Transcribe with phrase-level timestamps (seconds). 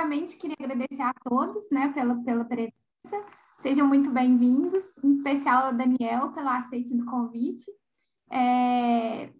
[0.00, 2.72] primeiramente, queria agradecer a todos, né, pela, pela presença.
[3.60, 7.70] Sejam muito bem-vindos, em especial ao Daniel, pelo aceite do convite.
[8.30, 9.30] É,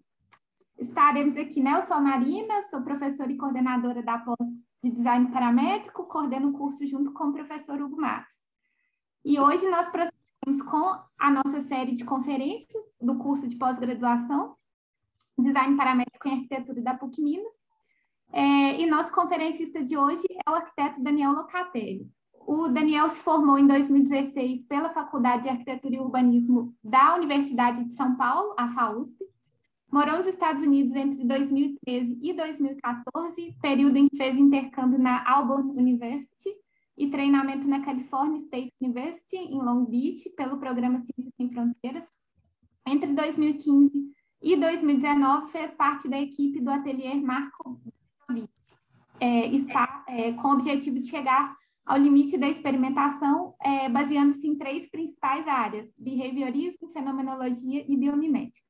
[0.78, 1.78] estaremos aqui, né?
[1.78, 4.46] Eu sou Marina, sou professora e coordenadora da pós
[4.84, 8.36] de design paramétrico, coordeno o curso junto com o professor Hugo Matos.
[9.24, 14.56] E hoje nós prosseguimos com a nossa série de conferências do curso de pós-graduação,
[15.38, 17.59] Design Paramétrico em Arquitetura da PUC Minas.
[18.32, 22.08] É, e nosso conferencista de hoje é o arquiteto Daniel Locatelli.
[22.46, 27.94] O Daniel se formou em 2016 pela Faculdade de Arquitetura e Urbanismo da Universidade de
[27.94, 29.24] São Paulo, a FAUSP.
[29.90, 35.70] Morou nos Estados Unidos entre 2013 e 2014, período em que fez intercâmbio na Auburn
[35.70, 36.50] University
[36.96, 42.04] e treinamento na California State University, em Long Beach, pelo programa Ciências Sem Fronteiras.
[42.86, 47.80] Entre 2015 e 2019, fez parte da equipe do ateliê Marco
[49.20, 54.56] é, está é, com o objetivo de chegar ao limite da experimentação, é, baseando-se em
[54.56, 58.66] três principais áreas: behaviorismo, fenomenologia e biomimética.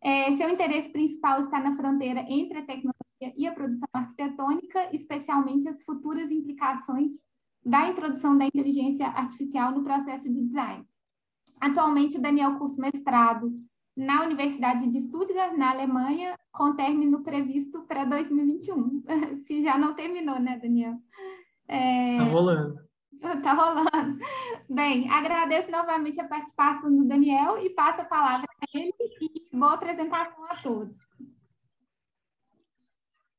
[0.00, 5.68] É, seu interesse principal está na fronteira entre a tecnologia e a produção arquitetônica, especialmente
[5.68, 7.12] as futuras implicações
[7.64, 10.84] da introdução da inteligência artificial no processo de design.
[11.60, 13.52] Atualmente, Daniel cursa mestrado
[13.98, 19.02] na Universidade de Stuttgart, na Alemanha, com término previsto para 2021.
[19.44, 20.94] Se já não terminou, né, Daniel?
[21.66, 22.16] É...
[22.18, 22.88] Tá rolando.
[23.42, 24.16] Tá rolando.
[24.70, 29.74] Bem, agradeço novamente a participação do Daniel e passo a palavra a ele e boa
[29.74, 31.00] apresentação a todos.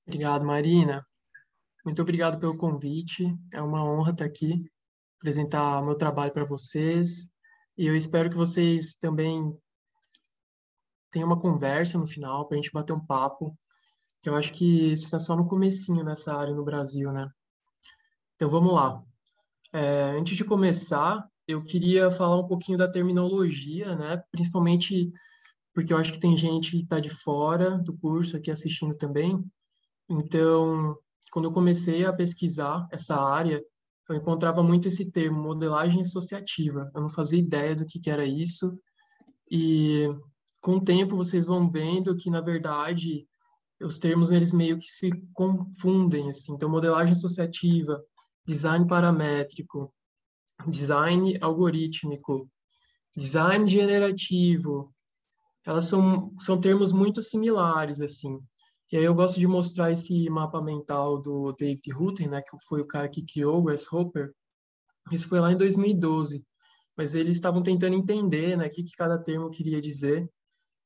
[0.05, 1.07] Obrigado, Marina.
[1.85, 3.33] Muito obrigado pelo convite.
[3.53, 4.69] É uma honra estar aqui,
[5.17, 7.29] apresentar meu trabalho para vocês.
[7.77, 9.57] E eu espero que vocês também
[11.11, 13.57] tenha uma conversa no final para a gente bater um papo,
[14.21, 17.29] que eu acho que isso é só no comecinho nessa área no Brasil, né?
[18.35, 19.03] Então vamos lá.
[19.73, 24.21] É, antes de começar, eu queria falar um pouquinho da terminologia, né?
[24.31, 25.11] Principalmente
[25.73, 29.43] porque eu acho que tem gente que está de fora do curso aqui assistindo também.
[30.09, 30.97] Então,
[31.31, 33.63] quando eu comecei a pesquisar essa área,
[34.09, 36.91] eu encontrava muito esse termo, modelagem associativa.
[36.95, 38.77] Eu não fazia ideia do que, que era isso.
[39.49, 40.07] E
[40.61, 43.27] com o tempo vocês vão vendo que, na verdade,
[43.81, 46.53] os termos eles meio que se confundem, assim.
[46.53, 48.03] Então, modelagem associativa,
[48.45, 49.93] design paramétrico,
[50.67, 52.49] design algorítmico,
[53.15, 54.93] design generativo,
[55.65, 58.39] elas são, são termos muito similares, assim.
[58.91, 62.81] E aí eu gosto de mostrar esse mapa mental do David Rutten, né, que foi
[62.81, 64.33] o cara que criou o Grasshopper.
[65.11, 66.43] Isso foi lá em 2012.
[66.97, 70.27] Mas eles estavam tentando entender, né, o que, que cada termo queria dizer.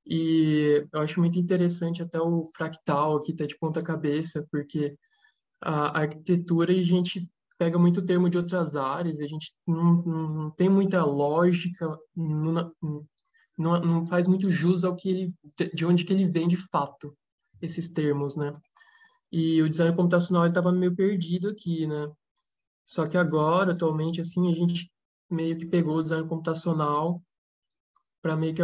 [0.05, 4.97] E eu acho muito interessante até o fractal aqui, tá de ponta cabeça, porque
[5.61, 10.69] a arquitetura a gente pega muito termo de outras áreas, a gente não, não tem
[10.69, 12.73] muita lógica, não,
[13.57, 15.33] não, não, faz muito jus ao que ele,
[15.73, 17.15] de onde que ele vem de fato,
[17.61, 18.53] esses termos, né?
[19.31, 22.11] E o design computacional estava meio perdido aqui, né?
[22.85, 24.91] Só que agora, atualmente, assim, a gente
[25.29, 27.23] meio que pegou o design computacional
[28.21, 28.61] para meio que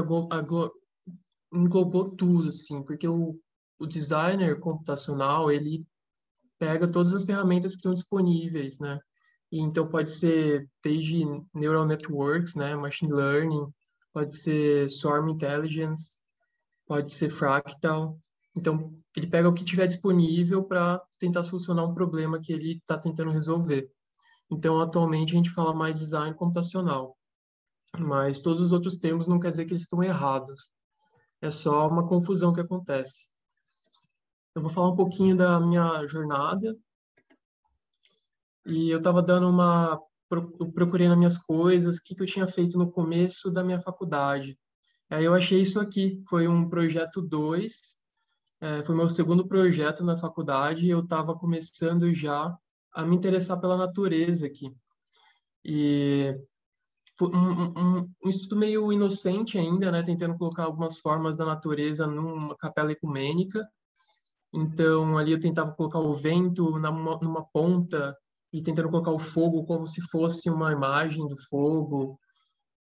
[1.52, 3.40] englobou tudo, assim, porque o,
[3.80, 5.86] o designer computacional, ele
[6.58, 9.00] pega todas as ferramentas que estão disponíveis, né?
[9.52, 12.76] E, então, pode ser desde neural networks, né?
[12.76, 13.66] Machine learning,
[14.14, 16.18] pode ser swarm intelligence,
[16.86, 18.18] pode ser fractal.
[18.56, 22.98] Então, ele pega o que tiver disponível para tentar solucionar um problema que ele está
[22.98, 23.90] tentando resolver.
[24.52, 27.18] Então, atualmente, a gente fala mais design computacional.
[27.98, 30.70] Mas todos os outros termos não quer dizer que eles estão errados
[31.42, 33.28] é só uma confusão que acontece.
[34.56, 36.76] Eu vou falar um pouquinho da minha jornada.
[38.66, 40.00] E eu estava dando uma.
[40.74, 44.60] Procurei nas minhas coisas, o que, que eu tinha feito no começo da minha faculdade.
[45.10, 47.96] Aí eu achei isso aqui, foi um projeto 2,
[48.62, 52.56] é, foi meu segundo projeto na faculdade, e eu estava começando já
[52.94, 54.72] a me interessar pela natureza aqui.
[55.66, 56.36] E
[57.22, 62.56] um, um, um, estudo meio inocente ainda, né, tentando colocar algumas formas da natureza numa
[62.58, 63.68] capela ecumênica.
[64.54, 68.18] Então, ali eu tentava colocar o vento numa, numa ponta
[68.52, 72.20] e tentando colocar o fogo como se fosse uma imagem do fogo.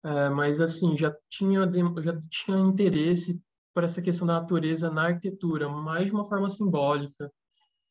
[0.03, 1.69] É, mas, assim, já tinha,
[2.01, 3.41] já tinha interesse
[3.73, 7.31] por essa questão da natureza na arquitetura, mais de uma forma simbólica,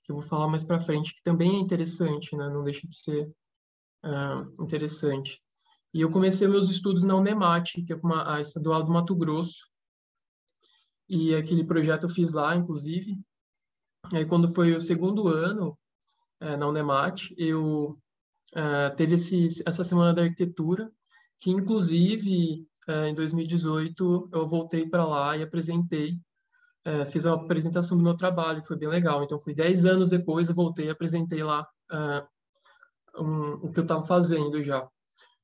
[0.02, 2.96] que eu vou falar mais para frente, que também é interessante, né, não deixa de
[2.96, 3.28] ser
[4.04, 5.40] uh, interessante.
[5.94, 9.66] E eu comecei meus estudos na Unemate, que é uma, a estadual do Mato Grosso.
[11.08, 13.18] E aquele projeto eu fiz lá, inclusive.
[14.12, 15.78] E aí, quando foi o segundo ano,
[16.40, 17.96] é, na Unemat, eu
[18.54, 20.90] é, teve esse, essa semana da arquitetura,
[21.38, 26.18] que inclusive é, em 2018 eu voltei para lá e apresentei,
[27.10, 29.24] fiz a apresentação do meu trabalho, que foi bem legal.
[29.24, 31.66] Então, foi 10 anos depois, eu voltei e apresentei lá
[33.18, 34.88] um, o que eu estava fazendo já.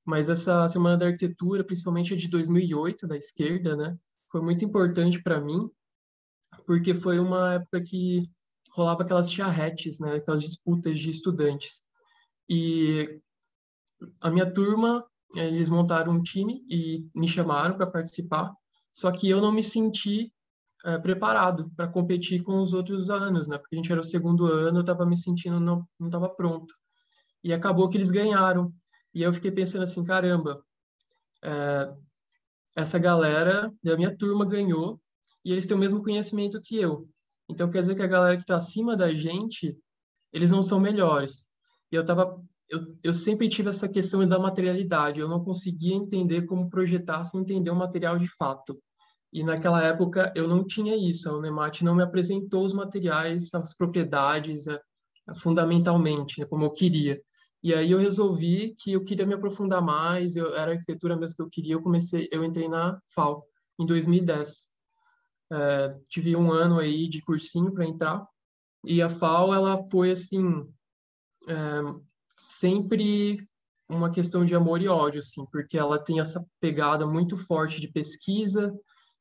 [0.04, 3.96] Mas essa semana da arquitetura, principalmente a de 2008, da esquerda, né,
[4.30, 5.70] foi muito importante para mim,
[6.66, 8.22] porque foi uma época que
[8.72, 11.82] rolava aquelas charretes, né, aquelas disputas de estudantes.
[12.48, 13.20] E
[14.20, 15.04] a minha turma,
[15.34, 18.52] eles montaram um time e me chamaram para participar,
[18.90, 20.32] só que eu não me senti
[20.84, 23.56] é, preparado para competir com os outros anos, né?
[23.56, 26.74] Porque a gente era o segundo ano, eu estava me sentindo não estava pronto.
[27.42, 28.72] E acabou que eles ganharam.
[29.14, 30.64] E eu fiquei pensando assim, caramba,
[31.42, 31.92] é,
[32.76, 35.00] essa galera da minha turma ganhou
[35.44, 37.08] e eles têm o mesmo conhecimento que eu.
[37.48, 39.78] Então quer dizer que a galera que está acima da gente,
[40.32, 41.46] eles não são melhores.
[41.90, 42.42] E eu tava
[42.72, 45.20] eu, eu sempre tive essa questão da materialidade.
[45.20, 48.74] Eu não conseguia entender como projetar sem entender o material de fato.
[49.30, 51.28] E naquela época eu não tinha isso.
[51.28, 54.64] A Unemat não me apresentou os materiais, as propriedades,
[55.36, 57.20] fundamentalmente, né, como eu queria.
[57.62, 61.42] E aí eu resolvi que eu queria me aprofundar mais, eu, era arquitetura mesmo que
[61.42, 63.44] eu queria, eu comecei, eu entrei na FAO
[63.78, 64.68] em 2010.
[65.52, 68.26] É, tive um ano aí de cursinho para entrar,
[68.84, 70.66] e a FAO, ela foi assim,
[71.48, 71.54] é,
[72.36, 73.46] sempre
[73.88, 77.86] uma questão de amor e ódio, assim, porque ela tem essa pegada muito forte de
[77.86, 78.74] pesquisa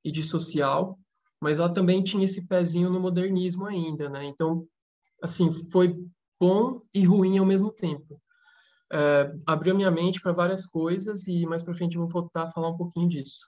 [0.03, 0.97] e de social,
[1.39, 4.25] mas ela também tinha esse pezinho no modernismo ainda, né?
[4.25, 4.65] Então,
[5.21, 5.95] assim, foi
[6.39, 8.17] bom e ruim ao mesmo tempo
[8.91, 12.51] é, abriu minha mente para várias coisas e mais para frente eu vou voltar a
[12.51, 13.47] falar um pouquinho disso.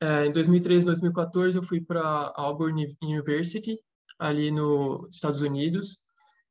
[0.00, 3.78] É, em 2013, 2014 eu fui para Auburn University
[4.18, 5.98] ali nos Estados Unidos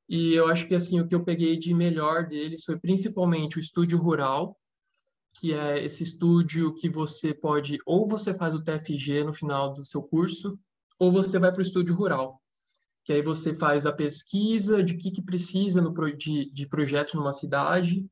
[0.09, 3.61] e eu acho que assim o que eu peguei de melhor deles foi principalmente o
[3.61, 4.57] estúdio rural,
[5.39, 9.85] que é esse estúdio que você pode ou você faz o TFG no final do
[9.85, 10.59] seu curso
[10.99, 12.40] ou você vai para o estúdio rural
[13.03, 17.33] que aí você faz a pesquisa de que, que precisa no, de, de projeto numa
[17.33, 18.07] cidade,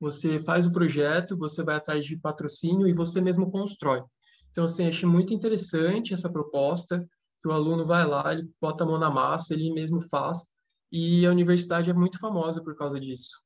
[0.00, 4.02] você faz o projeto, você vai atrás de patrocínio e você mesmo constrói.
[4.50, 7.06] Então, assim, achei muito interessante essa proposta,
[7.42, 10.48] que o aluno vai lá, ele bota a mão na massa, ele mesmo faz,
[10.90, 13.40] e a universidade é muito famosa por causa disso.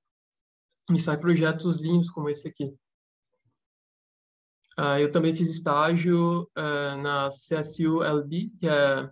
[0.92, 2.74] E sai projetos lindos como esse aqui.
[4.78, 9.10] Uh, eu também fiz estágio uh, na CSU-LB, que é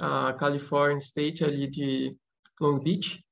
[0.00, 2.16] a California State ali de
[2.60, 3.24] Long Beach.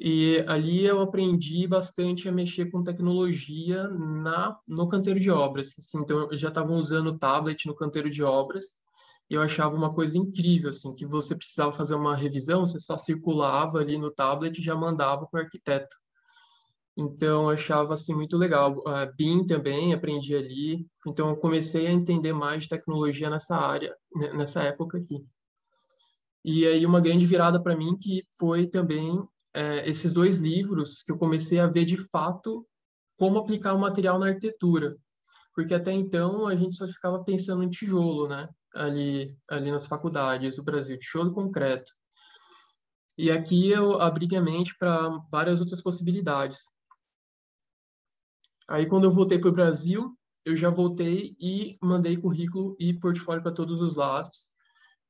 [0.00, 5.74] E ali eu aprendi bastante a mexer com tecnologia na no canteiro de obras.
[5.78, 8.66] Assim, então, já estavam usando tablet no canteiro de obras
[9.30, 12.96] e eu achava uma coisa incrível, assim, que você precisava fazer uma revisão, você só
[12.96, 15.96] circulava ali no tablet e já mandava para o arquiteto.
[16.96, 18.78] Então, eu achava, assim, muito legal.
[18.78, 20.86] Uh, BIM também, aprendi ali.
[21.06, 25.24] Então, eu comecei a entender mais de tecnologia nessa área, né, nessa época aqui.
[26.44, 29.22] E aí uma grande virada para mim que foi também
[29.54, 32.66] é, esses dois livros que eu comecei a ver de fato
[33.18, 34.96] como aplicar o material na arquitetura,
[35.54, 38.48] porque até então a gente só ficava pensando em tijolo, né?
[38.74, 41.90] Ali, ali nas faculdades do Brasil, tijolo concreto.
[43.16, 46.58] E aqui eu abri minha mente para várias outras possibilidades.
[48.68, 53.42] Aí quando eu voltei para o Brasil, eu já voltei e mandei currículo e portfólio
[53.42, 54.52] para todos os lados.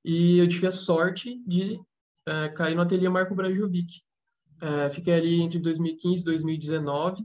[0.04, 1.80] E eu tive a sorte de
[2.26, 4.02] é, cair no ateliê Marco Brajovic.
[4.60, 7.24] É, fiquei ali entre 2015 e 2019.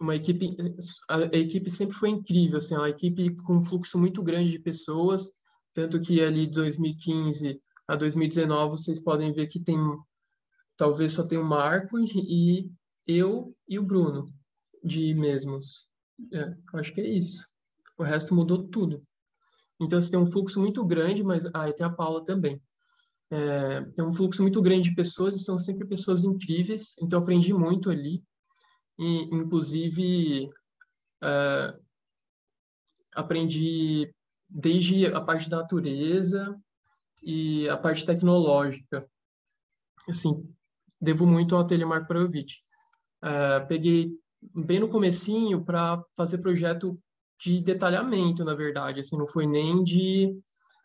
[0.00, 0.56] Uma equipe,
[1.08, 4.58] a, a, equipe sempre foi incrível, assim, uma equipe com um fluxo muito grande de
[4.58, 5.32] pessoas,
[5.72, 9.76] tanto que ali de 2015 a 2019 vocês podem ver que tem
[10.76, 12.72] talvez só tem o Marco e, e
[13.06, 14.26] eu e o Bruno
[14.82, 15.86] de mesmos.
[16.32, 17.46] É, acho que é isso.
[17.96, 19.06] O resto mudou tudo.
[19.82, 22.62] Então, você tem um fluxo muito grande, mas ah, tem a Paula também.
[23.30, 26.94] É, tem um fluxo muito grande de pessoas e são sempre pessoas incríveis.
[27.00, 28.22] Então, aprendi muito ali.
[28.98, 30.48] E, inclusive,
[31.22, 31.78] é,
[33.14, 34.14] aprendi
[34.48, 36.56] desde a parte da natureza
[37.22, 39.08] e a parte tecnológica.
[40.08, 40.48] Assim,
[41.00, 42.54] devo muito ao Ateliê Prajovic.
[43.22, 44.12] É, peguei
[44.54, 47.00] bem no comecinho para fazer projeto
[47.42, 50.38] de detalhamento, na verdade, assim, não foi nem de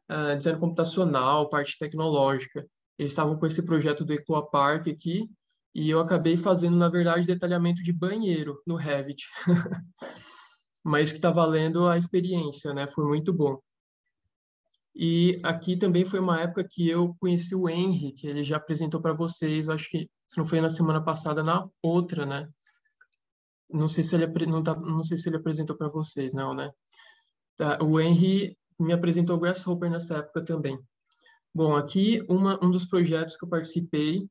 [0.10, 2.66] uh, design computacional, parte tecnológica.
[2.98, 5.30] Eles estavam com esse projeto do Ecopark aqui,
[5.76, 9.24] e eu acabei fazendo, na verdade, detalhamento de banheiro no Revit.
[10.84, 12.88] Mas que está valendo a experiência, né?
[12.88, 13.60] Foi muito bom.
[14.96, 19.00] E aqui também foi uma época que eu conheci o Henry, que ele já apresentou
[19.00, 22.50] para vocês, acho que se não foi na semana passada, na outra, né?
[23.70, 26.72] Não sei se ele não, tá, não sei se ele apresentou para vocês, não, né?
[27.58, 30.80] Tá, o Henry me apresentou o Grasshopper nessa época também.
[31.54, 34.30] Bom, aqui uma, um dos projetos que eu participei,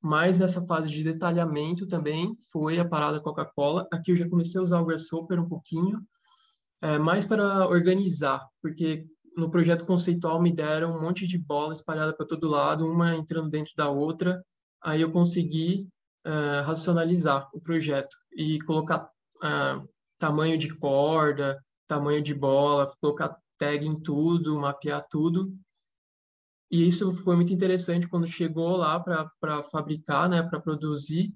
[0.00, 3.86] mais nessa fase de detalhamento também, foi a parada Coca-Cola.
[3.92, 6.00] Aqui eu já comecei a usar o Grasshopper um pouquinho,
[6.80, 9.04] é, mais para organizar, porque
[9.36, 13.50] no projeto conceitual me deram um monte de bola espalhada para todo lado, uma entrando
[13.50, 14.44] dentro da outra.
[14.82, 15.88] Aí eu consegui
[16.26, 23.84] uh, racionalizar o projeto e colocar uh, tamanho de corda, tamanho de bola, colocar tag
[23.84, 25.52] em tudo, mapear tudo.
[26.70, 31.34] E isso foi muito interessante quando chegou lá para fabricar, né, para produzir.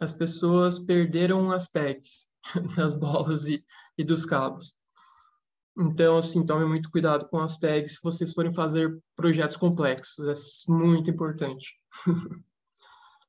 [0.00, 2.26] As pessoas perderam as tags
[2.74, 3.62] das bolas e,
[3.98, 4.74] e dos cabos.
[5.78, 10.26] Então, assim, tome muito cuidado com as tags se vocês forem fazer projetos complexos.
[10.26, 11.74] É muito importante.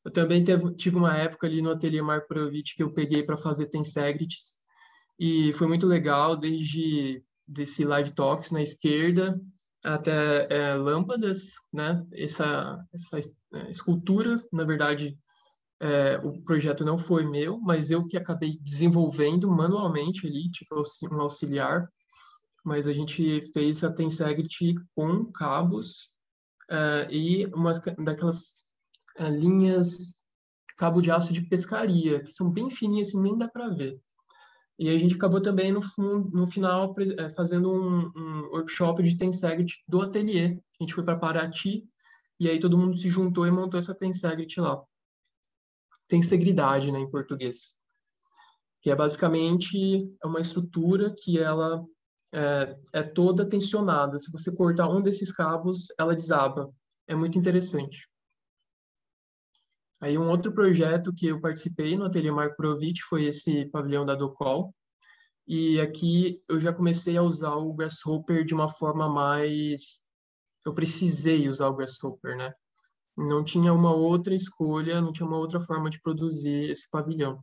[0.04, 3.38] eu também teve, tive uma época ali no ateliê Marco Provic que eu peguei para
[3.38, 4.58] fazer Tensegrities.
[5.20, 9.40] E foi muito legal, desde desse live talks na esquerda
[9.84, 12.06] até é, lâmpadas, né?
[12.14, 15.18] Essa, essa é, escultura, na verdade,
[15.82, 20.82] é, o projeto não foi meu, mas eu que acabei desenvolvendo manualmente ali, tipo
[21.12, 21.88] um auxiliar
[22.64, 26.10] mas a gente fez a Tensegrity com cabos
[26.72, 28.66] uh, e umas daquelas
[29.20, 30.14] linhas
[30.78, 34.00] cabo de aço de pescaria, que são bem fininhas, assim, nem dá para ver.
[34.78, 35.82] E a gente acabou também, no,
[36.32, 40.60] no final, é, fazendo um, um, workshop de Tensegrity do ateliê.
[40.80, 41.88] A gente foi para Paraty,
[42.40, 44.84] e aí todo mundo se juntou e montou essa Tensegrity lá.
[46.08, 47.76] Tensegridade, né, em português.
[48.82, 51.86] Que é basicamente uma estrutura que ela
[52.34, 54.20] é, é toda tensionada.
[54.20, 56.70] Se você cortar um desses cabos, ela desaba.
[57.08, 58.06] É muito interessante.
[60.04, 64.14] Aí um outro projeto que eu participei no Ateliê Marco Provic foi esse pavilhão da
[64.14, 64.76] Docol.
[65.48, 70.02] E aqui eu já comecei a usar o Grasshopper de uma forma mais...
[70.66, 72.54] Eu precisei usar o Grasshopper, né?
[73.16, 77.42] Não tinha uma outra escolha, não tinha uma outra forma de produzir esse pavilhão.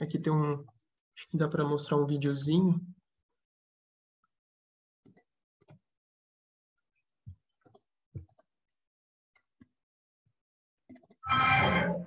[0.00, 0.54] Aqui tem um...
[0.54, 2.80] Acho que dá para mostrar um videozinho.
[11.40, 12.06] Amen.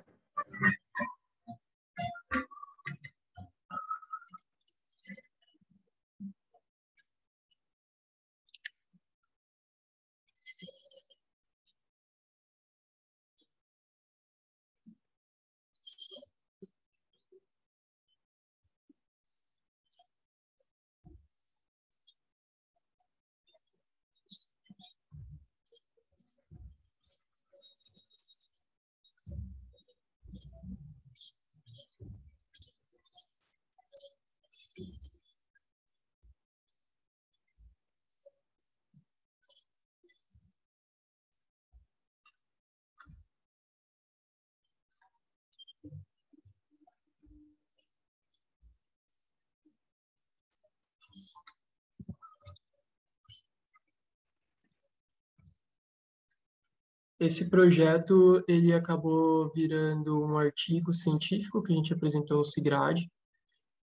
[57.18, 63.02] Esse projeto ele acabou virando um artigo científico que a gente apresentou no Sigrad.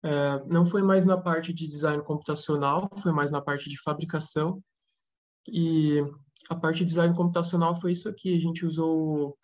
[0.03, 4.63] É, não foi mais na parte de design computacional, foi mais na parte de fabricação.
[5.49, 6.01] E
[6.49, 8.37] a parte de design computacional foi isso aqui.
[8.37, 9.37] A gente usou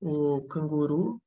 [0.00, 1.20] o, o Canguru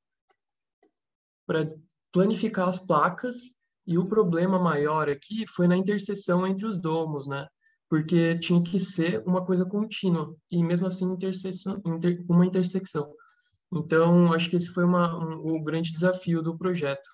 [1.47, 1.67] para
[2.11, 3.53] planificar as placas
[3.87, 7.47] e o problema maior aqui foi na interseção entre os domos, né?
[7.91, 13.13] Porque tinha que ser uma coisa contínua e mesmo assim interseção, inter, uma intersecção.
[13.69, 17.09] Então, acho que esse foi uma, um, o grande desafio do projeto.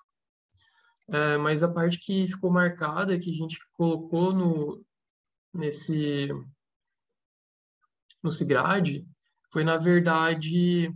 [1.08, 4.80] É, mas a parte que ficou marcada, que a gente colocou no,
[5.52, 6.28] nesse
[8.22, 9.04] no Sigrad,
[9.52, 10.94] foi, na verdade,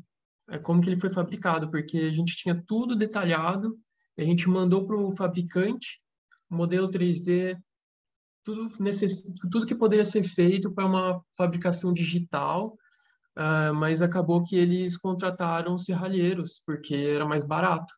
[0.49, 3.77] é, como que ele foi fabricado, porque a gente tinha tudo detalhado,
[4.17, 6.01] a gente mandou para o fabricante,
[6.49, 7.61] modelo 3D,
[8.45, 9.23] tudo, necess...
[9.51, 12.77] tudo que poderia ser feito para uma fabricação digital,
[13.37, 17.93] uh, mas acabou que eles contrataram serralheiros, porque era mais barato.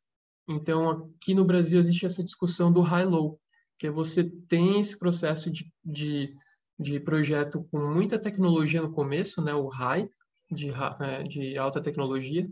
[0.49, 3.39] Então, aqui no Brasil existe essa discussão do high-low,
[3.79, 6.35] que é você tem esse processo de, de,
[6.79, 10.09] de projeto com muita tecnologia no começo, né, o high,
[10.51, 10.71] de,
[11.01, 12.47] é, de alta tecnologia,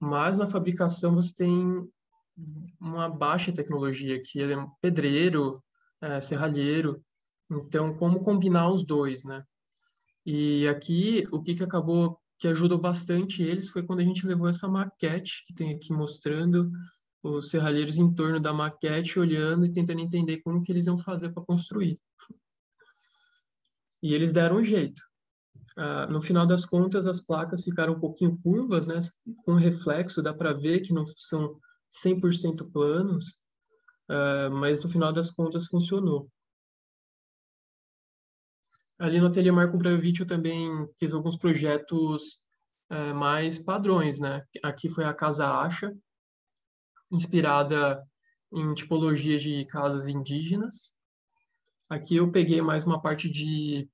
[0.00, 1.86] mas na fabricação você tem
[2.80, 5.62] uma baixa tecnologia, que é pedreiro,
[6.00, 7.02] é, serralheiro,
[7.50, 9.44] então, como combinar os dois, né?
[10.24, 14.48] E aqui, o que, que acabou, que ajudou bastante eles foi quando a gente levou
[14.48, 16.70] essa maquete que tem aqui mostrando
[17.22, 21.30] os serralheiros em torno da maquete, olhando e tentando entender como que eles iam fazer
[21.30, 22.00] para construir.
[24.02, 25.02] E eles deram um jeito.
[25.76, 28.98] Ah, no final das contas, as placas ficaram um pouquinho curvas, né?
[29.44, 31.60] Com reflexo, dá para ver que não são
[32.02, 33.28] 100% planos,
[34.10, 36.30] uh, mas no final das contas funcionou.
[38.98, 42.38] Ali no Ateliê Marco Bravic eu também fiz alguns projetos
[42.90, 44.42] uh, mais padrões, né?
[44.62, 45.92] Aqui foi a Casa Acha,
[47.10, 48.02] inspirada
[48.52, 50.94] em tipologias de casas indígenas.
[51.90, 53.88] Aqui eu peguei mais uma parte de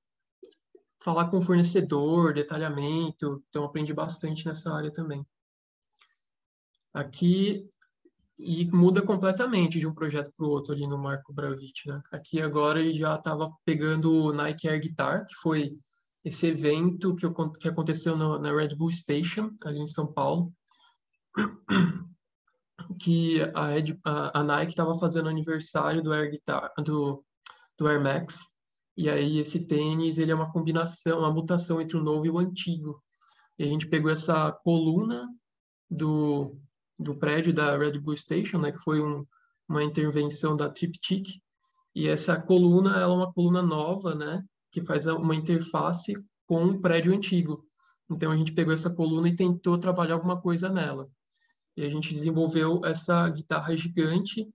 [1.02, 5.26] falar com o fornecedor, detalhamento, então aprendi bastante nessa área também.
[6.94, 7.68] Aqui
[8.38, 12.02] e muda completamente de um projeto para o outro ali no Marco Bravit, né?
[12.10, 15.70] Aqui agora ele já estava pegando o Nike Air Guitar, que foi
[16.24, 20.52] esse evento que, eu, que aconteceu no, na Red Bull Station, ali em São Paulo,
[23.00, 23.74] que a,
[24.04, 27.24] a, a Nike estava fazendo aniversário do Air Guitar, do,
[27.78, 28.38] do Air Max,
[28.96, 32.38] e aí esse tênis ele é uma combinação, uma mutação entre o novo e o
[32.38, 33.02] antigo.
[33.58, 35.28] E a gente pegou essa coluna
[35.90, 36.58] do
[36.98, 39.26] do prédio da Red Bull Station, né, que foi um,
[39.68, 41.40] uma intervenção da Triptych,
[41.94, 46.14] e essa coluna ela é uma coluna nova, né, que faz uma interface
[46.46, 47.64] com um prédio antigo.
[48.10, 51.08] Então a gente pegou essa coluna e tentou trabalhar alguma coisa nela.
[51.76, 54.48] E a gente desenvolveu essa guitarra gigante,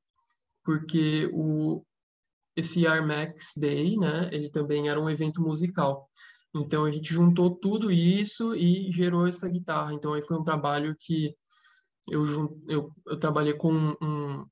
[0.64, 1.84] porque o
[2.56, 6.10] esse Air Max Day, né, ele também era um evento musical.
[6.56, 9.94] Então a gente juntou tudo isso e gerou essa guitarra.
[9.94, 11.36] Então aí foi um trabalho que
[12.10, 14.46] eu, eu, eu trabalhei com um,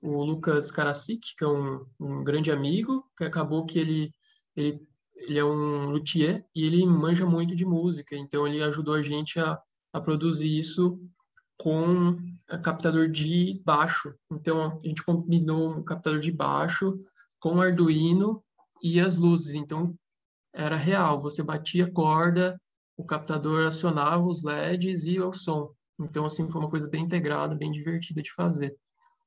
[0.00, 4.12] o Lucas Karasik, que é um, um, grande amigo, que acabou que ele,
[4.56, 4.80] ele,
[5.16, 9.38] ele é um luthier e ele manja muito de música, então ele ajudou a gente
[9.38, 9.58] a,
[9.92, 11.00] a produzir isso
[11.58, 12.18] com
[12.64, 14.12] captador de baixo.
[14.30, 16.98] Então a gente combinou um captador de baixo
[17.38, 18.42] com Arduino
[18.82, 19.54] e as luzes.
[19.54, 19.94] Então
[20.52, 22.60] era real, você batia a corda,
[22.96, 25.72] o captador acionava os LEDs e o som.
[26.00, 28.76] Então, assim, foi uma coisa bem integrada, bem divertida de fazer.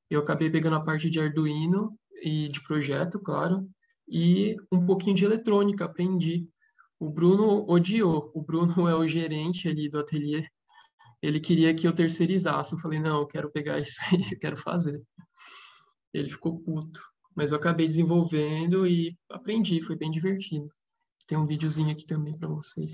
[0.10, 3.68] Eu acabei pegando a parte de Arduino e de projeto, claro,
[4.08, 6.48] e um pouquinho de eletrônica, aprendi.
[7.00, 8.32] O Bruno odiou.
[8.34, 10.44] O Bruno é o gerente ali do ateliê.
[11.22, 12.74] Ele queria que eu terceirizasse.
[12.74, 15.02] Eu falei, não, eu quero pegar isso aí, eu quero fazer.
[16.14, 17.02] Ele ficou puto.
[17.36, 20.70] Mas eu acabei desenvolvendo e aprendi, foi bem divertido.
[21.28, 22.94] Tem um videozinho aqui também para vocês.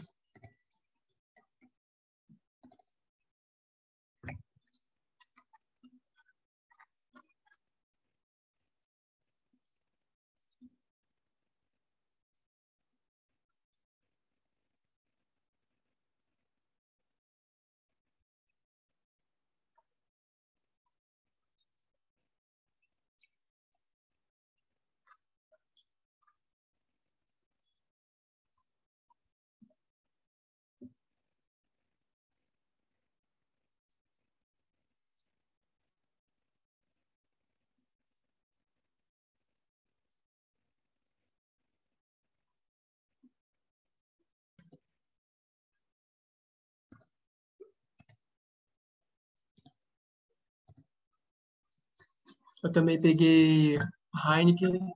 [52.63, 53.76] Eu também peguei
[54.13, 54.93] Heineken.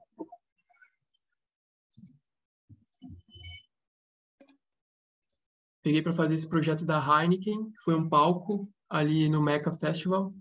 [5.82, 10.34] Peguei para fazer esse projeto da Heineken, foi um palco ali no Meca Festival.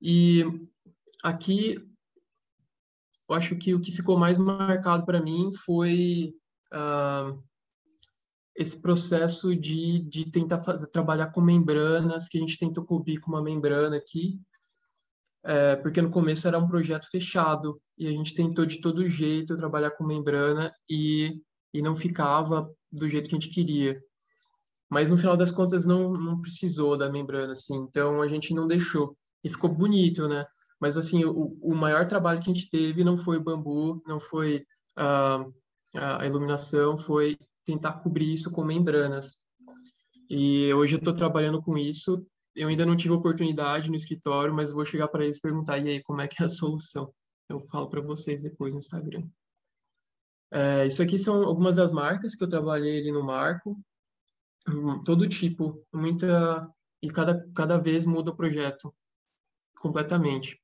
[0.00, 0.44] E
[1.22, 1.76] aqui,
[3.28, 6.34] eu acho que o que ficou mais marcado para mim foi
[6.72, 7.42] uh,
[8.56, 13.30] esse processo de, de tentar fazer, trabalhar com membranas, que a gente tentou cobrir com
[13.30, 14.40] uma membrana aqui,
[15.46, 19.56] é, porque no começo era um projeto fechado e a gente tentou de todo jeito
[19.56, 21.40] trabalhar com membrana e,
[21.72, 23.94] e não ficava do jeito que a gente queria.
[24.90, 28.66] Mas no final das contas não, não precisou da membrana, assim, então a gente não
[28.66, 29.16] deixou.
[29.44, 30.44] E ficou bonito, né?
[30.80, 34.18] Mas assim, o, o maior trabalho que a gente teve não foi o bambu, não
[34.18, 34.64] foi
[34.98, 35.54] uh,
[35.94, 39.36] a iluminação, foi tentar cobrir isso com membranas.
[40.28, 44.72] E hoje eu estou trabalhando com isso eu ainda não tive oportunidade no escritório, mas
[44.72, 47.12] vou chegar para eles perguntar, e aí, como é que é a solução?
[47.48, 49.28] Eu falo para vocês depois no Instagram.
[50.50, 53.78] É, isso aqui são algumas das marcas que eu trabalhei ali no Marco.
[54.68, 56.68] Hum, todo tipo, muita...
[57.02, 58.92] E cada, cada vez muda o projeto
[59.78, 60.60] completamente.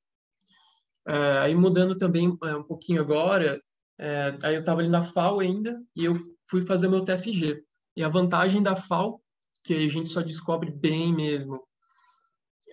[1.07, 3.61] É, aí mudando também é, um pouquinho agora,
[3.99, 6.13] é, aí eu estava ali na FAO ainda e eu
[6.49, 7.63] fui fazer meu TFG.
[7.95, 9.21] E a vantagem da FAO,
[9.63, 11.63] que a gente só descobre bem mesmo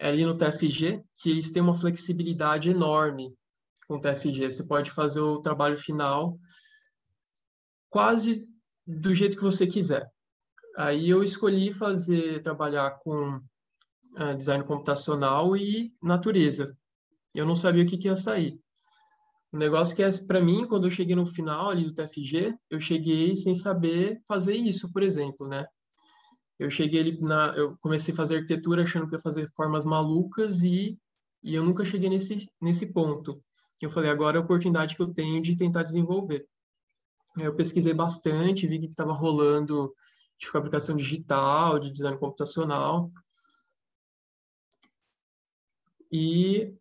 [0.01, 3.35] ali no TFG, que eles têm uma flexibilidade enorme
[3.87, 4.51] com o TFG.
[4.51, 6.39] Você pode fazer o trabalho final
[7.91, 8.47] quase
[8.87, 10.09] do jeito que você quiser.
[10.77, 16.77] Aí eu escolhi fazer trabalhar com uh, design computacional e natureza.
[17.35, 18.59] Eu não sabia o que, que ia sair.
[19.53, 22.81] O negócio que é para mim, quando eu cheguei no final ali do TFG, eu
[22.81, 25.67] cheguei sem saber fazer isso, por exemplo, né?
[26.61, 30.63] Eu cheguei ali na, eu comecei a fazer arquitetura achando que ia fazer formas malucas
[30.63, 30.99] e
[31.43, 33.43] e eu nunca cheguei nesse nesse ponto.
[33.81, 36.47] Eu falei, agora é a oportunidade que eu tenho de tentar desenvolver.
[37.39, 39.95] Eu pesquisei bastante, vi que estava rolando
[40.39, 43.11] de fabricação digital, de design computacional.
[46.13, 46.75] E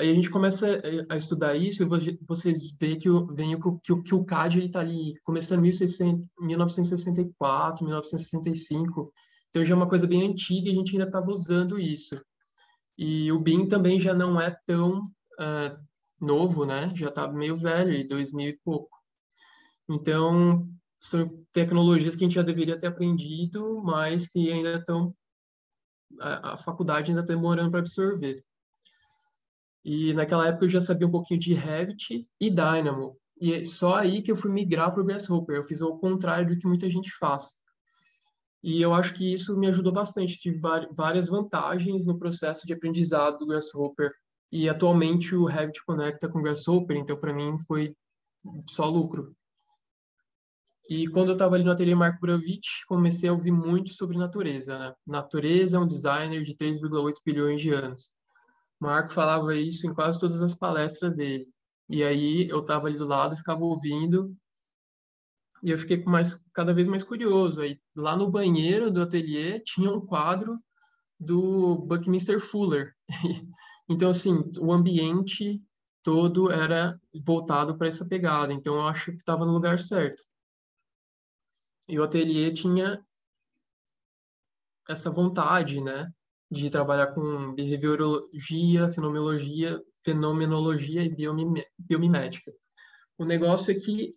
[0.00, 0.78] aí a gente começa
[1.08, 4.80] a estudar isso e vocês veem que o, veem que, o, que o CAD está
[4.80, 5.70] ali começando em
[6.40, 9.12] 1964, 1965.
[9.50, 12.20] Então já é uma coisa bem antiga e a gente ainda estava usando isso.
[12.98, 15.04] E o BIM também já não é tão
[15.40, 15.78] uh,
[16.20, 16.92] novo, né?
[16.94, 18.96] Já está meio velho, 2000 e pouco.
[19.88, 20.68] Então,
[21.00, 25.14] são tecnologias que a gente já deveria ter aprendido, mas que ainda estão
[26.20, 28.42] a, a faculdade ainda está demorando para absorver.
[29.84, 33.18] E naquela época eu já sabia um pouquinho de Revit e Dynamo.
[33.40, 35.56] E é só aí que eu fui migrar para o Grasshopper.
[35.56, 37.58] Eu fiz o contrário do que muita gente faz.
[38.62, 40.38] E eu acho que isso me ajudou bastante.
[40.38, 40.58] Tive
[40.92, 44.10] várias vantagens no processo de aprendizado do Grasshopper.
[44.50, 47.94] E atualmente o Revit conecta com o Grasshopper, então para mim foi
[48.70, 49.34] só lucro.
[50.88, 54.78] E quando eu estava ali no ateliê Marco Bravich, comecei a ouvir muito sobre natureza.
[54.78, 54.94] Né?
[55.06, 58.10] Natureza é um designer de 3,8 bilhões de anos.
[58.84, 61.48] Marco falava isso em quase todas as palestras dele.
[61.88, 64.34] E aí eu estava ali do lado, ficava ouvindo,
[65.64, 67.62] e eu fiquei mais, cada vez mais curioso.
[67.62, 70.58] Aí lá no banheiro do ateliê tinha um quadro
[71.18, 72.94] do Buckminster Fuller.
[73.88, 75.62] então assim, o ambiente
[76.02, 78.52] todo era voltado para essa pegada.
[78.52, 80.22] Então eu acho que estava no lugar certo.
[81.88, 83.02] E o ateliê tinha
[84.86, 86.12] essa vontade, né,
[86.54, 91.14] de trabalhar com behaviorologia, fenomenologia, fenomenologia e
[91.78, 92.52] biomimética.
[93.18, 94.12] O negócio é que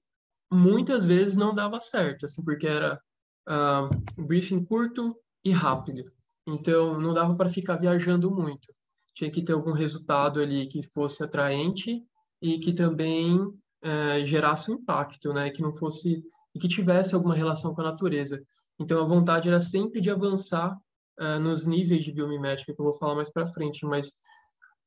[0.51, 2.99] muitas vezes não dava certo, assim, porque era
[3.47, 6.03] uh, briefing curto e rápido.
[6.47, 8.73] Então, não dava para ficar viajando muito.
[9.13, 12.01] Tinha que ter algum resultado ali que fosse atraente
[12.41, 15.49] e que também uh, gerasse um impacto, né?
[15.49, 16.23] Que não fosse
[16.55, 18.39] e que tivesse alguma relação com a natureza.
[18.79, 20.75] Então, a vontade era sempre de avançar
[21.19, 24.11] uh, nos níveis de biomimética, que eu vou falar mais para frente, mas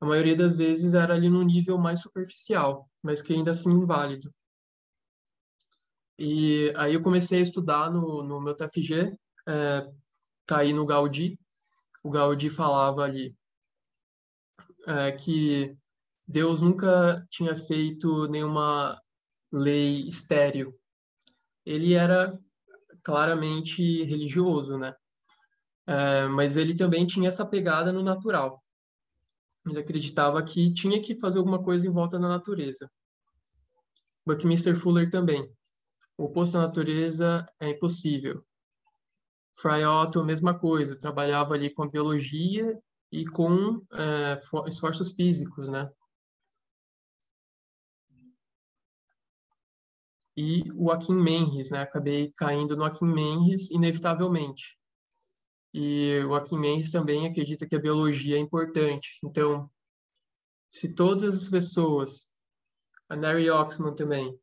[0.00, 4.30] a maioria das vezes era ali no nível mais superficial, mas que ainda assim inválido.
[6.18, 9.16] E aí eu comecei a estudar no, no meu TFG,
[9.48, 9.88] é,
[10.46, 11.38] tá aí no Gaudí.
[12.02, 13.34] O Gaudí falava ali
[14.86, 15.76] é, que
[16.26, 19.00] Deus nunca tinha feito nenhuma
[19.52, 20.78] lei estéril
[21.64, 22.38] ele era
[23.02, 24.94] claramente religioso, né?
[25.90, 28.62] É, mas ele também tinha essa pegada no natural.
[29.66, 32.88] Ele acreditava que tinha que fazer alguma coisa em volta da natureza.
[34.24, 35.52] Buckminster Fuller também.
[36.16, 38.44] O oposto da natureza é impossível.
[39.56, 42.78] Fry Otto, mesma coisa, trabalhava ali com a biologia
[43.10, 45.90] e com é, esforços físicos, né?
[50.36, 51.82] e o Akin Menris, né?
[51.82, 54.79] Acabei caindo no Akin Menris inevitavelmente.
[55.72, 59.18] E o Akin Menris também acredita que a biologia é importante.
[59.24, 59.70] Então,
[60.68, 62.28] se todas as pessoas,
[63.08, 64.36] a Neri Oxman também,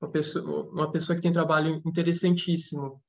[0.00, 3.02] uma pessoa, uma pessoa que tem trabalho interessantíssimo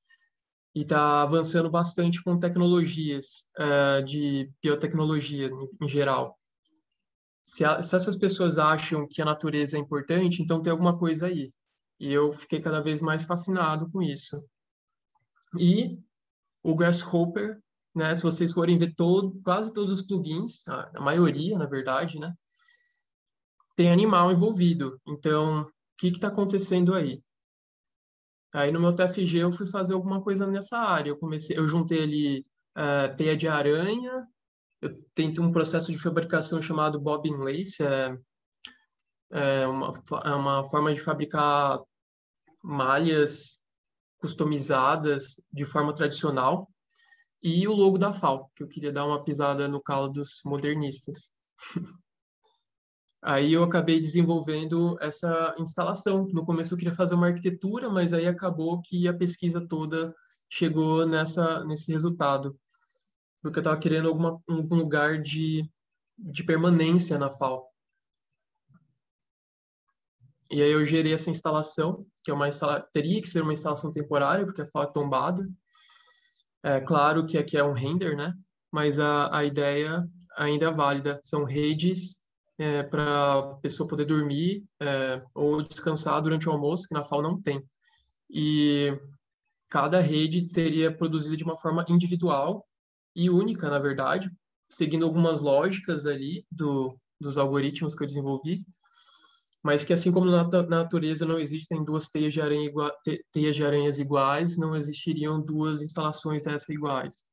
[0.73, 6.37] e está avançando bastante com tecnologias uh, de biotecnologia em, em geral.
[7.45, 11.27] Se, a, se essas pessoas acham que a natureza é importante, então tem alguma coisa
[11.27, 11.53] aí.
[11.99, 14.37] E eu fiquei cada vez mais fascinado com isso.
[15.57, 15.97] E
[16.61, 17.61] o Grasshopper,
[17.95, 22.19] né, se vocês forem ver todo, quase todos os plugins, a, a maioria, na verdade,
[22.19, 22.33] né,
[23.75, 24.99] tem animal envolvido.
[25.07, 27.23] Então, o que está acontecendo aí?
[28.53, 31.09] Aí no meu TFG eu fui fazer alguma coisa nessa área.
[31.09, 32.39] Eu comecei, eu juntei ali
[32.77, 34.25] uh, teia de aranha.
[34.81, 38.17] Eu tentei um processo de fabricação chamado bobbin lace, é,
[39.31, 41.81] é uma, é uma forma de fabricar
[42.63, 43.57] malhas
[44.19, 46.69] customizadas de forma tradicional
[47.45, 51.31] e o logo da FAO, que eu queria dar uma pisada no calo dos modernistas.
[53.21, 56.25] Aí eu acabei desenvolvendo essa instalação.
[56.33, 60.13] No começo eu queria fazer uma arquitetura, mas aí acabou que a pesquisa toda
[60.47, 62.55] chegou nessa nesse resultado,
[63.41, 65.67] porque eu estava querendo alguma, algum lugar de,
[66.19, 67.67] de permanência na FAO.
[70.51, 72.79] E aí eu gerei essa instalação, que é uma instala...
[72.93, 75.43] teria que ser uma instalação temporária, porque a FAO é tombada.
[76.65, 78.33] É claro que aqui é um render, né?
[78.71, 80.03] Mas a, a ideia
[80.35, 81.19] ainda é válida.
[81.21, 82.25] São redes
[82.57, 87.21] é, para a pessoa poder dormir é, ou descansar durante o almoço, que na FAO
[87.21, 87.63] não tem.
[88.31, 88.99] E
[89.69, 92.65] cada rede seria produzida de uma forma individual
[93.15, 94.31] e única, na verdade,
[94.67, 98.65] seguindo algumas lógicas ali do, dos algoritmos que eu desenvolvi,
[99.65, 102.95] mas que assim como na natureza não existem duas teias de, aranha igua,
[103.31, 107.25] teias de aranhas iguais, não existiriam duas instalações dessas iguais.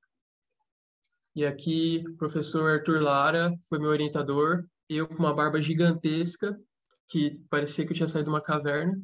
[1.36, 6.58] E aqui, o professor Arthur Lara foi meu orientador, eu com uma barba gigantesca,
[7.06, 8.98] que parecia que eu tinha saído de uma caverna,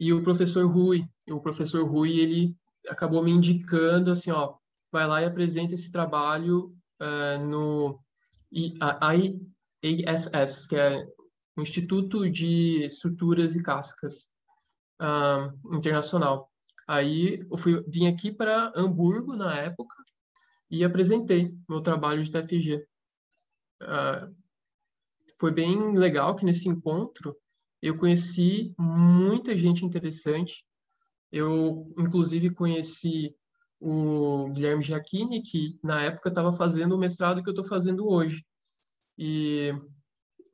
[0.00, 1.04] e o professor Rui.
[1.28, 2.56] O professor Rui, ele
[2.88, 4.54] acabou me indicando assim, ó,
[4.90, 8.00] vai lá e apresenta esse trabalho uh, no
[8.50, 11.06] IASS, que é
[11.56, 14.30] o Instituto de Estruturas e Cascas
[15.72, 16.50] Internacional.
[16.86, 19.94] Aí eu fui, vim aqui para Hamburgo na época
[20.70, 22.76] e apresentei meu trabalho de TFG.
[22.76, 24.30] Uh, ah,
[25.38, 27.36] foi bem legal que nesse encontro
[27.80, 30.64] eu conheci muita gente interessante.
[31.30, 33.34] Eu, inclusive, conheci
[33.80, 38.44] o Guilherme Giacchini, que na época estava fazendo o mestrado que eu estou fazendo hoje.
[39.18, 39.74] E,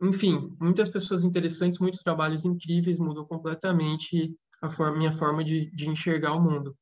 [0.01, 5.89] enfim, muitas pessoas interessantes, muitos trabalhos incríveis, mudou completamente a forma, minha forma de, de
[5.89, 6.77] enxergar o mundo.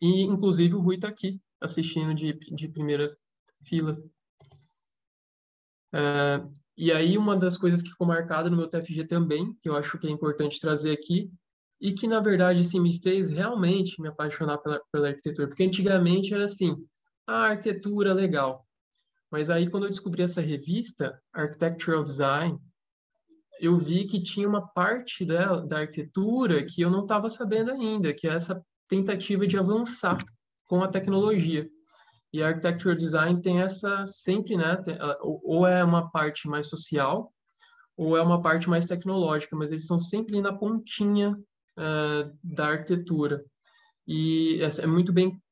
[0.00, 3.16] E, inclusive, o Rui está aqui, assistindo de, de primeira
[3.64, 3.96] fila.
[5.92, 6.44] É,
[6.76, 9.98] e aí, uma das coisas que ficou marcada no meu TFG também, que eu acho
[9.98, 11.30] que é importante trazer aqui,
[11.80, 15.46] e que, na verdade, assim, me fez realmente me apaixonar pela, pela arquitetura.
[15.46, 16.74] Porque antigamente era assim,
[17.26, 18.66] a arquitetura legal.
[19.34, 22.56] Mas aí, quando eu descobri essa revista, Architectural Design,
[23.58, 28.14] eu vi que tinha uma parte dela, da arquitetura que eu não estava sabendo ainda,
[28.14, 30.24] que é essa tentativa de avançar
[30.66, 31.68] com a tecnologia.
[32.32, 34.80] E a architecture design tem essa sempre, né?
[35.20, 37.34] Ou é uma parte mais social,
[37.96, 43.44] ou é uma parte mais tecnológica, mas eles são sempre na pontinha uh, da arquitetura.
[44.06, 45.42] E é muito bem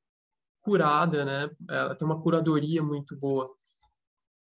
[0.60, 1.50] curada, né?
[1.68, 3.50] Ela tem uma curadoria muito boa.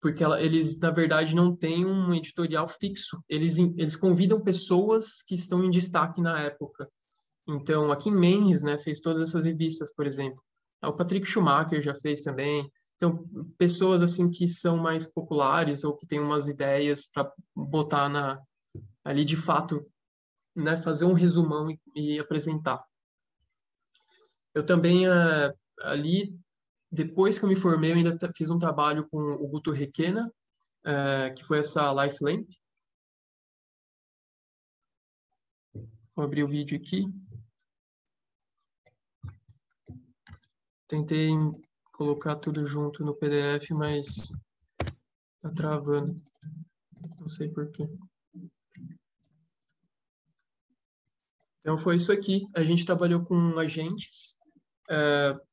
[0.06, 3.20] Porque ela, eles, na verdade, não têm um editorial fixo.
[3.28, 6.88] Eles, eles convidam pessoas que estão em destaque na época.
[7.44, 10.40] Então, aqui em Mendes, né, fez todas essas revistas, por exemplo.
[10.80, 12.70] O Patrick Schumacher já fez também.
[12.94, 18.40] Então, pessoas assim que são mais populares ou que têm umas ideias para botar na
[19.04, 19.84] ali de fato,
[20.54, 22.80] né, fazer um resumão e, e apresentar.
[24.54, 26.32] Eu também uh, ali
[26.90, 30.32] depois que eu me formei, eu ainda fiz um trabalho com o Guto Requena,
[30.86, 32.48] uh, que foi essa Life Lamp.
[36.14, 37.02] Vou abrir o vídeo aqui.
[40.88, 41.30] Tentei
[41.92, 44.32] colocar tudo junto no PDF, mas
[45.40, 46.16] tá travando.
[47.18, 47.88] Não sei porquê.
[51.60, 52.46] Então foi isso aqui.
[52.54, 54.38] A gente trabalhou com agentes.
[54.88, 55.45] É, é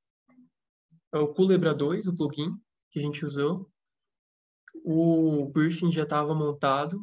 [1.20, 2.52] o Culebra 2, o plugin
[2.92, 3.70] que a gente usou.
[4.84, 7.00] O briefing já estava montado.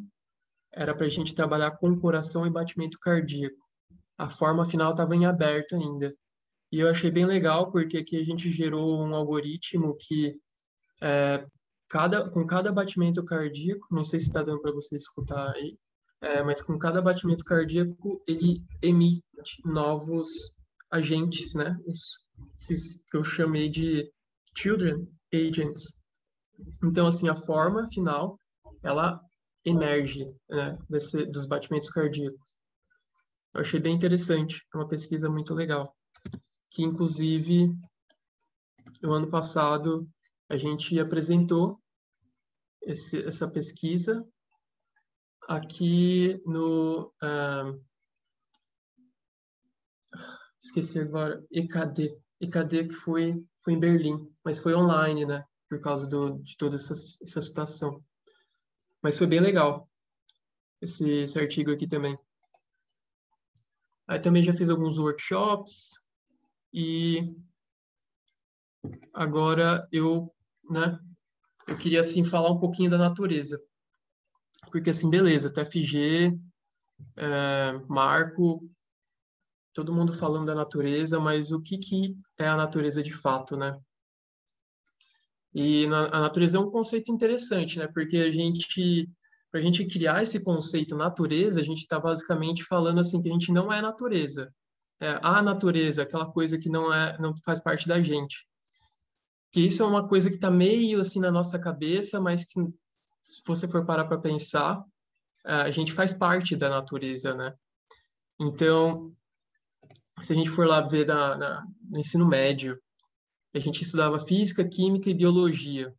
[0.73, 3.57] Era para a gente trabalhar com coração e batimento cardíaco.
[4.18, 6.14] A forma final estava em aberto ainda.
[6.73, 10.38] E eu achei bem legal porque aqui a gente gerou um algoritmo que
[11.03, 11.44] é,
[11.88, 15.77] cada, com cada batimento cardíaco, não sei se está dando para você escutar aí,
[16.20, 19.25] é, mas com cada batimento cardíaco ele emite
[19.64, 20.29] novos
[20.90, 21.77] agentes, né?
[21.87, 22.18] Os,
[22.59, 24.11] esses que eu chamei de
[24.57, 25.94] children agents.
[26.85, 28.38] Então, assim, a forma final,
[28.83, 29.20] ela
[29.64, 32.59] emerge né, desse, dos batimentos cardíacos.
[33.55, 35.94] Eu achei bem interessante, é uma pesquisa muito legal
[36.70, 37.74] que inclusive
[39.03, 40.09] no ano passado
[40.48, 41.81] a gente apresentou
[42.83, 44.26] esse, essa pesquisa
[45.48, 47.85] aqui no uh,
[50.61, 55.44] esqueci agora EKD EKD que foi foi em Berlim mas foi online né?
[55.68, 58.03] Por causa do, de toda essa, essa situação.
[59.03, 59.88] Mas foi bem legal
[60.81, 62.18] esse, esse artigo aqui também.
[64.09, 65.92] Aí também já fiz alguns workshops
[66.72, 67.33] e
[69.12, 70.35] agora eu,
[70.68, 70.98] né,
[71.68, 73.62] eu queria assim falar um pouquinho da natureza.
[74.72, 76.37] porque assim, beleza, TFG,
[77.16, 78.68] é, Marco,
[79.72, 83.78] todo mundo falando da natureza, mas o que, que é a natureza de fato, né?
[85.54, 87.88] E na, a natureza é um conceito interessante, né?
[87.88, 89.09] Porque a gente,
[89.50, 93.33] para a gente criar esse conceito natureza, a gente está basicamente falando assim que a
[93.33, 94.52] gente não é natureza.
[95.00, 98.46] É, a natureza, aquela coisa que não é, não faz parte da gente.
[99.52, 102.61] Que isso é uma coisa que está meio assim na nossa cabeça, mas que
[103.22, 104.83] se você for parar para pensar,
[105.44, 107.54] a gente faz parte da natureza, né?
[108.38, 109.12] Então,
[110.22, 112.80] se a gente for lá ver na, no ensino médio,
[113.54, 115.94] a gente estudava física, química e biologia.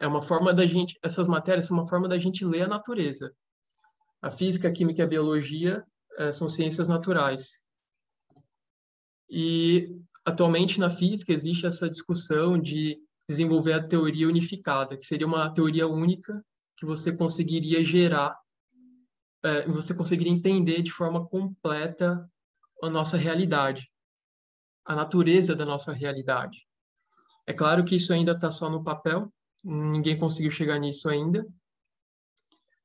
[0.00, 3.34] É uma forma da gente, essas matérias são uma forma da gente ler a natureza.
[4.20, 5.84] A física, a química e a biologia
[6.18, 7.62] é, são ciências naturais.
[9.28, 15.52] E atualmente na física existe essa discussão de desenvolver a teoria unificada, que seria uma
[15.52, 16.44] teoria única
[16.76, 18.36] que você conseguiria gerar,
[19.42, 22.28] é, você conseguiria entender de forma completa
[22.84, 23.90] a nossa realidade,
[24.84, 26.66] a natureza da nossa realidade.
[27.46, 31.46] É claro que isso ainda está só no papel, ninguém conseguiu chegar nisso ainda,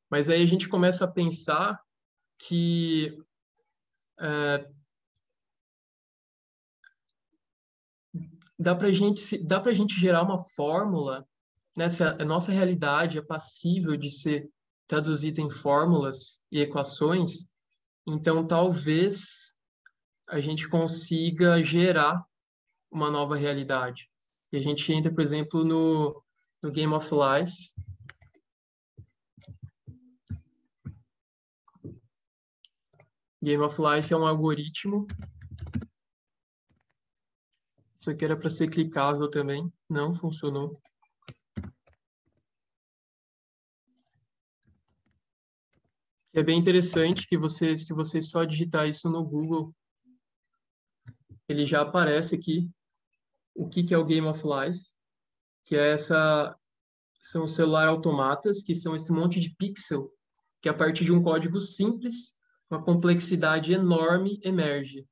[0.10, 1.80] mas aí a gente começa a pensar
[2.40, 3.18] que
[4.20, 4.70] é,
[8.58, 11.28] dá para gente dá para gente gerar uma fórmula
[11.78, 14.50] né, se a, nossa realidade é passível de ser
[14.88, 17.48] traduzida em fórmulas e equações
[18.08, 19.56] então talvez
[20.30, 22.24] a gente consiga gerar
[22.92, 24.06] uma nova realidade.
[24.52, 26.24] E a gente entra por exemplo no,
[26.62, 27.74] no Game of Life.
[33.42, 35.08] Game of Life é um algoritmo.
[38.00, 40.80] Isso aqui era para ser clicável também, não funcionou.
[46.32, 49.74] É bem interessante que você, se você só digitar isso no Google,
[51.50, 52.70] ele já aparece aqui
[53.56, 54.86] o que, que é o Game of Life,
[55.66, 56.56] que é essa
[57.22, 60.12] são os celular automatas, que são esse monte de pixel
[60.62, 62.34] que a partir de um código simples,
[62.70, 65.06] uma complexidade enorme emerge.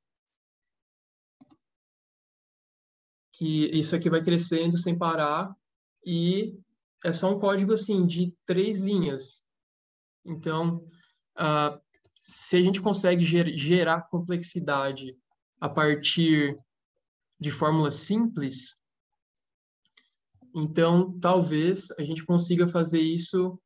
[3.38, 5.54] que isso aqui vai crescendo sem parar
[6.04, 6.58] e
[7.04, 9.46] é só um código assim de três linhas.
[10.24, 10.84] Então,
[11.38, 11.80] uh,
[12.20, 15.16] se a gente consegue ger gerar complexidade
[15.60, 16.56] a partir
[17.40, 18.76] de fórmulas simples,
[20.54, 23.60] então talvez a gente consiga fazer isso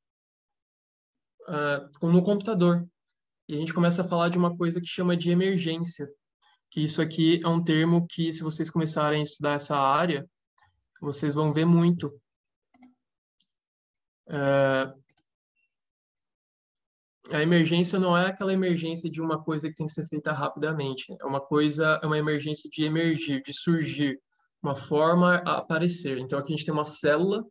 [1.49, 2.87] uh, no computador.
[3.49, 6.09] E a gente começa a falar de uma coisa que chama de emergência
[6.73, 10.27] que isso aqui é um termo que, se vocês começarem a estudar essa área,
[11.03, 12.19] vocês vão ver muito.
[14.27, 14.95] É...
[17.33, 21.05] A emergência não é aquela emergência de uma coisa que tem que ser feita rapidamente.
[21.21, 24.19] É uma coisa, é uma emergência de emergir, de surgir,
[24.63, 26.19] uma forma a aparecer.
[26.19, 27.45] Então, aqui a gente tem uma célula.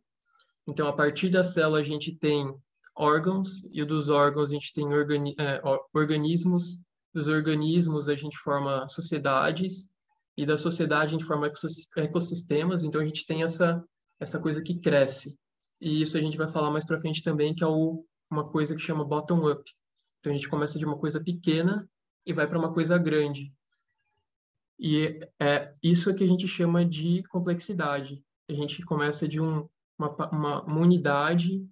[0.66, 2.52] Então, a partir da célula, a gente tem
[2.96, 5.60] órgãos, e dos órgãos a gente tem organi é,
[5.94, 6.78] organismos,
[7.12, 9.90] dos organismos a gente forma sociedades
[10.36, 11.50] e da sociedade a gente forma
[11.96, 13.82] ecossistemas, então a gente tem essa
[14.18, 15.36] essa coisa que cresce.
[15.80, 18.74] E isso a gente vai falar mais para frente também, que é o, uma coisa
[18.74, 19.62] que chama bottom up.
[20.20, 21.88] Então a gente começa de uma coisa pequena
[22.26, 23.52] e vai para uma coisa grande.
[24.78, 28.24] E é isso que a gente chama de complexidade.
[28.48, 29.68] A gente começa de um,
[29.98, 31.64] uma, uma, uma unidade,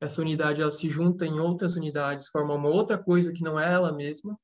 [0.00, 3.72] essa unidade ela se junta em outras unidades, forma uma outra coisa que não é
[3.72, 4.38] ela mesma,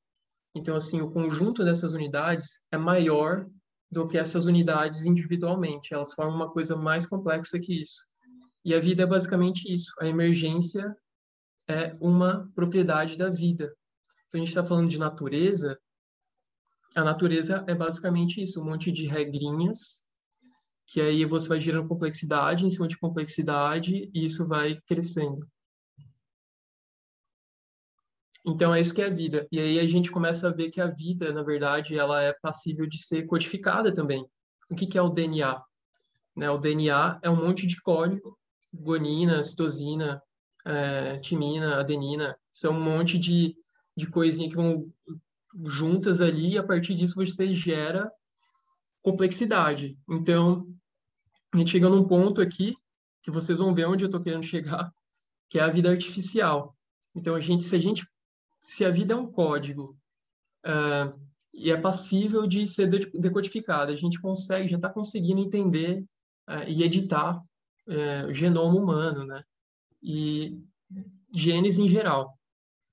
[0.55, 3.47] então, assim, o conjunto dessas unidades é maior
[3.91, 5.93] do que essas unidades individualmente.
[5.93, 8.03] Elas formam uma coisa mais complexa que isso.
[8.65, 9.91] E a vida é basicamente isso.
[9.99, 10.95] A emergência
[11.69, 13.73] é uma propriedade da vida.
[14.27, 15.79] Então, a gente está falando de natureza.
[16.95, 20.03] A natureza é basicamente isso, um monte de regrinhas,
[20.87, 25.47] que aí você vai gerando complexidade em cima de complexidade e isso vai crescendo.
[28.43, 29.47] Então é isso que é a vida.
[29.51, 32.87] E aí a gente começa a ver que a vida, na verdade, ela é passível
[32.87, 34.25] de ser codificada também.
[34.69, 35.61] O que, que é o DNA?
[36.35, 36.49] Né?
[36.49, 38.35] O DNA é um monte de código,
[38.73, 40.21] guanina, citosina,
[40.65, 43.55] é, timina, adenina, são um monte de,
[43.95, 44.91] de coisinha que vão
[45.65, 48.11] juntas ali e a partir disso você gera
[49.01, 49.97] complexidade.
[50.09, 50.67] Então,
[51.53, 52.75] a gente chega num ponto aqui
[53.23, 54.91] que vocês vão ver onde eu estou querendo chegar,
[55.49, 56.75] que é a vida artificial.
[57.15, 58.05] Então, a gente, se a gente
[58.59, 59.97] se a vida é um código
[60.65, 61.19] uh,
[61.53, 66.03] e é passível de ser decodificada, a gente consegue, já está conseguindo entender
[66.49, 69.43] uh, e editar uh, o genoma humano, né?
[70.01, 70.61] E
[71.35, 72.37] genes em geral.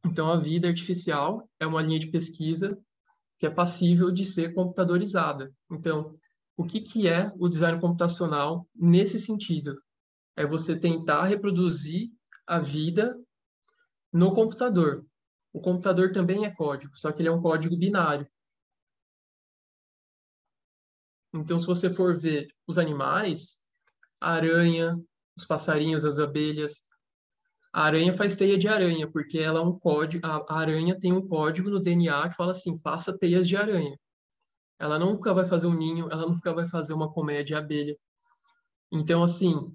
[0.04, 2.78] Então, a vida artificial é uma linha de pesquisa
[3.38, 5.52] que é passível de ser computadorizada.
[5.70, 6.18] Então,
[6.56, 9.80] o que, que é o design computacional nesse sentido?
[10.36, 12.10] É você tentar reproduzir
[12.46, 13.18] a vida
[14.12, 15.04] no computador.
[15.52, 18.26] O computador também é código, só que ele é um código binário.
[21.34, 23.58] Então, se você for ver os animais,
[24.20, 24.98] a aranha,
[25.36, 26.82] os passarinhos, as abelhas,
[27.76, 31.28] a aranha faz teia de aranha, porque ela é um código, a aranha tem um
[31.28, 34.00] código no DNA que fala assim, faça teias de aranha.
[34.78, 37.94] Ela nunca vai fazer um ninho, ela nunca vai fazer uma colmeia de abelha.
[38.90, 39.70] Então, assim,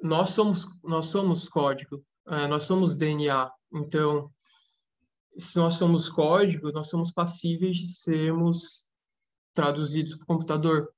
[0.00, 3.50] nós somos, nós somos código, é, nós somos DNA.
[3.74, 4.30] Então,
[5.36, 8.86] se nós somos código, nós somos passíveis de sermos
[9.52, 10.88] traduzidos para o computador.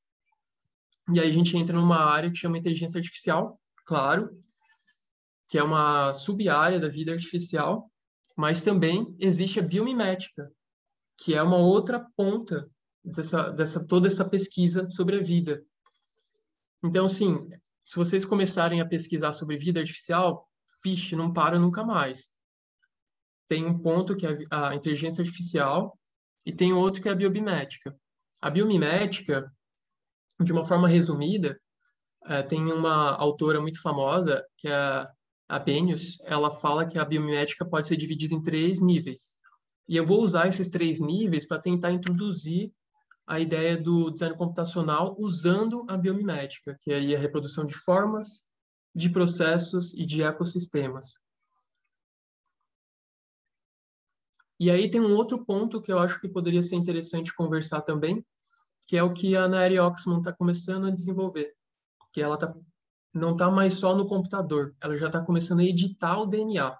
[1.15, 4.39] E aí a gente entra numa área que chama inteligência artificial, claro,
[5.53, 7.93] que é uma sub-área da vida artificial,
[8.35, 10.51] mas também existe a biomimética,
[11.19, 12.71] que é uma outra ponta
[13.05, 15.63] dessa, dessa toda essa pesquisa sobre a vida.
[16.83, 17.51] Então, sim,
[17.85, 20.49] se vocês começarem a pesquisar sobre vida artificial,
[20.83, 22.33] fiche, não para nunca mais.
[23.47, 25.99] Tem um ponto que é a inteligência artificial
[26.47, 27.95] e tem outro que é a biomimética.
[28.41, 29.53] A biomimética,
[30.43, 31.61] de uma forma resumida,
[32.25, 35.13] é, tem uma autora muito famosa, que é a
[35.65, 39.39] Benius, ela fala que a biomimética pode ser dividida em três níveis.
[39.89, 42.73] E eu vou usar esses três níveis para tentar introduzir
[43.27, 48.43] a ideia do design computacional usando a biomimética, que é a reprodução de formas,
[48.95, 51.21] de processos e de ecossistemas.
[54.59, 58.25] E aí tem um outro ponto que eu acho que poderia ser interessante conversar também,
[58.87, 61.53] que é o que a Nairi Oxman está começando a desenvolver,
[62.13, 62.55] que ela está
[63.15, 66.77] não está mais só no computador, ela já está começando a editar o DNA.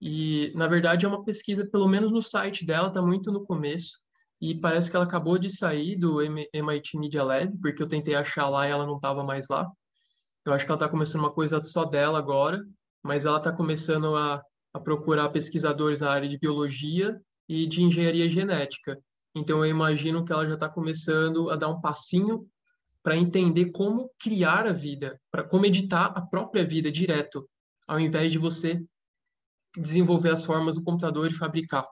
[0.00, 3.98] E, na verdade, é uma pesquisa, pelo menos no site dela, está muito no começo,
[4.40, 8.48] e parece que ela acabou de sair do MIT Media Lab, porque eu tentei achar
[8.48, 9.70] lá e ela não estava mais lá.
[10.44, 12.60] Eu acho que ela está começando uma coisa só dela agora,
[13.00, 14.42] mas ela está começando a,
[14.74, 18.98] a procurar pesquisadores na área de biologia e de engenharia genética.
[19.32, 22.44] Então, eu imagino que ela já está começando a dar um passinho
[23.02, 27.48] para entender como criar a vida, para como editar a própria vida direto,
[27.86, 28.84] ao invés de você
[29.76, 31.86] desenvolver as formas do computador e fabricar.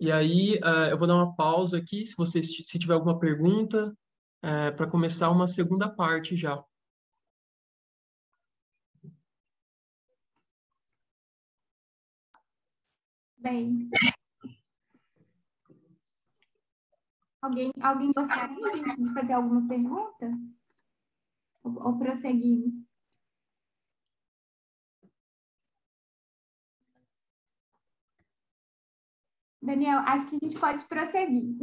[0.00, 3.92] E aí, uh, eu vou dar uma pausa aqui, se você se tiver alguma pergunta,
[4.44, 6.62] uh, para começar uma segunda parte já.
[13.38, 13.88] Bem,
[17.40, 20.30] Alguém, alguém gostaria, gente, de fazer alguma pergunta?
[21.62, 22.72] Ou, ou prosseguimos?
[29.62, 31.56] Daniel, acho que a gente pode prosseguir.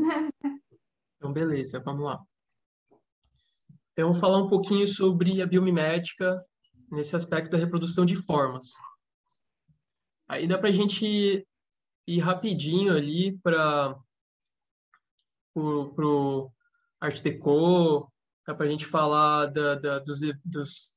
[1.17, 2.23] Então, beleza, vamos lá.
[3.93, 6.45] Então, vou falar um pouquinho sobre a biomimética
[6.91, 8.71] nesse aspecto da reprodução de formas.
[10.27, 11.47] Aí dá para a gente
[12.07, 13.97] ir rapidinho ali para
[15.55, 16.51] para o
[16.99, 18.11] Art Deco,
[18.45, 20.91] para a gente falar da, da, dos, dos,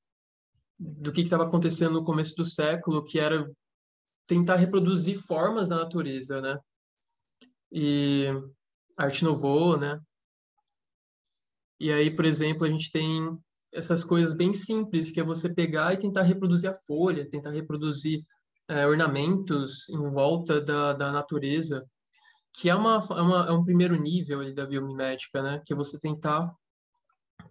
[0.79, 3.51] do que estava acontecendo no começo do século, que era
[4.27, 6.59] tentar reproduzir formas da natureza, né?
[7.73, 8.27] E
[8.97, 10.01] Arte Nouveau, né?
[11.81, 13.39] E aí, por exemplo, a gente tem
[13.73, 18.25] essas coisas bem simples, que é você pegar e tentar reproduzir a folha, tentar reproduzir
[18.69, 21.87] é, ornamentos em volta da, da natureza,
[22.59, 25.63] que é, uma, é, uma, é um primeiro nível da biomimética, né?
[25.65, 26.53] Que é você tentar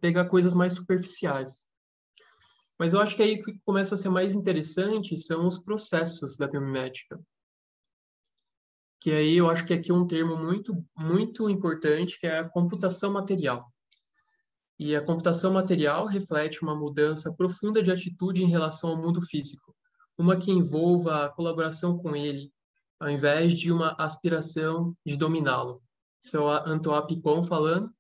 [0.02, 1.66] pegar coisas mais superficiais.
[2.78, 6.46] Mas eu acho que aí que começa a ser mais interessante são os processos da
[6.46, 7.16] biomimética.
[9.00, 12.50] Que aí eu acho que aqui é um termo muito, muito importante, que é a
[12.50, 13.66] computação material.
[14.78, 19.74] E a computação material reflete uma mudança profunda de atitude em relação ao mundo físico,
[20.18, 22.52] uma que envolva a colaboração com ele,
[23.00, 25.82] ao invés de uma aspiração de dominá-lo.
[26.24, 27.94] Isso é o Antoine Picon falando.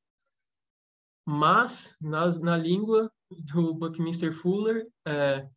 [1.26, 5.48] Mas, na, na língua do Buckminster Fuller, é,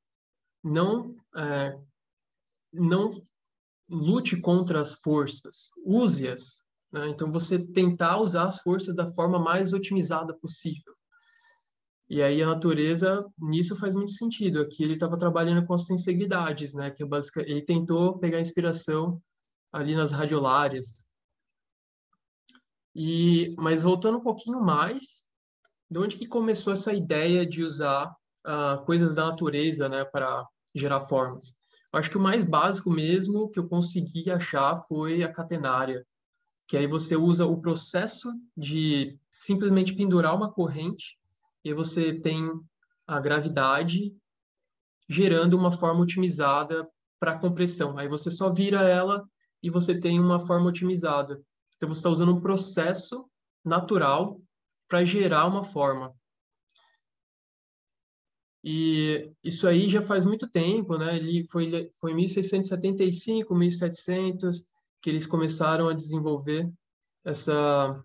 [0.63, 1.79] não, é,
[2.73, 3.23] não
[3.89, 6.63] lute contra as forças, use-as.
[6.93, 7.09] Né?
[7.09, 10.95] Então, você tentar usar as forças da forma mais otimizada possível.
[12.11, 14.61] E aí a natureza nisso faz muito sentido.
[14.61, 16.91] Aqui ele estava trabalhando com as sensibilidades, né?
[16.91, 17.07] Que é
[17.47, 19.23] ele tentou pegar inspiração
[19.73, 21.07] ali nas radiolárias.
[22.95, 25.27] E, mas voltando um pouquinho mais,
[25.91, 28.15] de onde que começou essa ideia de usar
[28.47, 31.55] uh, coisas da natureza, né, para gerar formas.
[31.93, 36.07] Eu acho que o mais básico mesmo que eu consegui achar foi a catenária,
[36.69, 41.19] que aí você usa o processo de simplesmente pendurar uma corrente
[41.65, 42.49] e você tem
[43.07, 44.15] a gravidade
[45.09, 47.99] gerando uma forma otimizada para compressão.
[47.99, 49.29] Aí você só vira ela
[49.63, 51.43] e você tem uma forma otimizada.
[51.77, 53.25] Então você está usando um processo
[53.65, 54.41] natural
[54.89, 56.15] para gerar uma forma.
[58.63, 61.17] E isso aí já faz muito tempo, né?
[61.17, 64.65] Ele foi foi em 1675, 1700
[65.01, 66.71] que eles começaram a desenvolver
[67.25, 68.05] essa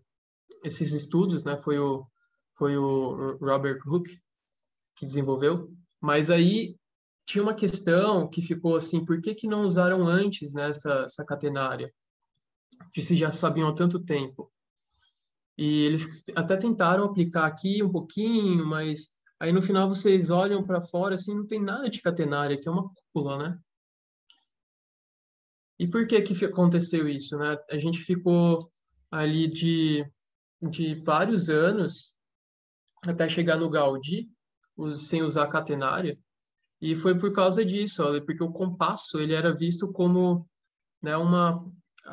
[0.63, 1.57] esses estudos, né?
[1.57, 2.05] Foi o
[2.53, 4.17] foi o Robert Hooke
[4.95, 5.69] que desenvolveu.
[5.99, 6.77] Mas aí
[7.25, 11.25] tinha uma questão que ficou assim, por que que não usaram antes nessa né, essa
[11.25, 11.93] catenária?
[12.93, 14.51] Que se já sabiam há tanto tempo.
[15.57, 16.05] E eles
[16.35, 21.35] até tentaram aplicar aqui um pouquinho, mas Aí no final vocês olham para fora, assim,
[21.35, 23.59] não tem nada de catenária, que é uma cúpula, né?
[25.77, 27.57] E por que que aconteceu isso, né?
[27.69, 28.71] A gente ficou
[29.11, 30.09] ali de,
[30.69, 32.15] de vários anos
[33.03, 34.31] até chegar no Gaudí,
[34.95, 36.17] sem usar catenária,
[36.91, 40.47] e foi por causa disso, olha, porque o compasso ele era visto como,
[41.01, 41.65] né, uma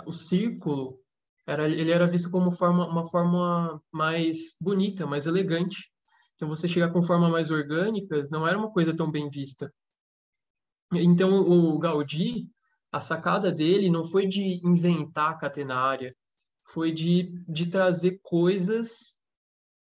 [0.07, 0.99] o círculo
[1.47, 5.91] era ele era visto como forma uma forma mais bonita, mais elegante.
[6.35, 9.73] Então, você chegar com formas mais orgânicas não era uma coisa tão bem vista.
[10.93, 12.49] Então, o Gaudí,
[12.91, 16.17] a sacada dele não foi de inventar a catenária,
[16.65, 19.17] foi de, de trazer coisas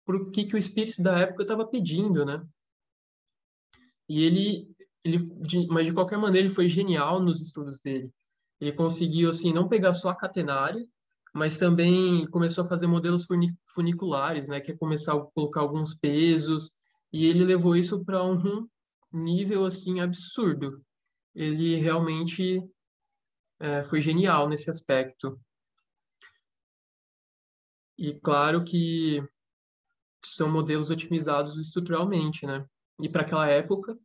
[0.06, 2.44] para o que, que o espírito da época estava pedindo, né?
[4.08, 4.69] E ele,
[5.04, 8.14] ele de, mas de qualquer maneira, ele foi genial nos estudos dele.
[8.60, 10.86] Ele conseguiu, assim, não pegar só a catenária,
[11.34, 13.26] mas também começou a fazer modelos
[13.68, 16.72] funiculares, né, que é começar a colocar alguns pesos,
[17.14, 18.68] e ele levou isso para um
[19.12, 20.84] nível assim absurdo.
[21.34, 22.62] Ele realmente
[23.60, 25.40] é, foi genial nesse aspecto.
[27.98, 29.22] E claro que
[30.24, 32.66] são modelos otimizados estruturalmente, né?
[33.02, 33.98] E para aquela época,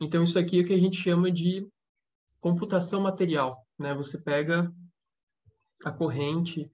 [0.00, 1.68] então isso aqui é o que a gente chama de
[2.40, 3.94] computação material, né?
[3.94, 4.72] Você pega
[5.84, 6.70] a corrente,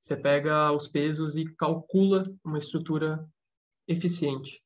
[0.00, 3.28] você pega os pesos e calcula uma estrutura
[3.86, 4.62] eficiente.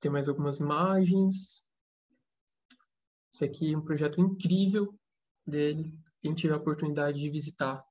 [0.00, 1.64] Tem mais algumas imagens.
[3.32, 4.94] Esse aqui é um projeto incrível
[5.46, 5.92] dele.
[6.20, 7.84] Quem tiver a oportunidade de visitar,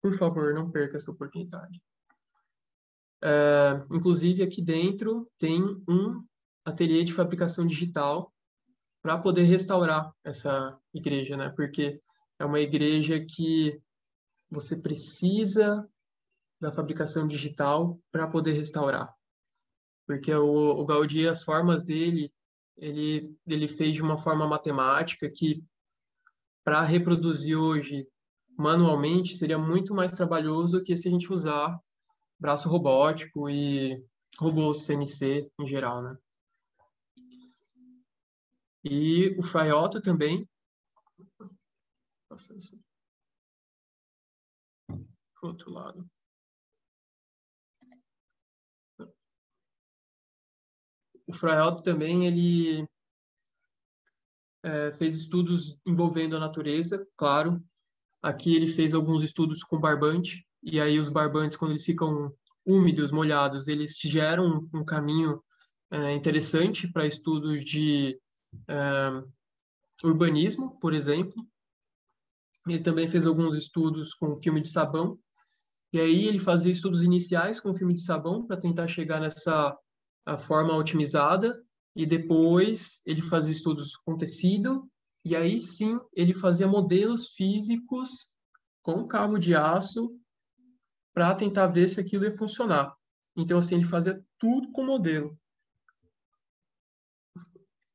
[0.00, 1.82] por favor, não perca essa oportunidade.
[3.22, 6.24] É, inclusive, aqui dentro tem um
[6.64, 8.32] ateliê de fabricação digital
[9.02, 11.50] para poder restaurar essa igreja, né?
[11.50, 12.00] Porque
[12.38, 13.80] é uma igreja que
[14.50, 15.88] você precisa
[16.60, 19.12] da fabricação digital para poder restaurar.
[20.06, 22.32] Porque o, o Gaudí, as formas dele,
[22.76, 25.62] ele, ele fez de uma forma matemática que,
[26.64, 28.06] para reproduzir hoje
[28.56, 31.78] manualmente, seria muito mais trabalhoso que se a gente usar
[32.38, 34.02] braço robótico e
[34.38, 36.16] robôs CNC em geral, né?
[38.84, 40.48] E o Frei Otto também.
[45.34, 46.08] Pro outro lado.
[51.26, 52.88] O Frei Otto também, ele
[54.62, 57.62] é, fez estudos envolvendo a natureza, claro.
[58.22, 62.32] Aqui ele fez alguns estudos com barbante, e aí os barbantes, quando eles ficam
[62.64, 65.42] úmidos, molhados, eles geram um, caminho
[65.90, 68.20] é, interessante para estudos de
[68.54, 69.26] uh,
[70.04, 71.42] urbanismo, por exemplo.
[72.66, 75.18] Ele também fez alguns estudos com filme de sabão.
[75.90, 79.74] E aí ele fazia estudos iniciais com filme de sabão para tentar chegar nessa
[80.40, 81.58] forma otimizada.
[81.96, 84.86] E depois ele fazia estudos com tecido.
[85.24, 88.28] E aí sim ele fazia modelos físicos
[88.82, 90.14] com cabo de aço
[91.18, 92.94] para tentar ver se aquilo ia funcionar.
[93.36, 95.36] Então, assim, ele fazia tudo com modelo.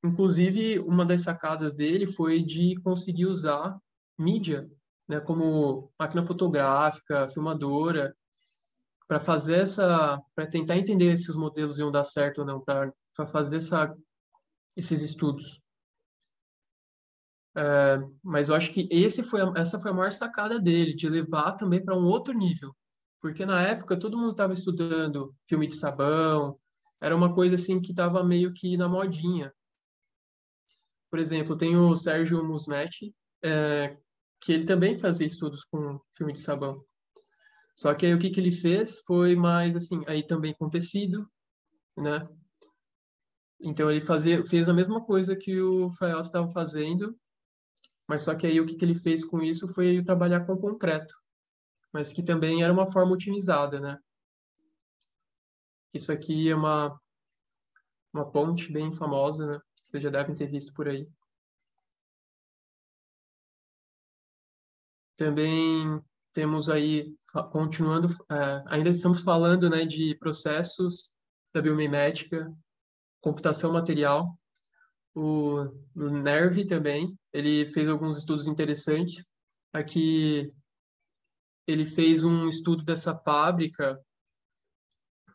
[0.03, 3.79] Inclusive, uma das sacadas dele foi de conseguir usar
[4.19, 4.69] mídia,
[5.07, 8.13] né, como máquina fotográfica, filmadora,
[9.07, 12.91] para fazer essa, para tentar entender se os modelos iam dar certo ou não, para
[13.25, 13.95] fazer essa,
[14.75, 15.61] esses estudos.
[17.55, 21.07] É, mas eu acho que esse foi a, essa foi a maior sacada dele, de
[21.07, 22.75] levar também para um outro nível,
[23.23, 26.59] porque na época todo mundo estava estudando filme de sabão,
[26.99, 29.53] era uma coisa assim que estava meio que na modinha.
[31.09, 33.97] Por exemplo, tem o Sérgio Musmetti, é,
[34.41, 36.83] que ele também fazia estudos com filme de sabão.
[37.77, 41.25] Só que aí o que, que ele fez foi mais assim, aí também com tecido,
[41.95, 42.27] né?
[43.61, 47.17] Então ele fazia, fez a mesma coisa que o Fraiot estava fazendo,
[48.05, 51.15] mas só que aí o que, que ele fez com isso foi trabalhar com concreto,
[51.93, 53.99] mas que também era uma forma otimizada, né?
[55.93, 56.99] Isso aqui é uma
[58.11, 59.61] uma ponte bem famosa, né?
[59.81, 61.07] Vocês já devem ter visto por aí.
[65.15, 67.15] Também temos aí,
[67.51, 71.13] continuando, é, ainda estamos falando né, de processos
[71.53, 72.51] da biomimética,
[73.21, 74.37] computação material.
[75.13, 75.61] O,
[75.95, 79.29] o NERV também, ele fez alguns estudos interessantes.
[79.71, 80.51] Aqui
[81.67, 83.99] ele fez um estudo dessa fábrica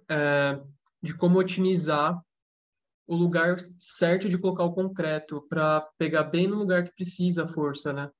[0.09, 0.61] é,
[1.03, 2.20] de como otimizar
[3.07, 7.49] o lugar certo de colocar o concreto para pegar bem no lugar que precisa a
[7.49, 8.11] força, né?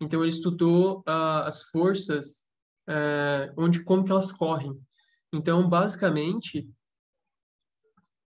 [0.00, 2.46] Então ele estudou uh, as forças,
[2.88, 4.78] uh, onde como que elas correm.
[5.32, 6.70] Então basicamente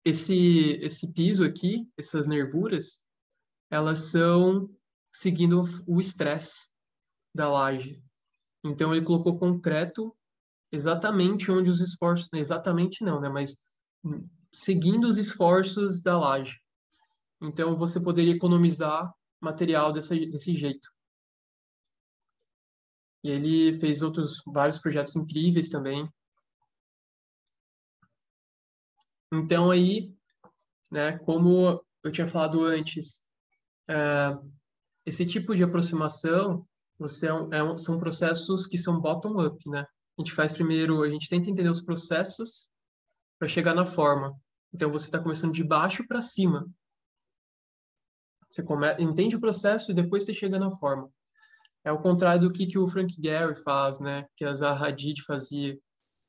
[0.04, 3.02] esse esse piso aqui, essas nervuras,
[3.70, 4.70] elas são
[5.14, 6.68] seguindo o estresse
[7.34, 8.04] da laje.
[8.64, 10.16] Então ele colocou concreto
[10.72, 13.30] exatamente onde os esforços, exatamente não, né?
[13.30, 13.57] Mas
[14.51, 16.59] seguindo os esforços da laje.
[17.41, 20.88] Então, você poderia economizar material desse, desse jeito.
[23.24, 26.07] E ele fez outros vários projetos incríveis também.
[29.34, 30.14] Então, aí,
[30.91, 33.22] né, como eu tinha falado antes,
[33.88, 34.38] é,
[35.05, 36.68] esse tipo de aproximação
[37.02, 39.82] você é um, é um, são processos que são bottom-up, né?
[39.82, 42.70] A gente faz primeiro, a gente tenta entender os processos
[43.39, 44.39] para chegar na forma.
[44.72, 46.70] Então você está começando de baixo para cima.
[48.52, 48.93] Você come...
[48.99, 51.10] entende o processo e depois você chega na forma.
[51.84, 54.28] É o contrário do que, que o Frank Gehry faz, né?
[54.36, 55.80] Que a Zaha Hadid fazia,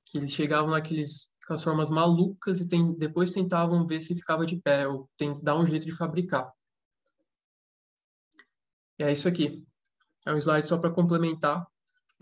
[0.06, 2.96] que eles chegavam naqueles com as formas malucas e tem...
[2.96, 5.38] depois tentavam ver se ficava de pé ou tem...
[5.42, 6.50] dar um jeito de fabricar.
[8.98, 9.62] E é isso aqui.
[10.26, 11.66] É um slide só para complementar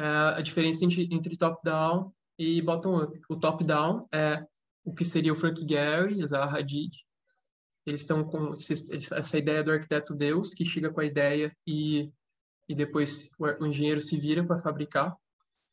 [0.01, 3.21] é a diferença entre, entre top-down e bottom-up.
[3.29, 4.43] O top-down é
[4.83, 7.05] o que seria o Frank Gehry, Zaha Hadid.
[7.85, 12.11] Eles estão com essa ideia do arquiteto Deus, que chega com a ideia e,
[12.67, 15.15] e depois o engenheiro se vira para fabricar.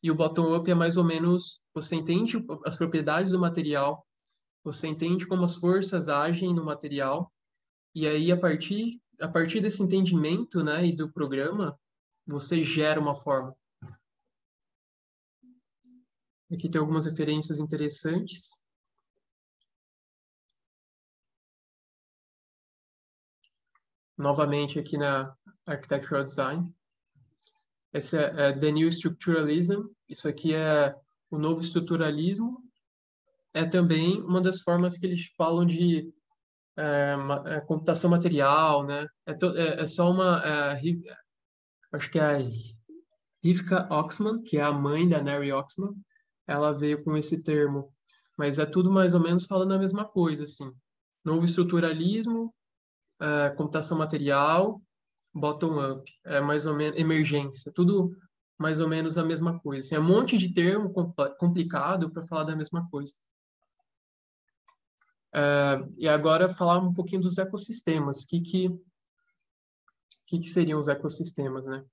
[0.02, 4.06] E o bottom-up é mais ou menos, você entende as propriedades do material,
[4.62, 7.32] você entende como as forças agem no material,
[7.94, 11.78] e aí a partir, a partir desse entendimento né, e do programa,
[12.28, 13.56] você gera uma forma.
[16.52, 18.58] Aqui tem algumas referências interessantes.
[24.18, 25.32] novamente aqui na
[25.64, 26.74] Architectural Design.
[27.92, 30.94] Esse é, é The New Structuralism, isso aqui é
[31.30, 32.58] o novo estruturalismo.
[33.54, 36.12] É também uma das formas que eles falam de
[36.76, 37.14] é,
[37.46, 39.06] é, computação material, né?
[39.24, 40.72] É, to, é, é só uma, é,
[41.92, 42.38] acho que é a
[43.42, 45.94] Rivka Oxman, que é a mãe da Neri Oxman,
[46.46, 47.92] ela veio com esse termo,
[48.36, 50.72] mas é tudo mais ou menos falando a mesma coisa, assim.
[51.24, 52.54] Novo estruturalismo,
[53.20, 54.80] é, computação material,
[55.34, 58.16] bottom-up, é mais ou menos emergência, tudo
[58.58, 59.86] mais ou menos a mesma coisa.
[59.86, 60.92] Assim, é um monte de termo
[61.38, 63.12] complicado para falar da mesma coisa.
[65.32, 68.24] É, e agora falar um pouquinho dos ecossistemas.
[68.24, 68.70] Que, que,
[70.28, 71.84] que, que seriam os ecossistemas, né?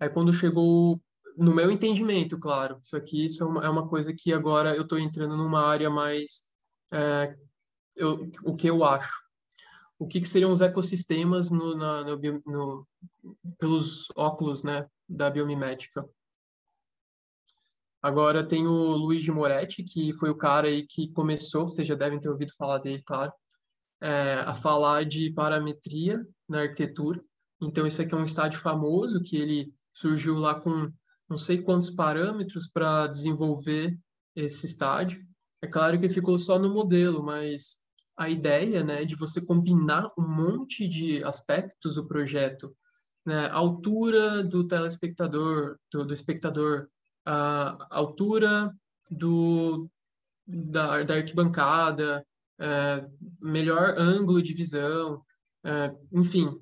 [0.00, 1.00] É quando chegou,
[1.36, 4.82] no meu entendimento, claro, isso aqui isso é, uma, é uma coisa que agora eu
[4.82, 6.44] estou entrando numa área mais
[6.92, 7.36] é,
[7.96, 9.28] eu, o que eu acho
[9.98, 12.88] o que, que seriam os ecossistemas no, na, no, no,
[13.58, 16.08] pelos óculos né, da biomimética.
[18.00, 22.20] Agora tem o Luigi Moretti, que foi o cara aí que começou, vocês já devem
[22.20, 23.32] ter ouvido falar dele, claro,
[24.00, 27.20] é, a falar de parametria na arquitetura.
[27.60, 30.90] Então, esse aqui é um estádio famoso que ele surgiu lá com
[31.28, 33.98] não sei quantos parâmetros para desenvolver
[34.34, 35.22] esse estádio.
[35.60, 37.78] É claro que ficou só no modelo, mas
[38.16, 42.74] a ideia né, de você combinar um monte de aspectos do projeto,
[43.26, 46.88] né, altura do telespectador, do, do espectador,
[47.24, 48.74] a altura
[49.10, 49.88] do,
[50.46, 52.24] da, da arquibancada,
[52.58, 53.06] é,
[53.40, 55.22] melhor ângulo de visão,
[55.64, 56.58] é, enfim,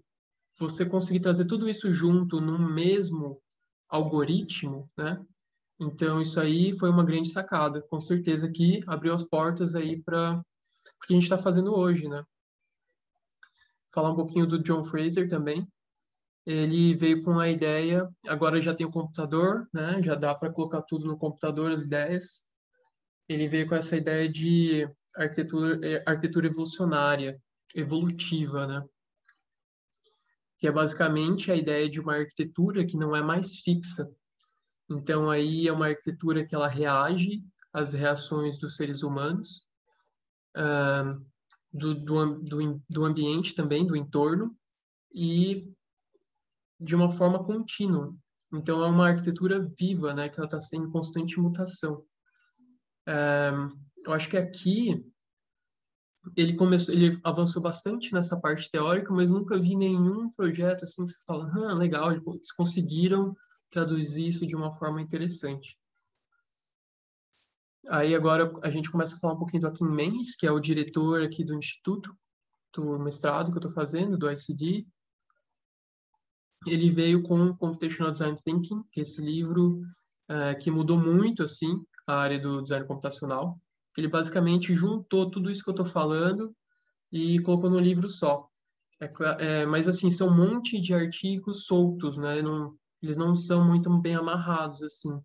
[0.59, 3.41] você conseguir trazer tudo isso junto num mesmo
[3.89, 5.25] algoritmo, né?
[5.79, 10.43] Então isso aí foi uma grande sacada, com certeza que abriu as portas aí para
[11.07, 12.25] que a gente está fazendo hoje, né?
[13.93, 15.67] Falar um pouquinho do John Fraser também.
[16.47, 20.03] Ele veio com a ideia, agora já tem o computador, né?
[20.03, 22.45] Já dá para colocar tudo no computador, as ideias.
[23.29, 27.41] Ele veio com essa ideia de arquitetura, é, arquitetura evolucionária,
[27.75, 28.85] evolutiva, né?
[30.59, 34.09] Que é basicamente a ideia de uma arquitetura que não é mais fixa.
[34.89, 39.67] Então, aí é uma arquitetura que ela reage às reações dos seres humanos,
[40.57, 41.21] uh,
[41.73, 44.57] do, do, do, do ambiente também, do entorno,
[45.13, 45.73] e
[46.81, 48.15] de uma forma contínua.
[48.53, 50.29] Então, é uma arquitetura viva, né?
[50.29, 52.05] Que ela está em constante mutação.
[53.09, 55.05] Uh, eu acho que aqui
[56.35, 61.13] ele começou, ele avançou bastante nessa parte teórica, mas nunca vi nenhum projeto assim que
[61.13, 63.37] você fala, ah, legal, eles conseguiram
[63.71, 65.79] traduzir isso de uma forma interessante.
[67.89, 70.59] Aí agora a gente começa a falar um pouquinho do Akin Mendes, que é o
[70.59, 72.17] diretor aqui do instituto,
[72.75, 74.87] do mestrado que eu estou fazendo, do ICD.
[76.67, 79.83] Ele veio com Computational Design Thinking, que é esse livro
[80.31, 83.57] uh, que mudou muito assim a área do design computacional
[83.97, 86.55] ele basicamente juntou tudo isso que eu estou falando
[87.11, 88.49] e colocou no livro só.
[89.01, 92.41] É, é, mas, assim, são um monte de artigos soltos, né?
[92.43, 95.21] Não, eles não são muito bem amarrados, assim.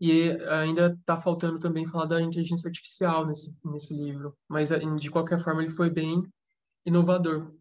[0.00, 4.36] E ainda está faltando também falar da inteligência artificial nesse, nesse livro.
[4.48, 6.22] Mas, de qualquer forma, ele foi bem
[6.86, 7.52] inovador.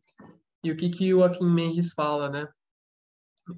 [0.64, 2.48] E o que, que o Akin Mendes fala, né?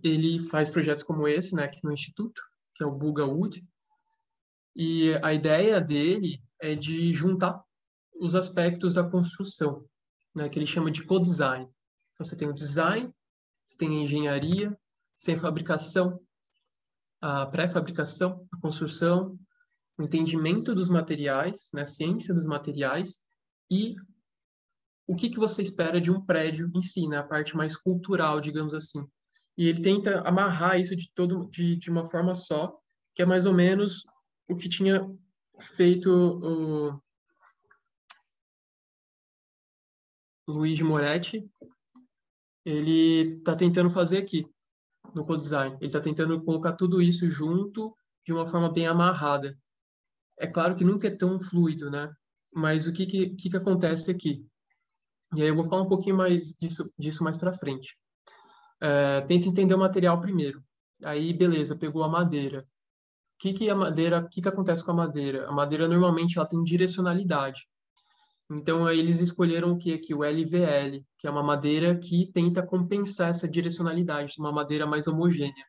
[0.04, 2.42] Ele faz projetos como esse, né, aqui no Instituto,
[2.74, 3.64] que é o Buga Wood,
[4.76, 7.64] e a ideia dele é de juntar
[8.20, 9.86] os aspectos da construção,
[10.36, 11.68] né, que ele chama de co-design.
[12.14, 13.12] Então, você tem o design,
[13.66, 14.78] você tem a engenharia,
[15.18, 16.20] você tem a fabricação,
[17.20, 19.38] a pré-fabricação, a construção,
[19.98, 23.22] o entendimento dos materiais, né, a ciência dos materiais
[23.70, 23.96] e
[25.08, 28.40] o que, que você espera de um prédio em si, né, a parte mais cultural,
[28.40, 29.06] digamos assim.
[29.58, 32.78] E ele tenta amarrar isso de, todo, de, de uma forma só,
[33.14, 34.06] que é mais ou menos
[34.52, 35.10] o que tinha
[35.60, 37.02] feito o
[40.48, 41.50] Luigi Moretti,
[42.66, 44.46] ele está tentando fazer aqui
[45.16, 45.76] no CodeDesign.
[45.78, 47.96] Ele está tentando colocar tudo isso junto
[48.26, 49.58] de uma forma bem amarrada.
[50.38, 52.12] É claro que nunca é tão fluido, né?
[52.54, 54.46] Mas o que, que, que acontece aqui?
[55.36, 57.98] E aí eu vou falar um pouquinho mais disso, disso mais para frente.
[58.82, 60.62] É, tenta entender o material primeiro.
[61.04, 62.68] Aí, beleza, pegou a madeira
[63.42, 65.50] que, que a madeira, o que, que acontece com a madeira?
[65.50, 67.68] A madeira normalmente ela tem direcionalidade.
[68.52, 73.30] Então eles escolheram o que aqui o LVL, que é uma madeira que tenta compensar
[73.30, 75.66] essa direcionalidade, uma madeira mais homogênea.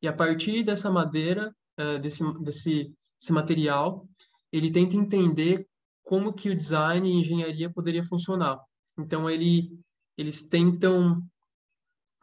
[0.00, 4.08] E a partir dessa madeira, uh, desse, desse, desse material,
[4.50, 5.66] ele tenta entender
[6.02, 8.58] como que o design e engenharia poderia funcionar.
[8.98, 9.78] Então ele,
[10.16, 11.18] eles tentam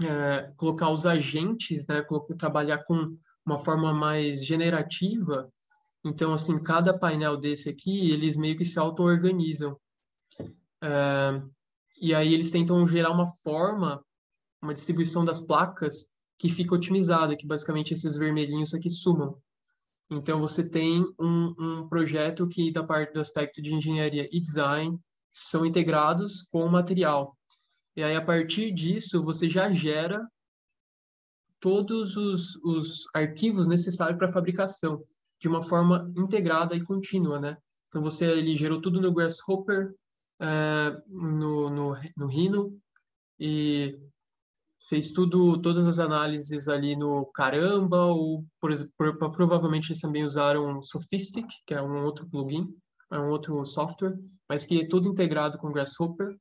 [0.01, 2.03] uh, colocar os agentes, né,
[2.37, 3.15] trabalhar com
[3.45, 5.51] uma forma mais generativa.
[6.03, 9.77] Então, assim, cada painel desse aqui, eles meio que se auto-organizam.
[11.99, 14.03] E aí eles tentam gerar uma forma,
[14.61, 16.05] uma distribuição das placas
[16.39, 19.37] que fica otimizada, que basicamente esses vermelhinhos aqui sumam.
[20.09, 24.99] Então, você tem um, um projeto que, da parte do aspecto de engenharia e design,
[25.31, 27.37] são integrados com o material.
[27.95, 30.27] E aí, a partir disso, você já gera
[31.61, 35.01] todos os, os arquivos necessários para a fabricação,
[35.39, 37.57] de uma forma integrada e contínua, né?
[37.87, 39.93] Então, você ele gerou tudo no Grasshopper,
[40.41, 42.77] uh, no, no, no Rhino,
[43.39, 43.97] e
[44.89, 50.81] fez tudo, todas as análises ali no Caramba, ou por, por, provavelmente eles também usaram
[50.81, 52.67] Sophistic, que é um outro plugin,
[53.11, 54.17] é um outro software,
[54.49, 56.35] mas que é todo integrado com Grasshopper.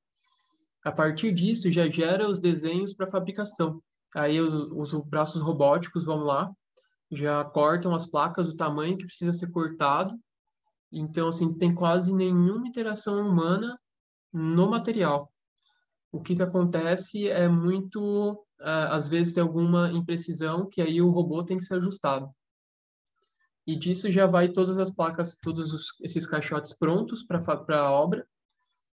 [0.82, 3.82] A partir disso, já gera os desenhos para fabricação.
[4.14, 6.50] Aí os, os braços robóticos vão lá,
[7.10, 10.18] já cortam as placas do tamanho que precisa ser cortado.
[10.92, 13.76] Então, assim, tem quase nenhuma interação humana
[14.32, 15.32] no material.
[16.12, 21.10] O que, que acontece é muito, uh, às vezes tem alguma imprecisão que aí o
[21.10, 22.28] robô tem que ser ajustado.
[23.66, 27.40] E disso já vai todas as placas, todos os, esses caixotes prontos para
[27.78, 28.26] a obra.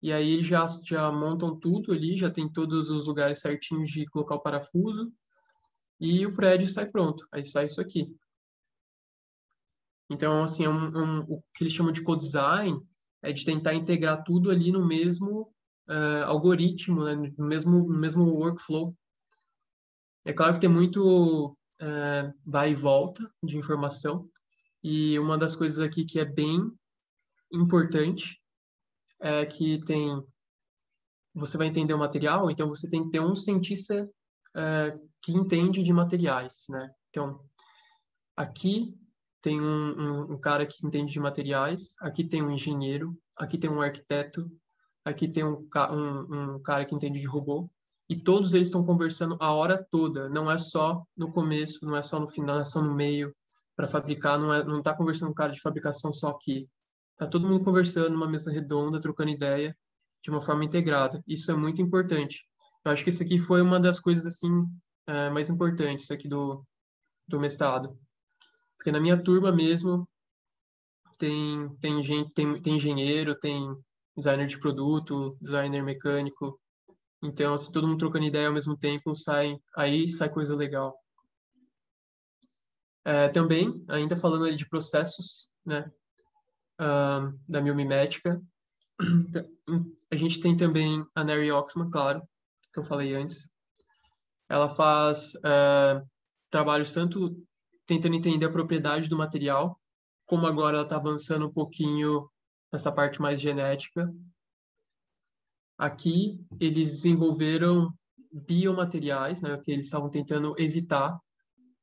[0.05, 4.05] E aí eles já, já montam tudo ali, já tem todos os lugares certinhos de
[4.05, 5.11] colocar o parafuso.
[5.99, 7.27] E o prédio sai pronto.
[7.33, 8.15] Aí sai isso aqui.
[10.11, 12.79] Então, assim, é um, um, o que eles chamam de co-design
[13.23, 15.51] é de tentar integrar tudo ali no mesmo
[15.89, 17.15] uh, algoritmo, né?
[17.39, 18.95] no, mesmo, no mesmo workflow.
[20.27, 24.29] É claro que tem muito uh, vai e volta de informação.
[24.83, 26.61] E uma das coisas aqui que é bem
[27.51, 28.44] importante
[29.21, 30.23] é que tem
[31.35, 34.09] você vai entender o material, então você tem que ter um cientista
[34.57, 36.89] é, que entende de materiais, né?
[37.11, 37.41] Então,
[38.37, 38.97] aqui
[39.43, 43.69] tem um, um, um, cara que entende de materiais, aqui tem um engenheiro, aqui tem
[43.69, 44.43] um arquiteto,
[45.05, 47.69] aqui tem um, um, um cara que entende de robô,
[48.09, 52.03] e todos eles estão conversando a hora toda, não é só no começo, não é
[52.03, 53.35] só no final, não é só no meio,
[53.75, 56.69] para fabricar, não é, está conversando com um cara de fabricação só aqui.
[57.15, 59.77] Está todo mundo conversando numa mesa redonda, trocando ideia,
[60.23, 61.23] de uma forma integrada.
[61.27, 62.45] Isso é muito importante.
[62.85, 64.67] Eu acho que isso aqui foi uma das coisas assim
[65.07, 66.65] é, mais importantes aqui do,
[67.29, 67.97] do mestrado.
[68.77, 70.09] Porque na minha turma mesmo
[71.19, 73.75] tem tem gente tem, tem engenheiro, tem
[74.17, 76.61] designer de produto, designer mecânico.
[77.23, 80.95] Então, se todo mundo trocando ideia ao mesmo tempo, sai aí sai coisa legal.
[83.05, 85.91] É, também, ainda falando de processos, né,
[86.81, 88.41] uh, da biomimética,
[90.11, 92.23] a gente tem também a Neri Oxman, claro,
[92.73, 93.49] que eu falei antes.
[94.49, 96.07] Ela faz uh,
[96.51, 97.37] trabalhos tanto
[97.87, 99.79] tentando entender a propriedade do material,
[100.27, 102.29] como agora ela está avançando um pouquinho
[102.73, 104.11] nessa parte mais genética.
[105.77, 107.93] Aqui eles desenvolveram
[108.33, 111.19] biomateriais, né, que eles estavam tentando evitar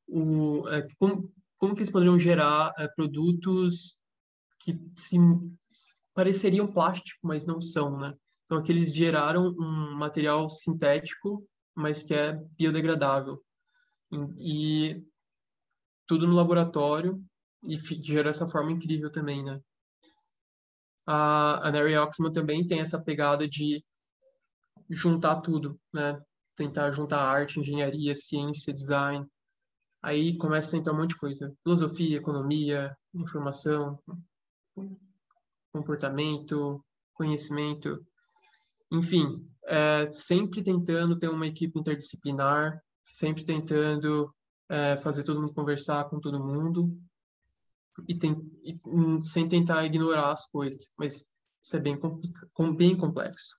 [0.08, 3.96] o, é, como, como que eles poderiam gerar é, produtos
[4.64, 5.18] que se
[6.14, 8.14] pareceriam plástico, mas não são, né?
[8.46, 13.42] Então aqui eles geraram um material sintético, mas que é biodegradável.
[14.12, 15.06] E, e
[16.08, 17.24] tudo no laboratório
[17.64, 19.60] e gerou essa forma incrível também, né?
[21.06, 23.84] A, a Oxman também tem essa pegada de
[24.90, 26.22] juntar tudo, né?
[26.56, 29.26] Tentar juntar arte, engenharia, ciência, design.
[30.02, 31.56] Aí começa a entrar um monte de coisa.
[31.64, 34.00] Filosofia, economia, informação,
[35.72, 38.06] comportamento, conhecimento.
[38.92, 44.34] Enfim, é, sempre tentando ter uma equipe interdisciplinar, sempre tentando
[44.70, 46.98] é, fazer todo mundo conversar com todo mundo
[48.08, 51.26] e, tem, e, hum, sem tentar ignorar as coisas, mas
[51.62, 52.00] isso é bem,
[52.76, 53.56] bem complexo.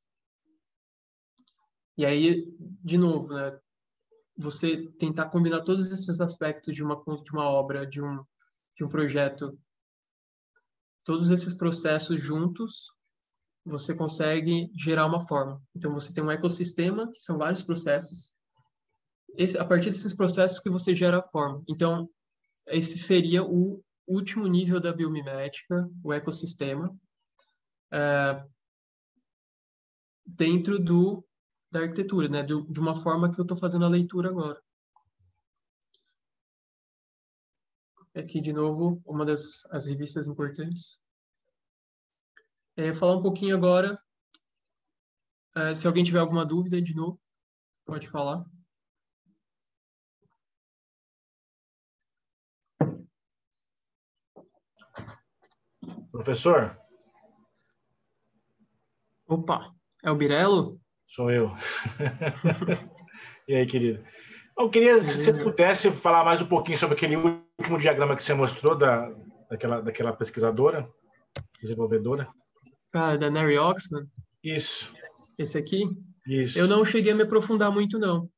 [1.96, 3.58] E aí, de novo, né,
[4.36, 8.24] você tentar combinar todos esses aspectos de uma, de uma obra, de um,
[8.76, 9.58] de um projeto,
[11.04, 12.92] todos esses processos juntos,
[13.64, 15.62] você consegue gerar uma forma.
[15.74, 18.32] Então, você tem um ecossistema, que são vários processos,
[19.36, 21.62] esse, a partir desses processos que você gera a forma.
[21.68, 22.08] Então,
[22.66, 26.94] esse seria o último nível da biomimética, o ecossistema,
[27.92, 28.44] é,
[30.26, 31.24] dentro do
[31.70, 32.42] da arquitetura, né?
[32.42, 34.60] De, de uma forma que eu estou fazendo a leitura agora.
[38.14, 41.00] Aqui, de novo, uma das as revistas importantes.
[42.76, 43.98] É, falar um pouquinho agora,
[45.56, 47.20] é, se alguém tiver alguma dúvida, de novo,
[47.86, 48.44] pode falar.
[56.10, 56.78] Professor?
[59.26, 60.78] Opa, é o Birelo?
[61.06, 61.50] Sou eu.
[63.48, 64.04] e aí, querido?
[64.58, 67.16] Eu queria, se você pudesse falar mais um pouquinho sobre aquele
[67.62, 69.08] último diagrama que você mostrou da,
[69.48, 70.88] daquela, daquela pesquisadora,
[71.60, 72.28] desenvolvedora.
[72.92, 74.04] Ah, da Neri Oxman?
[74.42, 74.92] Isso.
[75.38, 75.88] Esse aqui?
[76.26, 76.58] Isso.
[76.58, 78.28] Eu não cheguei a me aprofundar muito, não.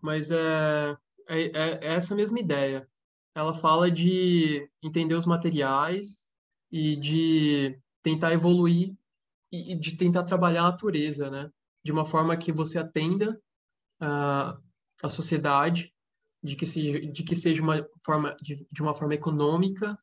[0.00, 0.96] Mas é,
[1.28, 2.88] é, é essa mesma ideia.
[3.34, 6.28] Ela fala de entender os materiais
[6.70, 8.94] e de tentar evoluir
[9.50, 11.50] e de tentar trabalhar a natureza, né?
[11.84, 13.40] De uma forma que você atenda
[14.00, 14.56] a,
[15.02, 15.92] a sociedade,
[16.42, 19.98] de que seja, de que seja uma forma de, de uma forma econômica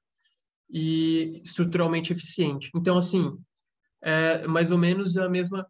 [0.70, 2.70] e estruturalmente eficiente.
[2.76, 3.38] Então, assim,
[4.02, 5.68] é mais ou menos a mesma.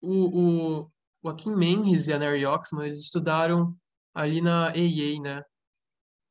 [0.00, 0.90] O, o
[1.22, 3.74] Joaquim Mendes e a Neri Oxman, eles estudaram
[4.14, 5.42] ali na EIA, né?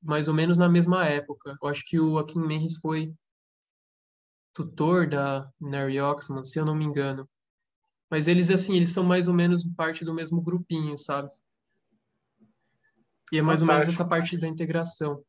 [0.01, 1.57] Mais ou menos na mesma época.
[1.61, 3.13] Eu acho que o Joaquim Mendes foi
[4.53, 7.27] tutor da Mary Oxman, se eu não me engano.
[8.09, 11.31] Mas eles, assim, eles são mais ou menos parte do mesmo grupinho, sabe?
[13.33, 13.71] E é mais Fantástico.
[13.71, 15.25] ou menos essa parte da integração.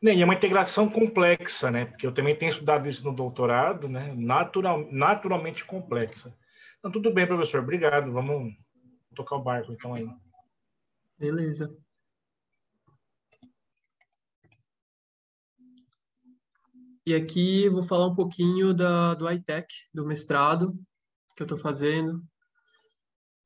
[0.00, 1.86] E é uma integração complexa, né?
[1.86, 4.14] Porque eu também tenho estudado isso no doutorado, né?
[4.14, 6.32] Natural, naturalmente complexa.
[6.78, 7.62] Então, tudo bem, professor.
[7.62, 8.12] Obrigado.
[8.12, 8.54] Vamos
[9.12, 10.08] tocar o barco, então, aí.
[11.18, 11.76] Beleza.
[17.04, 20.78] E aqui vou falar um pouquinho da, do iTech, do mestrado
[21.34, 22.22] que eu estou fazendo.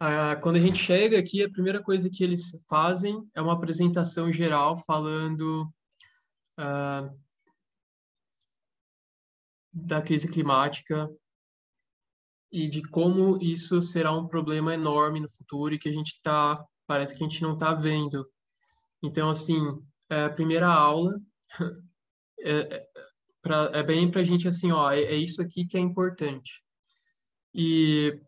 [0.00, 4.32] Ah, quando a gente chega aqui, a primeira coisa que eles fazem é uma apresentação
[4.32, 5.72] geral falando
[6.58, 7.10] ah,
[9.72, 11.10] da crise climática
[12.52, 16.64] e de como isso será um problema enorme no futuro e que a gente está,
[16.86, 18.24] parece que a gente não está vendo.
[19.02, 19.60] Então, assim,
[20.08, 21.20] é a primeira aula
[22.40, 22.88] é, é
[23.42, 26.62] pra, é bem para a gente assim, ó, é, é, isso aqui que é importante.
[27.52, 28.20] E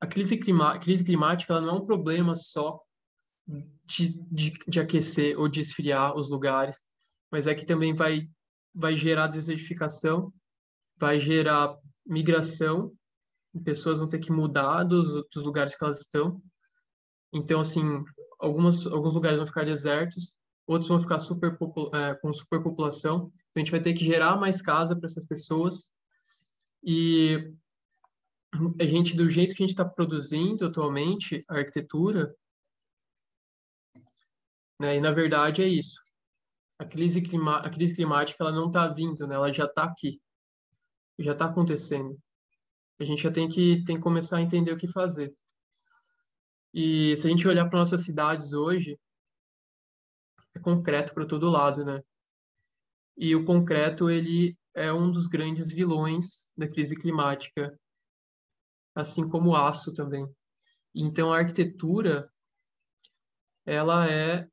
[0.00, 2.80] a crise, clima, crise climática ela não é um problema só
[3.84, 6.76] de, de, de aquecer ou de esfriar os lugares,
[7.30, 8.28] mas é que também vai,
[8.74, 10.32] vai gerar desertificação,
[10.98, 12.92] vai gerar migração,
[13.64, 16.42] pessoas vão ter que mudar dos, dos lugares que elas estão.
[17.32, 18.04] Então, assim,
[18.38, 20.36] algumas, alguns lugares vão ficar desertos,
[20.66, 21.56] outros vão ficar super,
[21.94, 23.32] é, com superpopulação.
[23.50, 25.90] Então, a gente vai ter que gerar mais casa para essas pessoas.
[26.84, 27.52] E
[28.80, 32.34] a gente, do jeito que a gente está produzindo atualmente a arquitetura,
[34.80, 36.00] né, e na verdade é isso.
[36.78, 40.20] A crise, clima, a crise climática ela não está vindo, né, ela já está aqui,
[41.18, 42.18] já está acontecendo.
[42.98, 45.34] A gente já tem que, tem que começar a entender o que fazer.
[46.72, 48.98] E se a gente olhar para nossas cidades hoje,
[50.54, 52.02] é concreto para todo lado, né?
[53.16, 57.78] E o concreto, ele é um dos grandes vilões da crise climática,
[58.96, 60.26] assim como o aço também.
[60.94, 62.28] Então, a arquitetura,
[63.66, 64.48] ela é,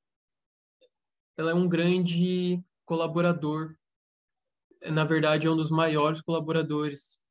[1.37, 3.75] ela é um grande colaborador,
[4.91, 7.23] na verdade, é um dos maiores colaboradores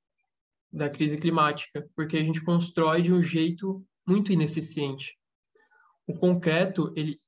[0.73, 5.19] da crise climática, porque a gente constrói de um jeito muito ineficiente.
[6.07, 7.19] O concreto, ele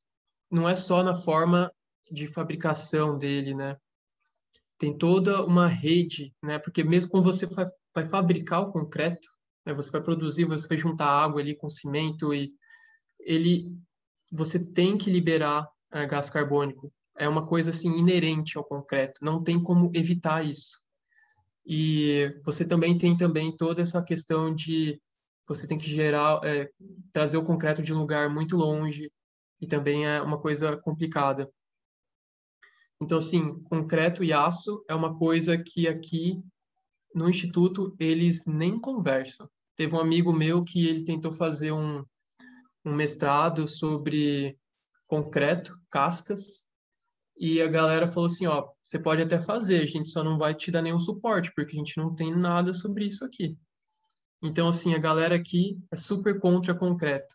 [0.50, 1.70] não é só na forma
[2.10, 3.76] de fabricação dele, né?
[4.78, 6.58] Tem toda uma rede, né?
[6.58, 9.28] Porque mesmo quando você vai, fabricar o concreto,
[9.64, 9.72] né?
[9.74, 12.52] você vai produzir, você vai juntar água ali com cimento e
[13.20, 13.76] ele,
[14.30, 16.92] você tem que liberar é, gás carbônico.
[17.16, 19.24] É uma coisa assim inerente ao concreto.
[19.24, 20.78] Não tem como evitar isso.
[21.66, 25.00] E você também tem também toda essa questão de
[25.46, 26.70] você tem que gerar, é,
[27.12, 29.10] trazer o concreto de um lugar muito longe
[29.60, 31.50] e também é uma coisa complicada.
[33.00, 36.42] Então, assim, concreto e aço é uma coisa que aqui
[37.14, 39.48] no instituto eles nem conversam.
[39.76, 42.04] Teve um amigo meu que ele tentou fazer um,
[42.84, 44.58] um mestrado sobre
[45.06, 46.66] concreto, cascas,
[47.36, 50.54] e a galera falou assim, ó, você pode até fazer, a gente só não vai
[50.54, 53.56] te dar nenhum suporte, porque a gente não tem nada sobre isso aqui.
[54.42, 57.34] Então, assim, a galera aqui é super contra concreto.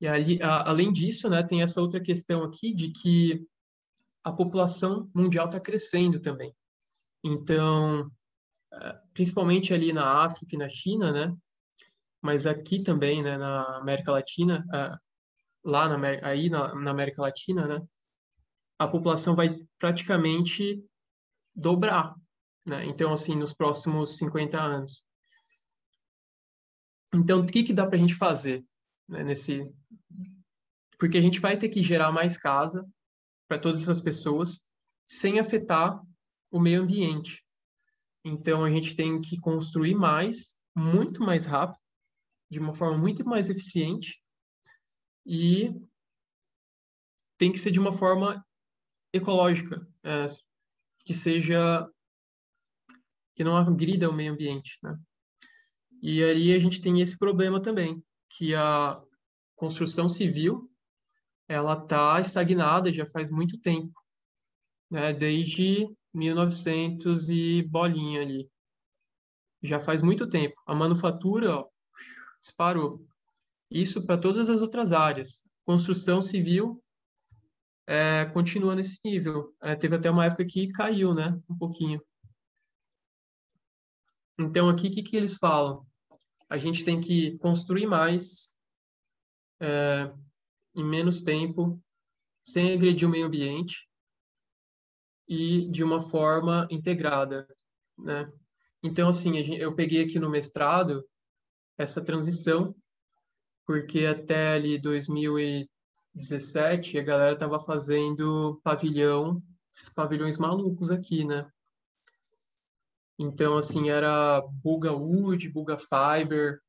[0.00, 3.46] E ali, a, além disso, né, tem essa outra questão aqui de que
[4.22, 6.54] a população mundial está crescendo também.
[7.22, 8.10] Então,
[8.72, 11.36] é, principalmente ali na África e na China, né,
[12.20, 14.96] mas aqui também, né, na América Latina, é,
[15.64, 17.86] lá na, aí na, na América Latina, né,
[18.78, 20.84] a população vai praticamente
[21.54, 22.14] dobrar
[22.64, 22.84] né?
[22.86, 25.04] Então, assim, nos próximos 50 anos.
[27.14, 28.64] Então, o que, que dá para a gente fazer
[29.08, 29.70] né, nesse...
[30.98, 32.88] Porque a gente vai ter que gerar mais casa
[33.48, 34.60] para todas essas pessoas
[35.04, 36.00] sem afetar
[36.52, 37.42] o meio ambiente.
[38.24, 41.80] Então, a gente tem que construir mais, muito mais rápido,
[42.50, 44.22] de uma forma muito mais eficiente
[45.26, 45.72] e
[47.38, 48.44] tem que ser de uma forma
[49.12, 50.26] ecológica, é,
[51.04, 51.88] que seja
[53.34, 54.96] que não agrida o meio ambiente, né?
[56.02, 59.00] E aí a gente tem esse problema também, que a
[59.56, 60.70] construção civil
[61.48, 63.98] ela está estagnada já faz muito tempo,
[64.90, 65.12] né?
[65.12, 68.50] Desde 1900 e bolinha ali.
[69.62, 70.60] Já faz muito tempo.
[70.66, 71.68] A manufatura ó,
[72.40, 73.06] disparou.
[73.70, 75.48] Isso para todas as outras áreas.
[75.64, 76.82] Construção civil
[77.86, 79.54] é, continua nesse nível.
[79.62, 81.40] É, teve até uma época que caiu, né?
[81.48, 82.02] Um pouquinho.
[84.38, 85.86] Então, aqui, o que, que eles falam?
[86.48, 88.56] A gente tem que construir mais
[89.60, 90.12] é,
[90.74, 91.80] em menos tempo,
[92.42, 93.88] sem agredir o meio ambiente
[95.28, 97.46] e de uma forma integrada,
[97.98, 98.30] né?
[98.82, 101.02] Então, assim, eu peguei aqui no mestrado
[101.78, 102.74] essa transição,
[103.66, 109.40] porque até ali 2017 a galera estava fazendo pavilhão,
[109.72, 111.48] esses pavilhões malucos aqui, né?
[113.18, 116.60] Então, assim, era Buga Wood, Buga Fiber,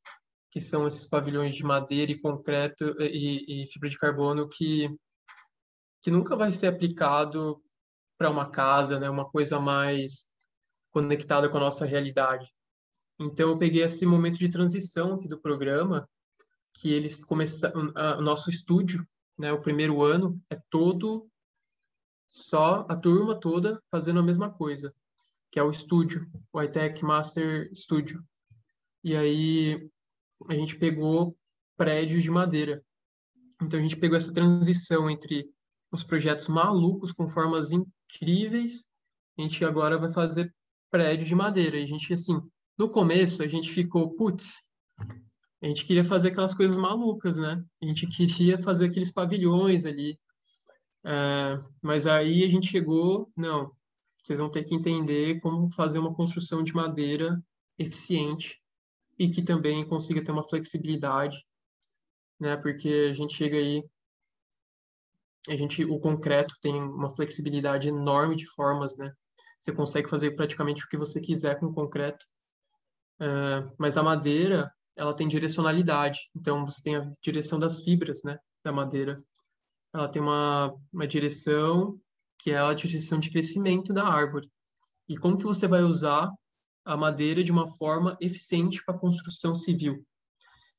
[0.51, 4.87] que são esses pavilhões de madeira e concreto e, e fibra de carbono que,
[6.01, 7.59] que nunca vai ser aplicado
[8.17, 9.09] para uma casa, né?
[9.09, 10.29] Uma coisa mais
[10.91, 12.51] conectada com a nossa realidade.
[13.19, 16.07] Então, eu peguei esse momento de transição aqui do programa,
[16.73, 19.05] que eles começaram, o nosso estúdio,
[19.37, 19.51] né?
[19.51, 21.27] O primeiro ano é todo
[22.27, 24.93] só a turma toda fazendo a mesma coisa
[25.53, 28.25] que é o estúdio, o iTech Master Studio.
[29.03, 29.87] E aí
[30.49, 31.37] a gente pegou
[31.77, 32.83] prédios de madeira.
[33.61, 35.47] Então a gente pegou essa transição entre
[35.93, 37.69] uns projetos malucos com formas
[38.15, 38.85] incríveis.
[39.37, 40.53] A gente agora vai fazer
[40.91, 41.77] prédio de madeira.
[41.77, 42.39] E a gente, assim,
[42.77, 44.61] no começo, a gente ficou, putz,
[45.61, 47.63] a gente queria fazer aquelas coisas malucas, né?
[47.81, 50.19] A gente queria fazer aqueles pavilhões ali.
[51.05, 53.71] É, mas aí a gente chegou, não,
[54.21, 57.41] vocês vão ter que entender como fazer uma construção de madeira
[57.77, 58.57] eficiente
[59.17, 61.37] e que também consiga ter uma flexibilidade,
[62.39, 62.55] né?
[62.57, 63.83] Porque a gente chega aí,
[65.47, 69.11] a gente, o concreto tem uma flexibilidade enorme de formas, né?
[69.59, 72.25] Você consegue fazer praticamente o que você quiser com o concreto.
[73.21, 76.29] Uh, mas a madeira, ela tem direcionalidade.
[76.35, 78.37] Então, você tem a direção das fibras, né?
[78.63, 79.23] Da madeira.
[79.93, 81.99] Ela tem uma, uma direção
[82.39, 84.49] que é a direção de crescimento da árvore.
[85.07, 86.29] E como que você vai usar
[86.85, 90.05] a madeira de uma forma eficiente para a construção civil.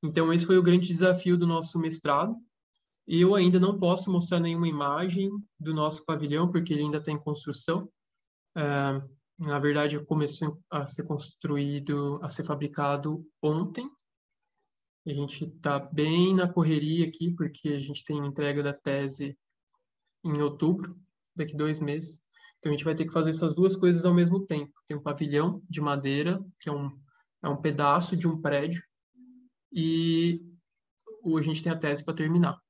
[0.03, 2.37] Então, esse foi o grande desafio do nosso mestrado.
[3.07, 5.31] Eu ainda não posso mostrar nenhuma imagem
[5.61, 7.89] do nosso pavilhão, porque ele ainda está em construção.
[8.57, 9.03] É,
[9.39, 13.91] na verdade, começou a ser construído, a ser fabricado ontem.
[15.07, 19.37] A gente está bem na correria aqui, porque a gente tem entrega da tese
[20.25, 20.99] em outubro,
[21.37, 22.23] daqui dois meses.
[22.59, 24.73] Então a gente vai ter que fazer essas duas coisas ao mesmo tempo.
[24.87, 26.91] Tem um pavilhão de madeira, que é um,
[27.43, 28.83] é um pedaço de um prédio,
[29.71, 30.41] e
[31.37, 32.64] a gente tem a tese para terminar.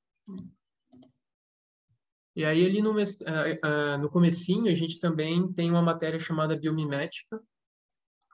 [2.36, 6.56] E aí ali no, uh, uh, no comecinho a gente também tem uma matéria chamada
[6.56, 7.40] biomimética,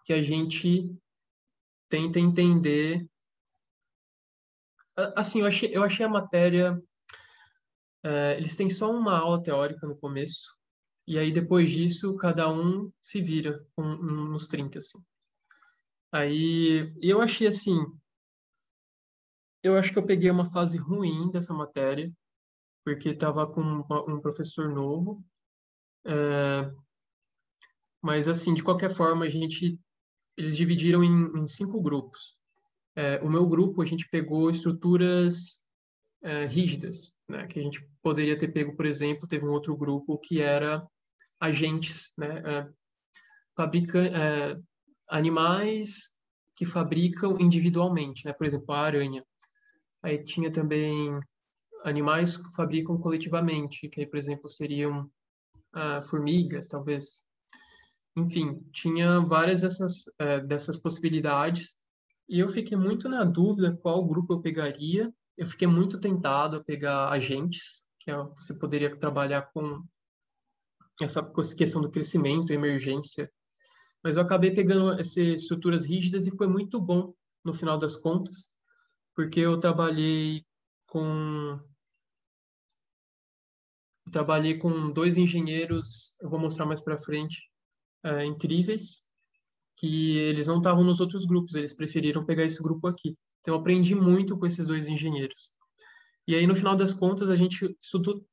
[0.04, 0.90] que a gente
[1.88, 3.06] tenta entender...
[5.16, 6.80] Assim, eu achei, eu achei a matéria...
[8.36, 10.56] Eles têm só uma aula teórica no começo,
[11.10, 15.02] e aí, depois disso, cada um se vira com, nos 30, assim.
[16.12, 17.84] Aí, eu achei assim...
[19.62, 22.10] Eu acho que eu peguei uma fase ruim dessa matéria,
[22.84, 25.22] porque estava com um professor novo.
[26.06, 26.72] É,
[28.02, 29.78] mas, assim, de qualquer forma, a gente...
[30.36, 32.38] Eles dividiram em, em cinco grupos.
[32.96, 35.60] É, o meu grupo, a gente pegou estruturas
[36.22, 37.46] é, rígidas, né?
[37.46, 40.86] Que a gente poderia ter pego, por exemplo, teve um outro grupo que era
[41.38, 42.42] agentes, né?
[42.46, 42.68] É,
[43.54, 44.00] fabrica,
[45.08, 46.14] animais
[46.56, 48.32] que fabricam individualmente, né?
[48.32, 49.22] Por exemplo, a aranha.
[50.02, 51.18] Aí tinha também
[51.84, 55.10] animais que fabricam coletivamente, que aí, por exemplo, seriam
[55.72, 57.24] ah, formigas, talvez.
[58.16, 61.74] Enfim, tinha várias dessas, é, dessas possibilidades
[62.28, 65.12] e eu fiquei muito na dúvida qual grupo eu pegaria.
[65.36, 69.82] Eu fiquei muito tentado a pegar agentes, que é, você poderia trabalhar com
[71.02, 71.22] essa
[71.56, 73.28] questão do crescimento, emergência.
[74.02, 77.12] Mas eu acabei pegando essas estruturas rígidas e foi muito bom
[77.44, 78.48] no final das contas,
[79.20, 80.42] porque eu trabalhei
[80.86, 81.60] com
[84.10, 87.38] trabalhei com dois engenheiros, eu vou mostrar mais para frente,
[88.02, 89.04] é, incríveis,
[89.76, 93.14] que eles não estavam nos outros grupos, eles preferiram pegar esse grupo aqui.
[93.40, 95.52] Então eu aprendi muito com esses dois engenheiros.
[96.26, 98.26] E aí no final das contas a gente estudou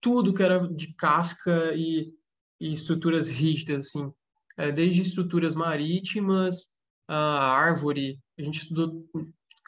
[0.00, 2.12] tudo que era de casca e,
[2.60, 4.12] e estruturas rígidas, assim,
[4.56, 6.72] é, desde estruturas marítimas,
[7.06, 9.08] a árvore, a gente estudou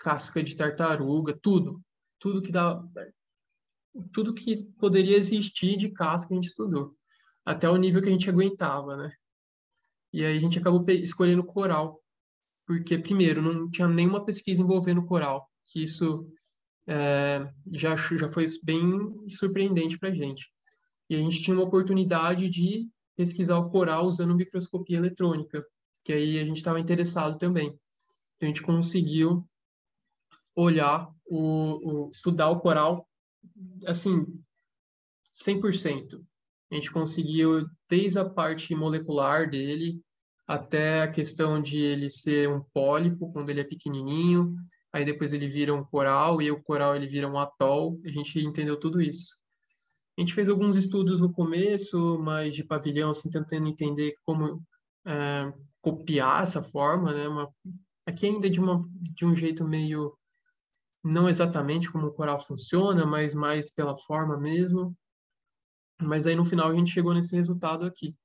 [0.01, 1.81] casca de tartaruga, tudo,
[2.19, 2.83] tudo que dá,
[4.13, 6.97] tudo que poderia existir de casca a gente estudou,
[7.45, 9.13] até o nível que a gente aguentava, né?
[10.13, 12.03] E aí a gente acabou escolhendo coral,
[12.67, 16.27] porque primeiro não tinha nenhuma pesquisa envolvendo coral, que isso
[16.87, 20.51] é, já, já foi bem surpreendente para gente.
[21.09, 25.65] E a gente tinha uma oportunidade de pesquisar o coral usando microscopia eletrônica,
[26.05, 27.69] que aí a gente estava interessado também.
[28.37, 29.47] Então, a gente conseguiu
[30.61, 33.09] olhar, o, o, estudar o coral,
[33.87, 34.27] assim,
[35.35, 36.21] 100%.
[36.71, 40.01] A gente conseguiu, desde a parte molecular dele,
[40.47, 44.55] até a questão de ele ser um pólipo, quando ele é pequenininho,
[44.93, 48.39] aí depois ele vira um coral, e o coral ele vira um atol, a gente
[48.41, 49.37] entendeu tudo isso.
[50.19, 54.63] A gente fez alguns estudos no começo, mais de pavilhão, assim, tentando entender como
[55.07, 57.29] é, copiar essa forma, né?
[57.29, 57.49] Uma,
[58.05, 60.13] aqui ainda de, uma, de um jeito meio,
[61.03, 64.97] não exatamente como o coral funciona, mas mais pela forma mesmo.
[66.01, 68.17] Mas aí no final a gente chegou nesse resultado aqui.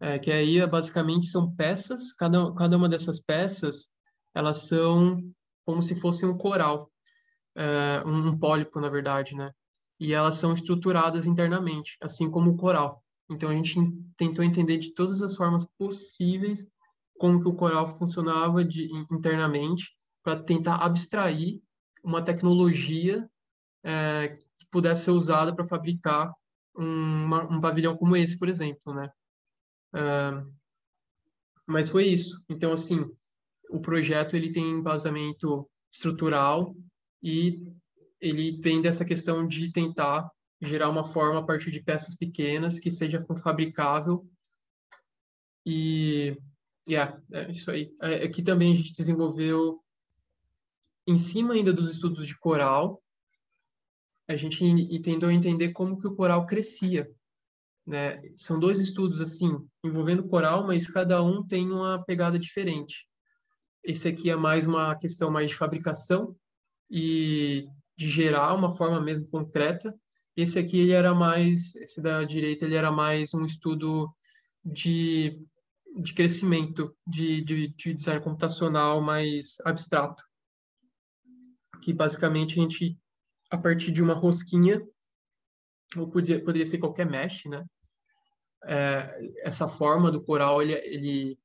[0.00, 3.88] É, que aí basicamente são peças, cada, cada uma dessas peças,
[4.34, 5.22] elas são
[5.64, 6.90] como se fosse um coral,
[7.56, 9.52] é, um pólipo, na verdade, né?
[9.98, 13.02] E elas são estruturadas internamente, assim como o coral.
[13.30, 13.78] Então a gente
[14.16, 16.66] tentou entender de todas as formas possíveis
[17.18, 21.62] como que o coral funcionava de, internamente para tentar abstrair
[22.04, 23.28] uma tecnologia
[23.82, 24.38] é,
[24.70, 26.32] pudesse ser usada para fabricar
[26.76, 29.10] um, uma, um pavilhão como esse, por exemplo, né?
[29.94, 30.52] Uh,
[31.66, 32.42] mas foi isso.
[32.48, 33.04] Então, assim,
[33.70, 36.76] o projeto ele tem embasamento estrutural
[37.22, 37.62] e
[38.20, 42.90] ele vem dessa questão de tentar gerar uma forma a partir de peças pequenas que
[42.90, 44.28] seja fabricável
[45.66, 46.36] e
[46.88, 47.94] yeah, é isso aí.
[48.02, 49.83] É, aqui também a gente desenvolveu
[51.06, 53.02] em cima ainda dos estudos de coral,
[54.26, 57.10] a gente tentou entender como que o coral crescia.
[57.86, 58.22] Né?
[58.36, 63.06] São dois estudos assim envolvendo coral, mas cada um tem uma pegada diferente.
[63.82, 66.34] Esse aqui é mais uma questão mais de fabricação
[66.90, 67.66] e
[67.96, 69.94] de gerar uma forma mesmo concreta.
[70.34, 74.10] Esse aqui ele era mais, esse da direita ele era mais um estudo
[74.64, 75.38] de,
[76.02, 80.24] de crescimento, de, de, de design computacional mais abstrato,
[81.84, 82.98] que basicamente a gente
[83.50, 84.82] a partir de uma rosquinha
[85.96, 87.64] ou podia, poderia ser qualquer mesh, né?
[88.64, 91.38] É, essa forma do coral ele, ele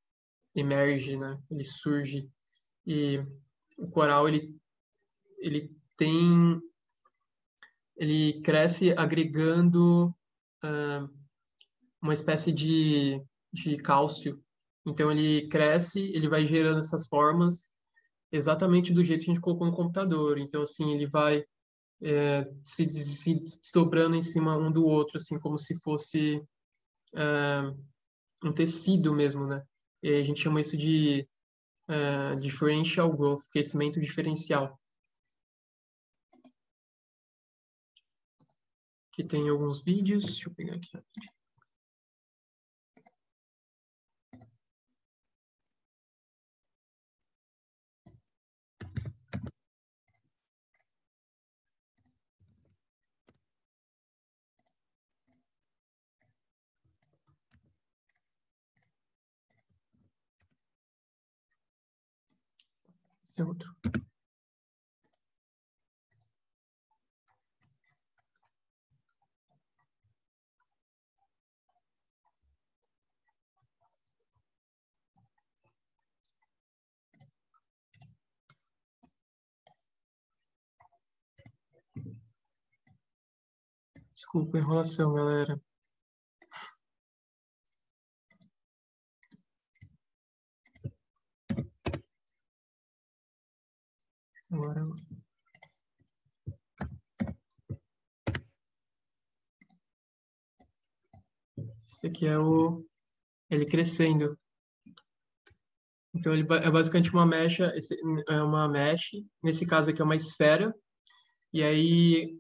[0.56, 1.38] emerge, né?
[1.52, 2.30] Ele surge
[2.88, 3.22] e
[3.78, 4.56] o coral ele
[5.40, 6.62] ele tem
[7.98, 10.08] ele cresce agregando
[10.64, 11.10] uh,
[12.02, 13.22] uma espécie de,
[13.52, 14.42] de cálcio.
[14.86, 17.70] Então ele cresce, ele vai gerando essas formas
[18.32, 20.38] exatamente do jeito que a gente colocou no computador.
[20.38, 21.44] Então assim ele vai
[22.02, 26.38] é, se, se desdobrando em cima um do outro, assim como se fosse
[27.16, 27.78] uh,
[28.44, 29.64] um tecido mesmo, né?
[30.02, 31.28] E a gente chama isso de
[31.90, 34.80] uh, differential growth, crescimento diferencial.
[39.12, 41.39] Aqui tem alguns vídeos, deixa eu pegar aqui rapidinho.
[63.40, 63.74] É outro.
[84.16, 85.69] Desculpa a enrolação, galera.
[94.52, 94.88] Agora.
[101.86, 102.84] Esse aqui é o.
[103.50, 104.38] Ele crescendo.
[106.16, 107.72] Então, ele é basicamente uma mecha,
[108.28, 109.12] é uma mesh,
[109.44, 110.76] nesse caso aqui é uma esfera,
[111.54, 112.40] e aí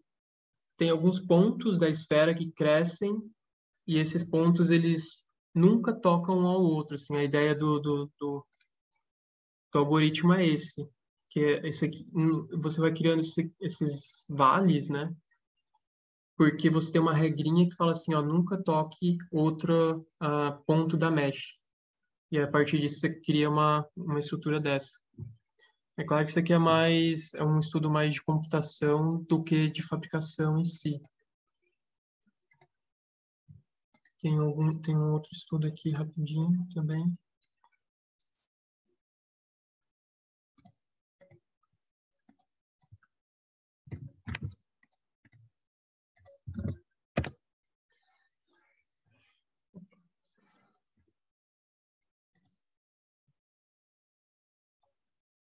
[0.76, 3.16] tem alguns pontos da esfera que crescem,
[3.88, 5.24] e esses pontos, eles
[5.54, 8.46] nunca tocam um ao outro, assim, a ideia do, do, do,
[9.72, 10.90] do algoritmo é esse
[11.30, 15.16] que é esse aqui, hum, você vai criando esse, esses vales, né?
[16.38, 21.12] Porque você tem uma regrinha que fala assim, ó, nunca toque outro uh, ponto da
[21.12, 21.58] mesh.
[22.32, 25.00] E a partir disso você cria uma, uma estrutura dessa.
[25.98, 29.70] É claro que isso aqui é mais é um estudo mais de computação do que
[29.70, 31.02] de fabricação em si.
[34.20, 37.14] Tem algum tem um outro estudo aqui rapidinho também.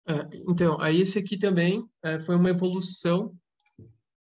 [0.06, 3.34] É, então, aí esse aqui também é, foi uma evolução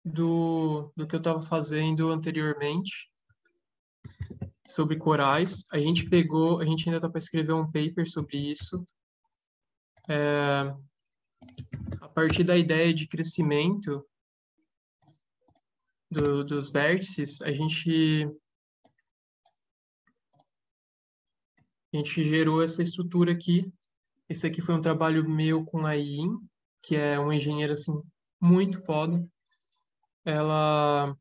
[0.05, 3.11] do, do que eu estava fazendo anteriormente
[4.67, 5.63] sobre corais.
[5.71, 8.87] A gente pegou, a gente ainda está para escrever um paper sobre isso.
[10.07, 10.73] É,
[11.99, 14.05] a partir da ideia de crescimento
[16.11, 18.27] do, dos vértices, a gente
[21.93, 23.71] a gente gerou essa estrutura aqui
[24.31, 26.37] esse aqui foi um trabalho meu com a Yin,
[26.81, 28.01] que é uma engenheira assim
[28.39, 29.23] muito foda.
[30.23, 31.15] Ela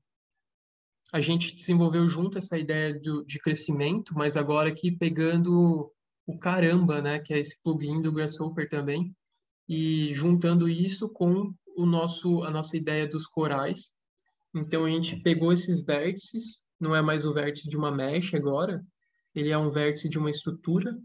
[1.13, 5.93] a gente desenvolveu junto essa ideia de, de crescimento, mas agora aqui pegando
[6.25, 9.13] o caramba, né, que é esse plugin do Grasshopper também,
[9.69, 13.93] e juntando isso com o nosso a nossa ideia dos corais.
[14.55, 18.81] Então a gente pegou esses vértices, não é mais o vértice de uma mesh agora,
[19.35, 20.97] ele é um vértice de uma estrutura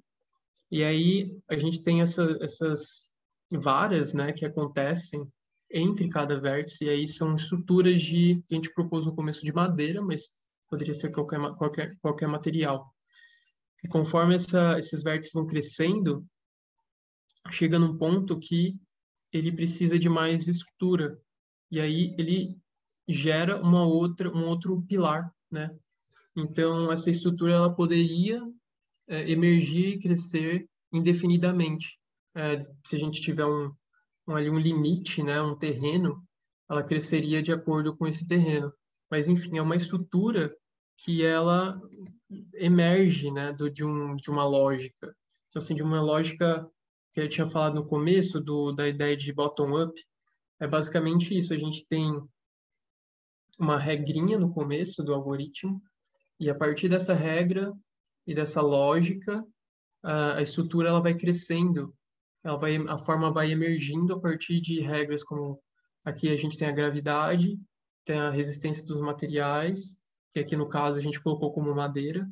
[0.76, 3.10] e aí a gente tem essa, essas
[3.50, 5.26] varas, né, que acontecem
[5.72, 9.54] entre cada vértice, e aí são estruturas de, que a gente propôs no começo de
[9.54, 10.34] madeira, mas
[10.70, 12.94] poderia ser qualquer, qualquer, qualquer material.
[13.86, 16.26] E conforme essa, esses vértices vão crescendo,
[17.52, 18.78] chega num ponto que
[19.32, 21.18] ele precisa de mais estrutura,
[21.72, 22.54] e aí ele
[23.08, 25.74] gera uma outra, um outro pilar, né?
[26.36, 28.42] Então, essa estrutura ela poderia
[29.08, 32.00] é, emergir e crescer indefinidamente.
[32.36, 33.72] É, se a gente tiver um,
[34.28, 36.24] um, ali um limite, né, um terreno,
[36.70, 38.74] ela cresceria de acordo com esse terreno.
[39.10, 40.56] Mas, enfim, é uma estrutura
[40.98, 41.80] que ela
[42.54, 45.16] emerge né, do, de, um, de uma lógica.
[45.50, 46.68] Então, assim, de uma lógica
[47.14, 49.94] que eu tinha falado no começo, do, da ideia de bottom-up,
[50.60, 51.54] é basicamente isso.
[51.54, 52.12] A gente tem
[53.58, 55.82] uma regrinha no começo do algoritmo,
[56.40, 57.74] e a partir dessa regra
[58.26, 59.46] e dessa lógica,
[60.04, 61.94] a, estrutura ela vai crescendo,
[62.44, 65.60] ela vai, a forma vai emergindo a partir de regras como
[66.04, 67.58] aqui a gente tem a gravidade,
[68.06, 69.98] tem a resistência dos materiais,
[70.32, 72.26] que aqui no caso a gente colocou como madeira,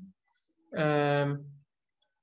[0.74, 1.26] é,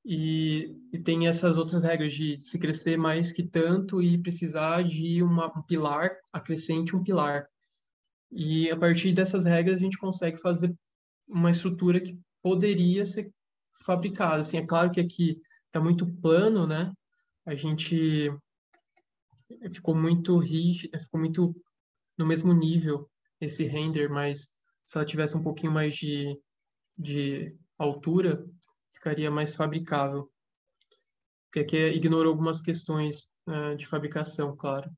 [0.04, 5.22] e, e, tem essas outras regras de se crescer mais que tanto e precisar de
[5.22, 7.46] uma, um pilar acrescente um pilar.
[8.30, 10.74] E a partir dessas regras a gente consegue fazer
[11.28, 13.30] uma estrutura que poderia ser
[13.82, 14.40] fabricada.
[14.40, 16.92] Assim, é claro que aqui está muito plano, né?
[17.46, 18.30] A gente
[19.72, 21.54] ficou muito rígido, ficou muito
[22.16, 24.48] no mesmo nível esse render, mas
[24.86, 26.38] se ela tivesse um pouquinho mais de,
[26.96, 28.44] de altura,
[28.94, 30.30] ficaria mais fabricável.
[31.46, 34.90] Porque aqui ignorou algumas questões uh, de fabricação, claro.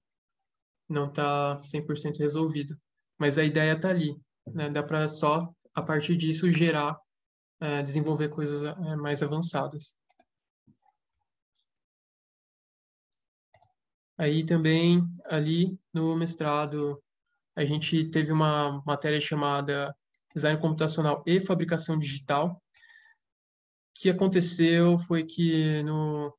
[0.89, 2.77] Não está 100% resolvido.
[3.19, 4.17] Mas a ideia está ali.
[4.47, 4.69] Né?
[4.69, 6.99] Dá para só a partir disso, gerar,
[7.63, 9.95] é, desenvolver coisas é, mais avançadas.
[14.19, 17.01] Aí também, ali no mestrado,
[17.57, 19.95] a gente teve uma matéria chamada
[20.35, 22.51] Design Computacional e Fabricação Digital.
[22.51, 22.61] O
[23.95, 26.37] que aconteceu foi que no,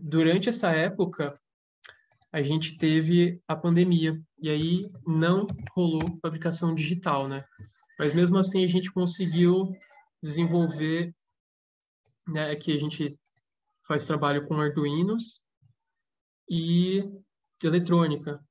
[0.00, 1.38] durante essa época,
[2.32, 7.44] a gente teve a pandemia, e aí não rolou fabricação digital, né?
[7.98, 9.74] Mas mesmo assim a gente conseguiu
[10.22, 11.14] desenvolver,
[12.26, 13.18] né, que a gente
[13.86, 15.40] faz trabalho com Arduinos
[16.48, 17.02] e
[17.62, 18.44] eletrônica.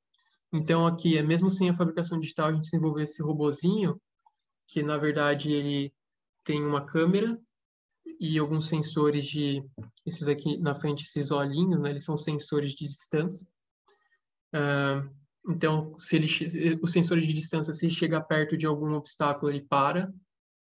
[0.52, 4.00] Então aqui, é mesmo sem a fabricação digital, a gente desenvolveu esse robozinho
[4.68, 5.94] que na verdade ele
[6.44, 7.40] tem uma câmera
[8.20, 9.64] e alguns sensores de
[10.06, 13.48] esses aqui na frente esses olhinhos, né, eles são sensores de distância.
[14.54, 15.10] Uh,
[15.48, 20.12] então, se ele, o sensor de distância, se chegar perto de algum obstáculo, ele para.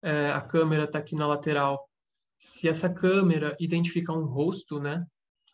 [0.01, 1.87] É, a câmera está aqui na lateral.
[2.39, 5.05] Se essa câmera identificar um rosto, né?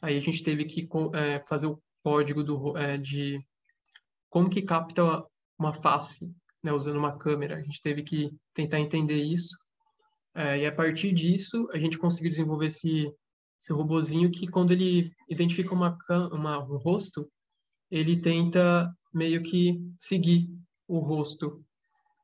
[0.02, 3.40] Aí a gente teve que é, fazer o código do, é, de
[4.30, 5.24] como que capta
[5.58, 6.32] uma face,
[6.64, 6.72] né?
[6.72, 7.58] Usando uma câmera.
[7.58, 9.56] A gente teve que tentar entender isso.
[10.36, 13.10] É, e a partir disso, a gente conseguiu desenvolver esse,
[13.62, 15.98] esse robozinho que, quando ele identifica uma,
[16.32, 17.32] uma, um rosto,
[17.90, 20.50] ele tenta meio que seguir
[20.88, 21.64] o rosto.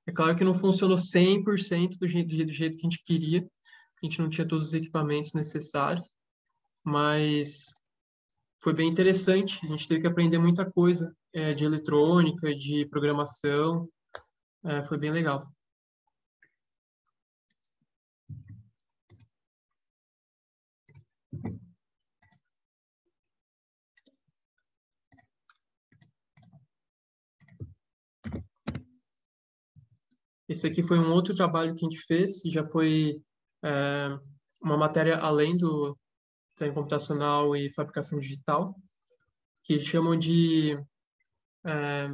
[0.07, 3.47] É claro que não funcionou 100% do jeito, do jeito que a gente queria,
[4.01, 6.09] a gente não tinha todos os equipamentos necessários,
[6.83, 7.65] mas
[8.59, 9.59] foi bem interessante.
[9.63, 13.87] A gente teve que aprender muita coisa é, de eletrônica, de programação,
[14.63, 15.47] é, foi bem legal.
[30.51, 33.21] Esse aqui foi um outro trabalho que a gente fez, já foi
[33.63, 34.19] é,
[34.61, 35.97] uma matéria além do
[36.53, 38.75] design computacional e fabricação digital,
[39.63, 40.77] que chamam de
[41.65, 42.13] é,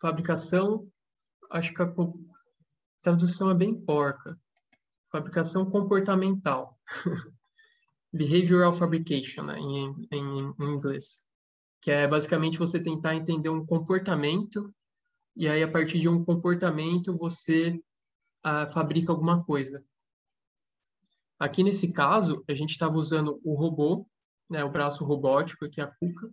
[0.00, 0.88] fabricação,
[1.50, 1.92] acho que a
[3.02, 4.38] tradução é bem porca,
[5.10, 6.78] fabricação comportamental,
[8.12, 11.20] behavioral fabrication, né, em, em, em inglês,
[11.82, 14.72] que é basicamente você tentar entender um comportamento
[15.36, 17.80] e aí a partir de um comportamento você
[18.42, 19.84] ah, fabrica alguma coisa.
[21.38, 24.06] Aqui nesse caso, a gente estava usando o robô,
[24.48, 26.30] né, o braço robótico, aqui a Cuca,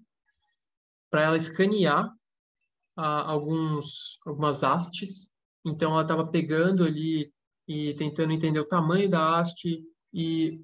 [1.09, 2.13] para ela escanear
[2.95, 5.31] ah, alguns, algumas hastes.
[5.65, 7.33] Então, ela estava pegando ali
[7.67, 9.83] e tentando entender o tamanho da haste
[10.13, 10.61] e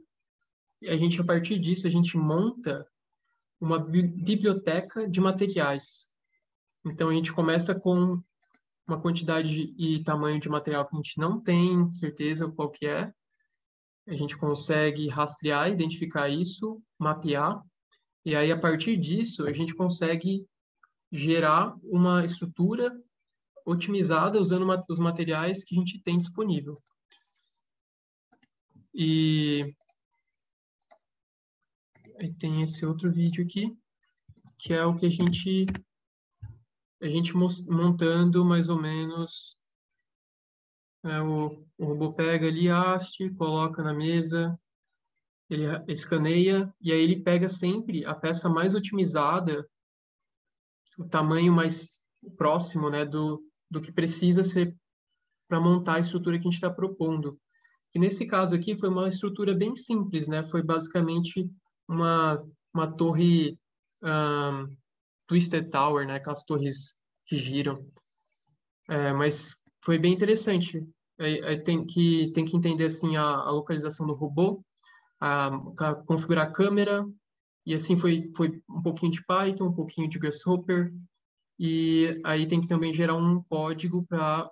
[0.84, 2.88] a gente, a partir disso, a gente monta
[3.60, 6.12] uma biblioteca de materiais.
[6.92, 8.22] Então, a gente começa com
[8.88, 13.12] uma quantidade e tamanho de material que a gente não tem certeza qual que é.
[14.08, 17.62] A gente consegue rastrear, identificar isso, mapear,
[18.28, 20.46] e aí, a partir disso, a gente consegue
[21.10, 22.92] gerar uma estrutura
[23.66, 26.78] otimizada usando os materiais que a gente tem disponível.
[28.94, 29.74] E
[32.20, 33.74] aí tem esse outro vídeo aqui,
[34.58, 35.66] que é o que a gente
[37.02, 39.56] a gente montando mais ou menos
[41.04, 44.60] é, o, o robô pega ali a haste, coloca na mesa,
[45.50, 49.68] ele escaneia e aí ele pega sempre a peça mais otimizada,
[50.98, 52.04] o tamanho mais
[52.36, 54.76] próximo, né, do, do que precisa ser
[55.48, 57.40] para montar a estrutura que a gente está propondo.
[57.96, 60.44] E nesse caso aqui foi uma estrutura bem simples, né?
[60.44, 61.50] Foi basicamente
[61.88, 62.44] uma
[62.74, 63.58] uma torre
[64.04, 64.78] um,
[65.28, 66.16] Twisted Tower, né?
[66.16, 66.96] Aquelas torres
[67.26, 67.86] que giram.
[68.90, 70.86] É, mas foi bem interessante.
[71.20, 74.64] É, é, tem que tem que entender assim a, a localização do robô,
[75.20, 77.06] a, a, configurar a câmera
[77.66, 80.94] e assim foi foi um pouquinho de Python, um pouquinho de Grasshopper
[81.60, 84.50] e aí tem que também gerar um código para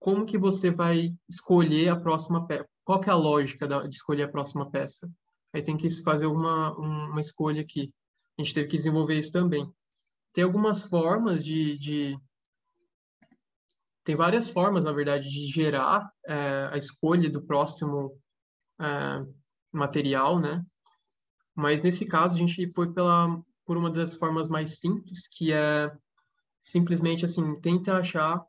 [0.00, 2.68] como que você vai escolher a próxima peça.
[2.84, 5.10] Qual que é a lógica de escolher a próxima peça?
[5.52, 7.90] Aí tem que fazer uma, uma escolha aqui.
[8.38, 9.70] A gente teve que desenvolver isso também.
[10.32, 12.18] Tem algumas formas de, de
[14.04, 18.20] tem várias formas, na verdade, de gerar é, a escolha do próximo
[18.80, 19.24] é,
[19.72, 20.64] material, né?
[21.54, 25.90] Mas nesse caso a gente foi pela por uma das formas mais simples, que é
[26.60, 28.44] simplesmente assim, tenta achar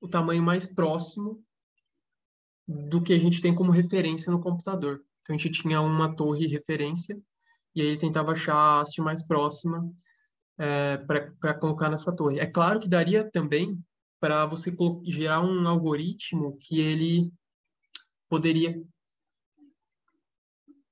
[0.00, 1.42] o tamanho mais próximo
[2.66, 5.02] do que a gente tem como referência no computador.
[5.22, 7.18] Então a gente tinha uma torre referência
[7.74, 9.90] e aí ele tentava achar a haste mais próxima
[10.58, 12.38] é, para colocar nessa torre.
[12.38, 13.78] É claro que daria também
[14.20, 14.74] para você
[15.04, 17.32] gerar um algoritmo que ele
[18.28, 18.82] poderia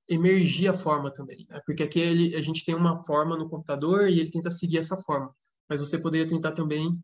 [0.08, 1.60] emergir a forma também, né?
[1.66, 4.96] porque aqui ele, a gente tem uma forma no computador e ele tenta seguir essa
[4.96, 5.34] forma,
[5.68, 6.96] mas você poderia tentar também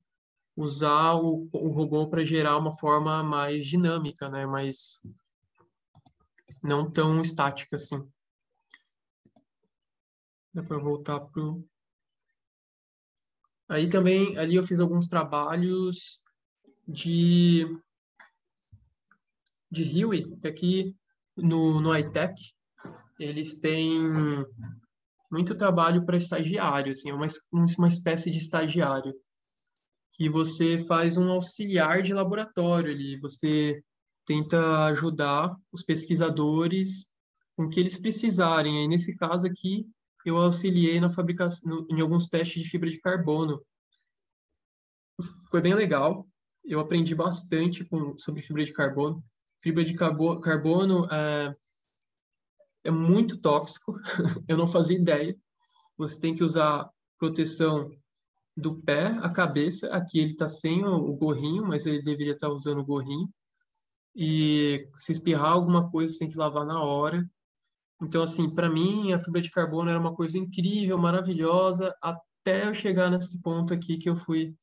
[0.56, 4.46] usar o, o robô para gerar uma forma mais dinâmica, né?
[4.46, 5.00] mais
[6.62, 8.06] não tão estática assim.
[10.54, 11.42] Dá para voltar para
[13.68, 16.20] Aí também, ali eu fiz alguns trabalhos
[16.86, 17.64] de,
[19.70, 20.94] de Hewitt, aqui
[21.34, 22.34] no, no iTech,
[23.18, 23.98] eles têm
[25.30, 29.14] muito trabalho para estagiário, assim, é uma, uma espécie de estagiário,
[30.12, 33.82] que você faz um auxiliar de laboratório ali, você
[34.26, 37.10] tenta ajudar os pesquisadores
[37.56, 38.80] com o que eles precisarem.
[38.80, 39.86] Aí, nesse caso aqui,
[40.24, 43.62] eu auxiliei na fabricação, em alguns testes de fibra de carbono.
[45.50, 46.26] Foi bem legal.
[46.64, 49.22] Eu aprendi bastante com, sobre fibra de carbono.
[49.62, 51.52] Fibra de carbo, carbono é,
[52.84, 53.98] é muito tóxico.
[54.48, 55.36] eu não fazia ideia.
[55.96, 56.88] Você tem que usar
[57.18, 57.90] proteção
[58.56, 59.88] do pé à cabeça.
[59.94, 63.28] Aqui ele está sem o, o gorrinho, mas ele deveria estar tá usando o gorrinho.
[64.14, 67.28] E se espirrar alguma coisa, você tem que lavar na hora.
[68.02, 72.74] Então, assim, para mim, a fibra de carbono era uma coisa incrível, maravilhosa, até eu
[72.74, 74.56] chegar nesse ponto aqui que eu fui,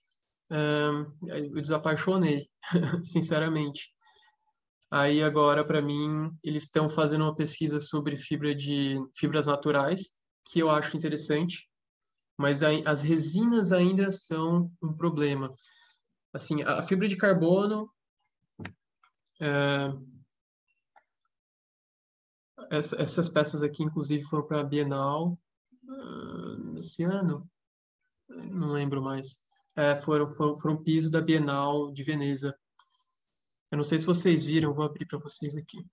[0.52, 2.50] um, eu desapaixonei,
[3.02, 3.94] sinceramente.
[4.92, 10.12] Aí agora, para mim, eles estão fazendo uma pesquisa sobre fibra de fibras naturais,
[10.46, 11.70] que eu acho interessante,
[12.38, 15.54] mas a, as resinas ainda são um problema.
[16.34, 17.90] Assim, a, a fibra de carbono
[19.40, 19.94] é,
[22.70, 25.38] essa, essas peças aqui, inclusive, foram para a Bienal
[25.84, 27.50] uh, esse ano,
[28.30, 29.42] não lembro mais.
[29.76, 32.58] É, foram, foram, foram piso da Bienal de Veneza.
[33.72, 35.86] Eu não sei se vocês viram, vou abrir para vocês aqui.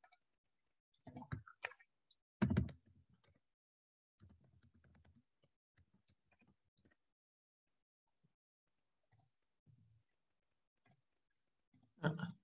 [12.02, 12.35] Ah.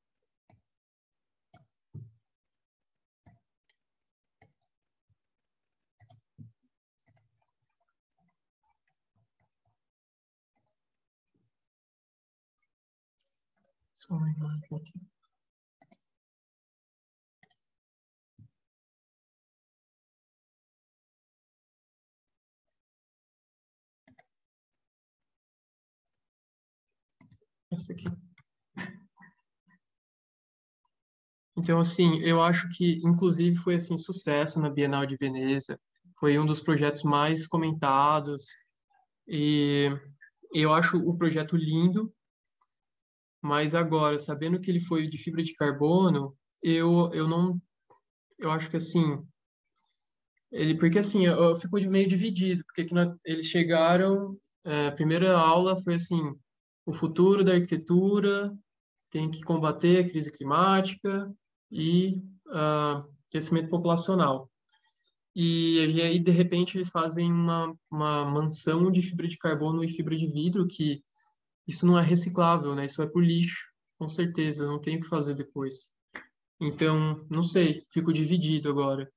[14.13, 14.93] Só uma imagem aqui.
[27.73, 28.05] Essa aqui.
[31.57, 35.81] Então, assim, eu acho que, inclusive, foi, assim, sucesso na Bienal de Veneza.
[36.21, 38.45] Foi um dos projetos mais comentados.
[39.27, 39.89] E
[40.53, 42.15] eu acho o projeto lindo,
[43.43, 47.61] mas agora, sabendo que ele foi de fibra de carbono, eu, eu não.
[48.39, 49.23] Eu acho que assim.
[50.51, 52.95] Ele, porque assim, eu, eu fico meio dividido, porque que
[53.25, 56.21] eles chegaram é, a primeira aula foi assim,
[56.87, 58.57] o futuro da arquitetura
[59.11, 61.33] tem que combater a crise climática
[61.71, 64.51] e uh, crescimento populacional.
[65.35, 70.17] E aí, de repente, eles fazem uma, uma mansão de fibra de carbono e fibra
[70.17, 71.03] de vidro, que
[71.67, 72.87] isso não é reciclável, né?
[72.87, 73.67] Isso é por lixo,
[73.99, 75.89] com certeza, não tem o que fazer depois.
[76.61, 79.11] Então, não sei, fico dividido agora.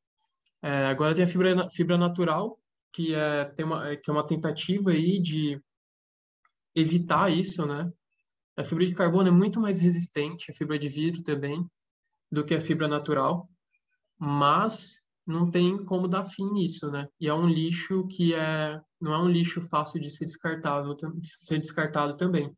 [0.61, 2.59] É, agora tem a fibra, fibra natural,
[2.91, 5.61] que é, tem uma, que é uma tentativa aí de
[6.75, 7.91] evitar isso, né?
[8.57, 11.65] A fibra de carbono é muito mais resistente, a fibra de vidro também,
[12.31, 13.49] do que a fibra natural,
[14.17, 17.07] mas não tem como dar fim nisso, né?
[17.19, 21.29] E é um lixo que é não é um lixo fácil de ser descartado, de
[21.29, 22.51] ser descartado também.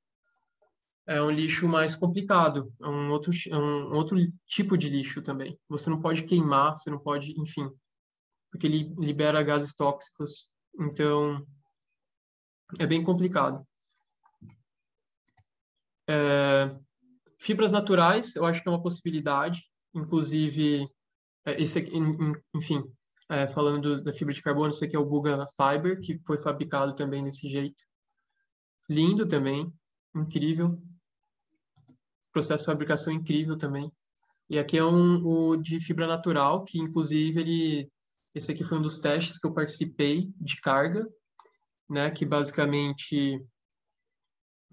[1.05, 5.59] É um lixo mais complicado, é um outro é um outro tipo de lixo também.
[5.67, 7.69] Você não pode queimar, você não pode, enfim,
[8.49, 10.49] porque ele libera gases tóxicos.
[10.79, 11.45] Então
[12.79, 13.67] é bem complicado.
[16.09, 16.73] É,
[17.37, 20.87] fibras naturais, eu acho que é uma possibilidade, inclusive
[21.45, 21.77] é, esse
[22.55, 22.83] enfim,
[23.29, 26.95] é, falando da fibra de carbono, esse aqui é o Buga Fiber, que foi fabricado
[26.95, 27.83] também desse jeito.
[28.89, 29.71] Lindo também,
[30.15, 30.81] incrível.
[32.31, 33.91] Processo de fabricação incrível também.
[34.49, 37.91] E aqui é um o de fibra natural, que inclusive ele
[38.33, 41.07] esse aqui foi um dos testes que eu participei de carga,
[41.89, 43.43] né, que basicamente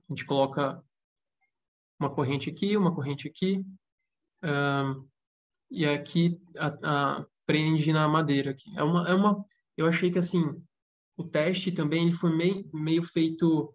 [0.09, 0.83] a gente coloca
[1.99, 3.65] uma corrente aqui, uma corrente aqui,
[4.43, 5.09] um,
[5.71, 8.77] e aqui a, a, prende na madeira aqui.
[8.77, 9.45] É uma, é uma,
[9.77, 10.45] eu achei que assim
[11.17, 13.75] o teste também ele foi meio, meio feito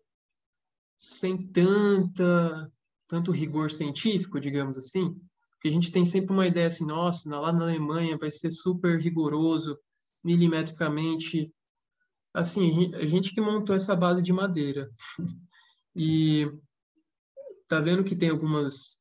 [0.97, 2.71] sem tanta
[3.07, 5.19] tanto rigor científico, digamos assim,
[5.53, 8.99] porque a gente tem sempre uma ideia assim, nossa, lá na Alemanha vai ser super
[8.99, 9.79] rigoroso,
[10.23, 11.51] milimetricamente,
[12.31, 14.91] assim, a gente que montou essa base de madeira.
[15.95, 16.47] e
[17.67, 18.99] tá vendo que tem algumas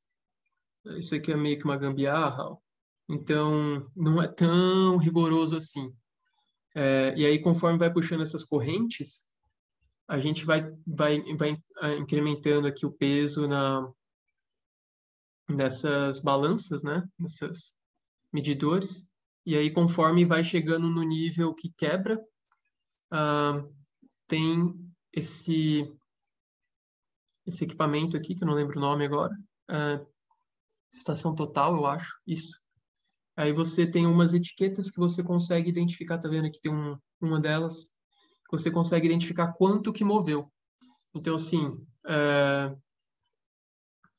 [0.97, 2.57] isso aqui é meio que uma gambiarra,
[3.09, 5.95] então, não é tão rigoroso assim.
[6.75, 9.29] É, e aí, conforme vai puxando essas correntes,
[10.07, 13.91] a gente vai, vai, vai ah, incrementando aqui o peso na,
[15.49, 17.09] nessas balanças, né?
[17.19, 17.75] Nesses
[18.33, 19.07] medidores.
[19.45, 22.23] E aí, conforme vai chegando no nível que quebra,
[23.13, 23.75] uh,
[24.27, 24.75] tem
[25.13, 25.91] esse,
[27.47, 29.35] esse equipamento aqui, que eu não lembro o nome agora.
[29.71, 30.07] Uh,
[30.93, 32.61] estação total, eu acho, isso.
[33.39, 37.39] Aí você tem umas etiquetas que você consegue identificar, tá vendo aqui tem um, uma
[37.39, 40.51] delas, que você consegue identificar quanto que moveu.
[41.15, 42.75] Então, assim, é,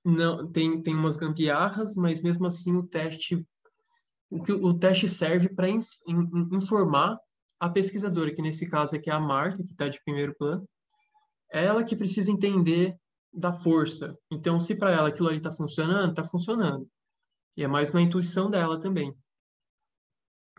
[0.05, 3.45] não, tem, tem umas gambiarras, mas mesmo assim o teste,
[4.29, 7.19] o, que, o teste serve para in, in, informar
[7.59, 10.65] a pesquisadora, que nesse caso aqui é a Marta, que está de primeiro plano,
[11.51, 12.95] é ela que precisa entender
[13.33, 14.17] da força.
[14.31, 16.87] Então, se para ela aquilo ali está funcionando, está funcionando.
[17.57, 19.13] E é mais na intuição dela também.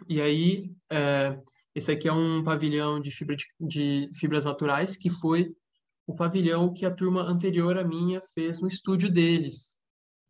[0.09, 1.39] E aí, é,
[1.75, 5.55] esse aqui é um pavilhão de, fibra de, de, fibras naturais, que foi
[6.07, 9.77] o pavilhão que a turma anterior à minha fez no estúdio deles.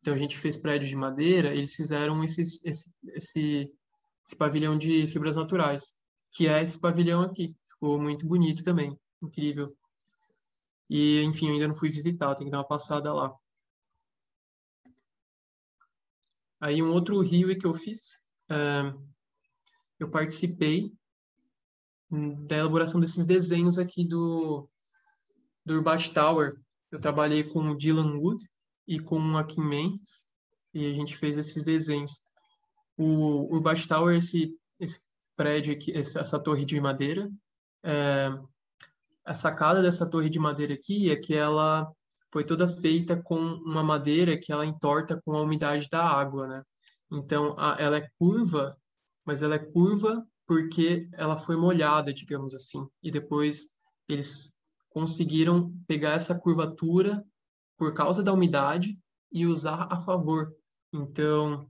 [0.00, 3.70] Então, a gente fez prédio de madeira, eles fizeram esse, esse, esse,
[4.38, 5.92] pavilhão de fibras naturais,
[6.32, 7.54] que é esse pavilhão aqui.
[7.68, 9.74] Ficou muito bonito também, incrível.
[10.88, 13.32] E, enfim, eu ainda não fui visitar, tenho que dar uma passada lá.
[16.60, 18.20] Aí um outro Rio que eu fiz,
[18.50, 19.10] uh,
[19.98, 20.92] eu participei
[22.46, 24.68] da elaboração desses desenhos aqui do,
[25.64, 26.60] do Urbat Tower.
[26.90, 28.44] Eu trabalhei com o Dylan Wood
[28.86, 30.26] e com a Kim Mendes
[30.74, 32.20] e a gente fez esses desenhos.
[32.96, 35.00] O Urbat Tower, esse, esse
[35.36, 37.30] prédio aqui, essa torre de madeira,
[37.84, 38.28] é,
[39.24, 41.90] a sacada dessa torre de madeira aqui é que ela
[42.32, 46.62] foi toda feita com uma madeira que ela entorta com a umidade da água, né?
[47.10, 48.76] Então, a, ela é curva,
[49.24, 52.86] mas ela é curva porque ela foi molhada, digamos assim.
[53.02, 53.68] E depois
[54.08, 54.52] eles
[54.90, 57.24] conseguiram pegar essa curvatura
[57.76, 58.98] por causa da umidade
[59.32, 60.52] e usar a favor.
[60.92, 61.68] Então,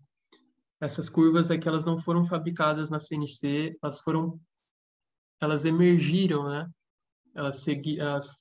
[0.81, 4.41] essas curvas é que elas não foram fabricadas na CNC, elas foram
[5.41, 6.71] elas emergiram, né?
[7.35, 8.40] Elas, segui, elas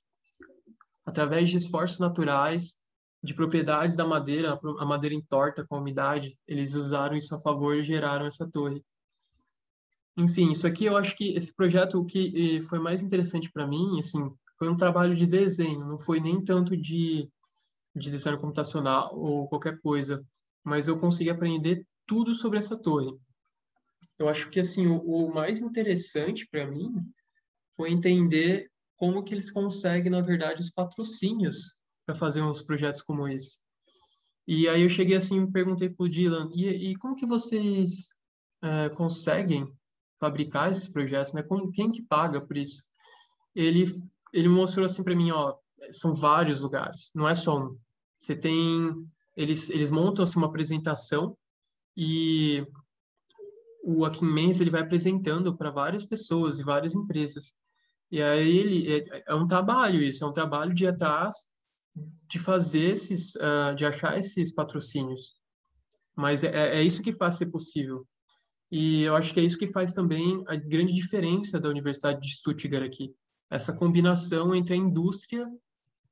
[1.10, 2.76] através de esforços naturais,
[3.22, 7.76] de propriedades da madeira, a madeira entorta com a umidade, eles usaram isso a favor
[7.76, 8.82] e geraram essa torre.
[10.16, 13.66] Enfim, isso aqui eu acho que esse projeto o que eh, foi mais interessante para
[13.66, 17.28] mim, assim, foi um trabalho de desenho, não foi nem tanto de,
[17.94, 20.24] de design computacional ou qualquer coisa,
[20.64, 23.12] mas eu consegui aprender tudo sobre essa torre.
[24.18, 26.92] Eu acho que assim o, o mais interessante para mim
[27.76, 28.70] foi entender
[29.00, 31.74] como que eles conseguem, na verdade, os patrocínios
[32.04, 33.58] para fazer uns projetos como esse.
[34.46, 38.10] E aí eu cheguei assim e perguntei para o Dylan, e, e, como que vocês
[38.62, 39.72] uh, conseguem
[40.18, 41.42] fabricar esses projetos, né?
[41.42, 42.84] Como, quem que paga por isso?
[43.54, 44.02] Ele,
[44.34, 45.56] ele mostrou assim para mim, ó,
[45.92, 47.78] são vários lugares, não é só um.
[48.20, 48.92] Você tem,
[49.34, 51.34] eles, eles montam assim, uma apresentação
[51.96, 52.66] e
[53.82, 57.54] o Akin Mendes ele vai apresentando para várias pessoas e várias empresas.
[58.10, 61.36] E aí ele é, é, um trabalho isso, é um trabalho de ir atrás
[62.28, 65.34] de fazer esses, uh, de achar esses patrocínios.
[66.16, 68.06] Mas é, é isso que faz ser possível.
[68.70, 72.34] E eu acho que é isso que faz também a grande diferença da Universidade de
[72.34, 73.14] Stuttgart aqui.
[73.50, 75.46] Essa combinação entre a indústria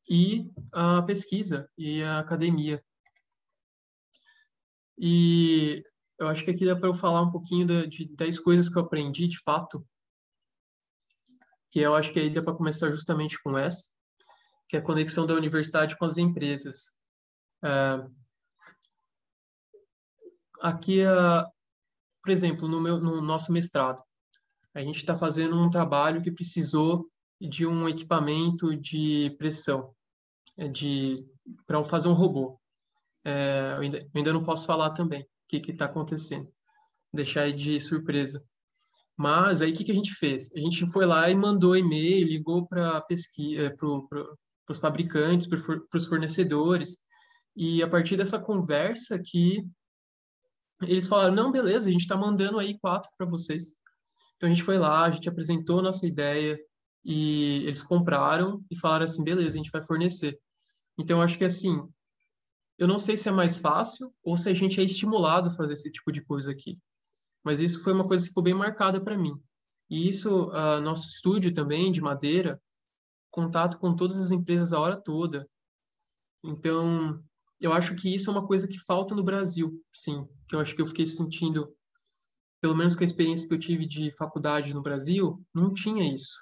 [0.08, 2.82] e a pesquisa e a academia.
[4.98, 5.84] E
[6.18, 8.76] eu acho que aqui dá para eu falar um pouquinho de, de 10 coisas que
[8.76, 9.86] eu aprendi de fato,
[11.70, 13.90] que eu acho que aí dá para começar justamente com essa,
[14.68, 16.96] que é a conexão da universidade com as empresas.
[17.62, 18.14] Uh,
[20.60, 21.44] aqui, uh,
[22.22, 24.02] por exemplo, no, meu, no nosso mestrado,
[24.74, 27.08] a gente está fazendo um trabalho que precisou
[27.40, 29.94] de um equipamento de pressão,
[30.56, 31.26] é, de
[31.66, 32.60] para fazer um robô.
[33.24, 36.52] É, eu, ainda, eu ainda não posso falar também que está acontecendo.
[37.12, 38.44] Deixar aí de surpresa.
[39.18, 40.48] Mas aí o que, que a gente fez?
[40.54, 43.88] A gente foi lá e mandou e-mail, ligou para pesquisa, é, para
[44.68, 46.98] os fabricantes, para os fornecedores,
[47.56, 49.66] e a partir dessa conversa que
[50.82, 53.74] eles falaram, não, beleza, a gente está mandando aí quatro para vocês.
[54.36, 56.56] Então a gente foi lá, a gente apresentou nossa ideia
[57.04, 60.38] e eles compraram e falaram assim, beleza, a gente vai fornecer.
[60.96, 61.82] Então acho que assim,
[62.78, 65.72] eu não sei se é mais fácil ou se a gente é estimulado a fazer
[65.72, 66.78] esse tipo de coisa aqui.
[67.44, 69.34] Mas isso foi uma coisa que ficou bem marcada para mim.
[69.90, 72.60] E isso, uh, nosso estúdio também, de madeira,
[73.30, 75.48] contato com todas as empresas a hora toda.
[76.44, 77.22] Então,
[77.60, 80.26] eu acho que isso é uma coisa que falta no Brasil, sim.
[80.48, 81.72] Que eu acho que eu fiquei sentindo,
[82.60, 86.36] pelo menos com a experiência que eu tive de faculdade no Brasil, não tinha isso.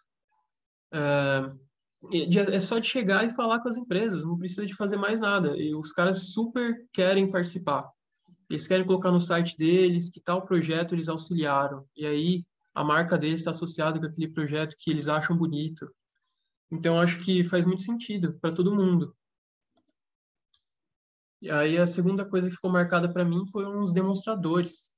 [0.92, 1.66] Uh,
[2.12, 5.56] é só de chegar e falar com as empresas, não precisa de fazer mais nada.
[5.56, 7.90] E os caras super querem participar.
[8.48, 11.86] Eles querem colocar no site deles que tal projeto eles auxiliaram.
[11.96, 12.44] E aí
[12.74, 15.90] a marca deles está associada com aquele projeto que eles acham bonito.
[16.70, 19.16] Então acho que faz muito sentido para todo mundo.
[21.40, 24.90] E aí a segunda coisa que ficou marcada para mim foram os demonstradores,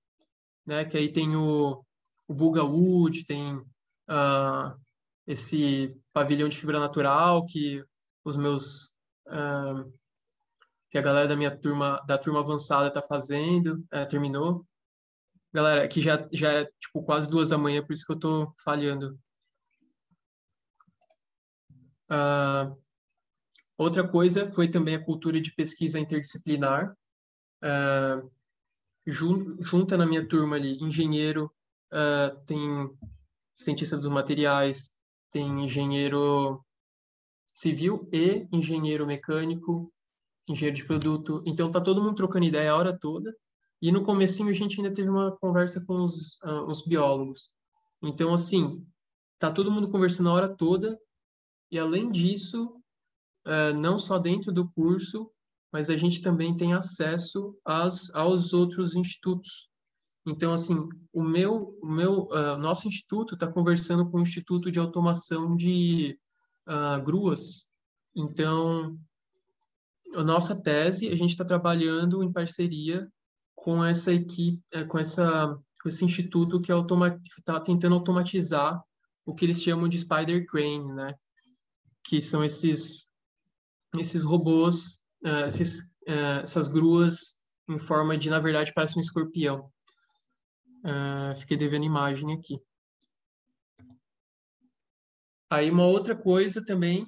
[0.67, 0.85] né?
[0.85, 1.85] Que aí tem o,
[2.27, 4.79] o Buga Wood, tem uh,
[5.27, 7.85] esse pavilhão de fibra natural que
[8.25, 8.85] os meus
[9.27, 9.93] uh,
[10.91, 14.67] que a galera da minha turma da turma avançada está fazendo uh, terminou.
[15.53, 18.55] Galera que já já é tipo quase duas da manhã por isso que eu estou
[18.65, 19.19] falhando.
[22.11, 22.79] Uh,
[23.77, 26.97] outra coisa foi também a cultura de pesquisa interdisciplinar.
[27.63, 28.31] Uh,
[29.07, 31.51] junta na minha turma ali engenheiro
[32.47, 32.61] tem
[33.55, 34.93] cientista dos materiais
[35.31, 36.65] tem engenheiro
[37.55, 39.93] civil e engenheiro mecânico,
[40.53, 41.43] engenheiro de produto.
[41.47, 43.35] Então tá todo mundo trocando ideia a hora toda.
[43.81, 47.51] E no comecinho a gente ainda teve uma conversa com os, uh, os biólogos.
[48.03, 48.85] Então assim,
[49.39, 50.99] tá todo mundo conversando a hora toda.
[51.71, 52.81] E além disso,
[53.47, 55.31] uh, não só dentro do curso,
[55.73, 59.69] mas a gente também tem acesso às, aos outros institutos
[60.29, 64.79] então, assim, o meu, o meu, uh, nosso instituto está conversando com o Instituto de
[64.79, 66.19] Automação de
[67.03, 67.67] Gruas.
[68.15, 68.99] Então,
[70.15, 73.09] a nossa tese, a gente está trabalhando em parceria
[73.55, 78.83] com essa equipe, eh, com, essa, com esse instituto que está tentando automatizar
[79.27, 81.15] o que eles chamam de Spider Crane, né?
[82.05, 83.07] Que são esses,
[83.99, 89.71] esses robôs, uh, esses, uh, essas gruas em forma de, na verdade, parece um escorpião.
[91.37, 92.59] Fiquei devendo imagem aqui.
[95.51, 97.07] Aí uma outra coisa também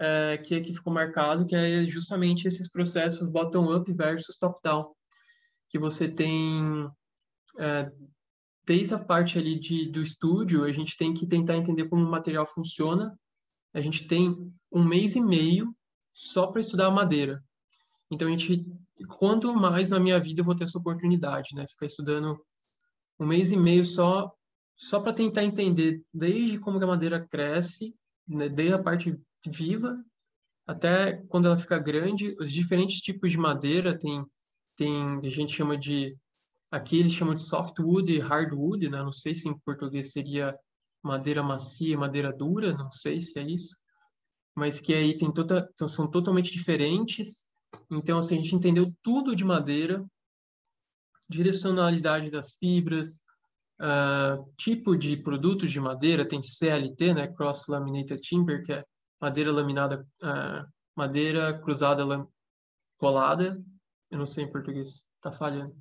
[0.00, 4.92] uh, que aqui ficou marcado, que é justamente esses processos bottom-up versus top-down,
[5.68, 8.08] que você tem uh,
[8.66, 12.10] desde a parte ali de, do estúdio, a gente tem que tentar entender como o
[12.10, 13.18] material funciona.
[13.72, 15.74] A gente tem um mês e meio
[16.12, 17.42] só para estudar madeira.
[18.10, 18.66] Então a gente,
[19.18, 21.66] quanto mais na minha vida eu vou ter essa oportunidade, né?
[21.66, 22.38] Ficar estudando
[23.18, 24.32] um mês e meio só
[24.78, 27.96] só para tentar entender desde como a madeira cresce,
[28.28, 30.02] né, desde a parte viva
[30.66, 34.24] até quando ela fica grande, os diferentes tipos de madeira tem
[34.76, 36.16] tem a gente chama de
[36.70, 39.02] aqui eles chamam de softwood e hardwood, né?
[39.02, 40.56] Não sei se em português seria
[41.02, 43.74] madeira macia madeira dura, não sei se é isso,
[44.54, 47.48] mas que aí tem toda, então são totalmente diferentes.
[47.90, 50.04] Então, assim, a gente entendeu tudo de madeira,
[51.28, 53.14] direcionalidade das fibras,
[53.80, 58.84] uh, tipo de produtos de madeira, tem CLT, né, Cross Laminated Timber, que é
[59.20, 60.66] madeira laminada, uh,
[60.96, 62.04] madeira cruzada
[62.98, 63.62] colada,
[64.10, 65.74] eu não sei em português, tá falhando.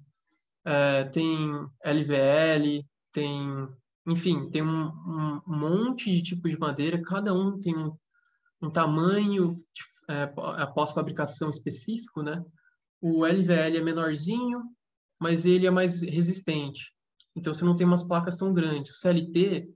[0.65, 1.49] Uh, tem
[1.83, 3.67] LVL, tem,
[4.07, 7.95] enfim, tem um, um, monte de tipos de madeira, cada um tem um,
[8.61, 9.63] um tamanho
[10.07, 10.25] é,
[10.67, 12.43] pós-fabricação específico, né?
[13.01, 14.63] O LVL é menorzinho,
[15.19, 16.93] mas ele é mais resistente.
[17.35, 18.91] Então você não tem umas placas tão grandes.
[18.91, 19.69] O CLT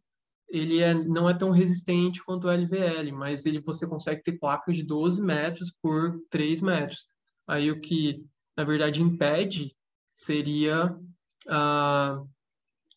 [0.52, 4.76] ele é, não é tão resistente quanto o LVL, mas ele você consegue ter placas
[4.76, 7.08] de 12 metros por 3 metros.
[7.48, 8.26] Aí o que
[8.56, 9.74] na verdade impede
[10.14, 10.96] seria
[11.48, 12.22] ah,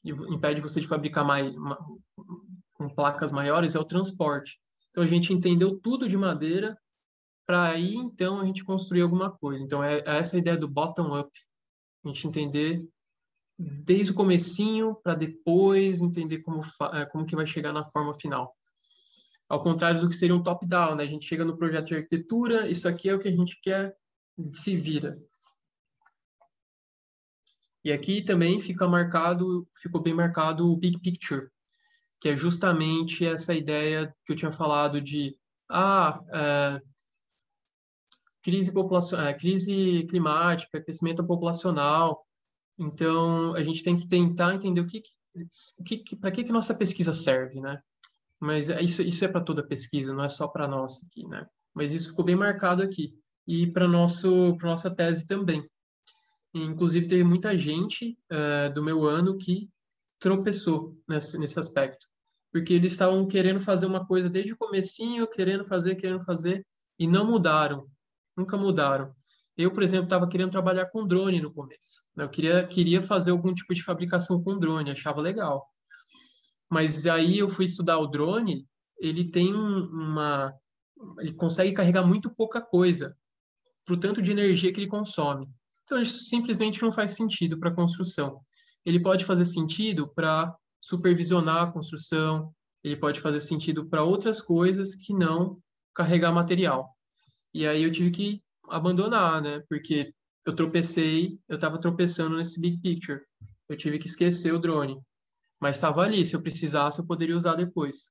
[0.05, 1.55] impede você de fabricar mais
[2.74, 4.59] com placas maiores é o transporte.
[4.90, 6.76] Então a gente entendeu tudo de madeira
[7.47, 9.62] para aí então a gente construir alguma coisa.
[9.62, 11.31] Então é, é essa a ideia do bottom up,
[12.05, 12.85] a gente entender
[13.59, 16.60] desde o comecinho para depois entender como
[16.93, 18.55] é, como que vai chegar na forma final.
[19.48, 21.05] Ao contrário do que seria um top down, né?
[21.05, 23.94] A gente chega no projeto de arquitetura, isso aqui é o que a gente quer,
[24.55, 25.18] se vira.
[27.85, 31.48] E aqui também fica marcado, ficou bem marcado o big picture,
[32.18, 35.36] que é justamente essa ideia que eu tinha falado de
[35.70, 36.82] ah, é,
[38.43, 42.23] crise, populacional, é, crise climática, crescimento populacional.
[42.78, 45.02] Então, a gente tem que tentar entender o que,
[45.84, 47.80] que, que para que, que nossa pesquisa serve, né?
[48.40, 51.46] Mas é, isso, isso é para toda pesquisa, não é só para nossa aqui, né?
[51.72, 53.14] Mas isso ficou bem marcado aqui.
[53.46, 55.62] E para para nossa tese também.
[56.52, 59.68] Inclusive, teve muita gente uh, do meu ano que
[60.20, 62.06] tropeçou nesse, nesse aspecto.
[62.52, 66.64] Porque eles estavam querendo fazer uma coisa desde o comecinho, querendo fazer, querendo fazer,
[66.98, 67.88] e não mudaram
[68.36, 69.14] nunca mudaram.
[69.56, 72.02] Eu, por exemplo, estava querendo trabalhar com drone no começo.
[72.16, 72.24] Né?
[72.24, 75.66] Eu queria, queria fazer algum tipo de fabricação com drone, achava legal.
[76.68, 78.66] Mas aí eu fui estudar o drone,
[78.98, 80.52] ele tem uma.
[81.18, 83.16] Ele consegue carregar muito pouca coisa
[83.85, 85.47] para o tanto de energia que ele consome.
[85.85, 88.40] Então, isso simplesmente não faz sentido para construção.
[88.85, 92.52] Ele pode fazer sentido para supervisionar a construção,
[92.82, 95.59] ele pode fazer sentido para outras coisas que não
[95.94, 96.90] carregar material.
[97.52, 99.62] E aí eu tive que abandonar, né?
[99.68, 100.12] Porque
[100.46, 103.20] eu tropecei, eu estava tropeçando nesse big picture.
[103.68, 105.00] Eu tive que esquecer o drone.
[105.60, 108.10] Mas estava ali, se eu precisasse, eu poderia usar depois.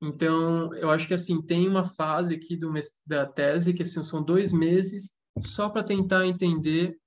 [0.00, 2.72] Então, eu acho que assim, tem uma fase aqui do,
[3.06, 6.98] da tese que assim, são dois meses só para tentar entender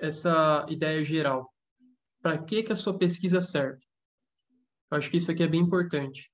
[0.00, 1.50] essa ideia geral.
[2.20, 3.82] Para que, que a sua pesquisa serve?
[4.90, 6.30] Eu acho que isso aqui é bem importante.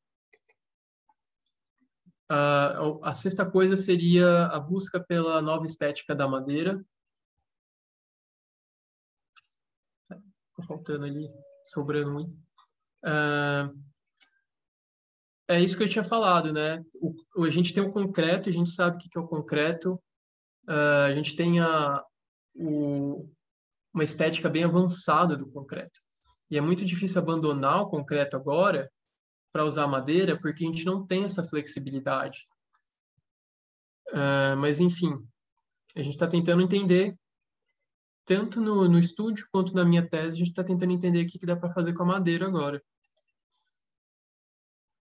[2.31, 6.81] Uh, a sexta coisa seria a busca pela nova estética da madeira.
[10.09, 11.28] Ficou faltando ali,
[11.65, 12.23] sobrando um.
[13.05, 13.77] Uh,
[15.48, 16.85] é isso que eu tinha falado, né?
[16.94, 19.94] O, a gente tem o concreto, a gente sabe o que é o concreto,
[20.69, 22.05] uh, a gente tem a,
[22.55, 23.28] o,
[23.93, 26.01] uma estética bem avançada do concreto.
[26.48, 28.89] E é muito difícil abandonar o concreto agora
[29.52, 32.47] para usar madeira, porque a gente não tem essa flexibilidade.
[34.09, 35.24] Uh, mas, enfim,
[35.97, 37.16] a gente está tentando entender,
[38.24, 41.39] tanto no, no estúdio quanto na minha tese, a gente está tentando entender o que,
[41.39, 42.82] que dá para fazer com a madeira agora.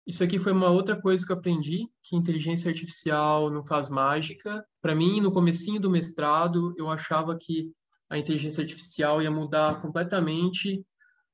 [0.06, 4.66] Isso aqui foi uma outra coisa que eu aprendi, que inteligência artificial não faz mágica.
[4.80, 7.72] Para mim, no comecinho do mestrado, eu achava que
[8.10, 10.84] a inteligência artificial ia mudar completamente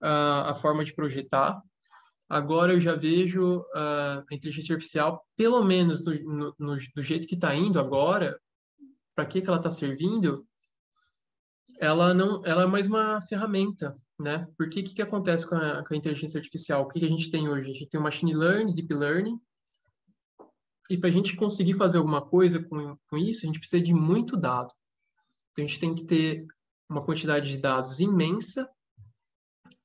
[0.02, 1.60] uh, a forma de projetar.
[2.28, 7.26] Agora eu já vejo uh, a inteligência artificial, pelo menos no, no, no, do jeito
[7.26, 8.38] que está indo agora,
[9.14, 10.46] para que, que ela está servindo,
[11.80, 14.46] ela não, ela é mais uma ferramenta, né?
[14.58, 16.82] Porque o que, que acontece com a, com a inteligência artificial?
[16.82, 17.70] O que, que a gente tem hoje?
[17.70, 19.40] A gente tem o machine learning, deep learning,
[20.90, 23.92] e para a gente conseguir fazer alguma coisa com, com isso, a gente precisa de
[23.92, 24.72] muito dado.
[25.52, 26.46] Então a gente tem que ter
[26.88, 28.68] uma quantidade de dados imensa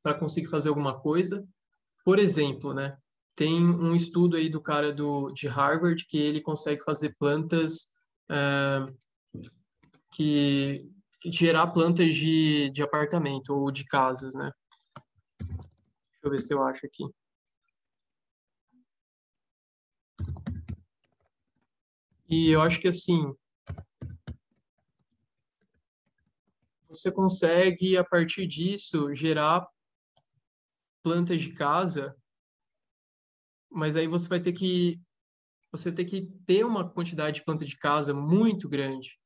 [0.02, 1.46] para conseguir fazer alguma coisa
[2.04, 2.98] por exemplo, né,
[3.36, 7.92] tem um estudo aí do cara do, de Harvard que ele consegue fazer plantas
[8.30, 8.94] uh,
[10.12, 10.88] que,
[11.20, 14.52] que, gerar plantas de, de apartamento ou de casas, né?
[15.40, 17.04] Deixa eu ver se eu acho aqui.
[22.30, 23.34] E eu acho que assim,
[26.88, 29.68] você consegue, a partir disso, gerar
[31.04, 32.16] plantas de casa
[33.74, 35.02] mas aí você vai ter que
[35.72, 39.18] você tem que ter uma quantidade de planta de casa muito grande.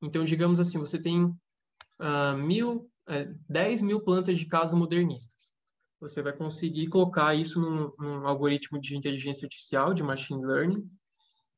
[0.00, 5.54] Então, digamos assim, você tem uh, mil, é, 10 mil plantas de casa modernistas.
[6.00, 10.88] Você vai conseguir colocar isso num, num algoritmo de inteligência artificial, de machine learning,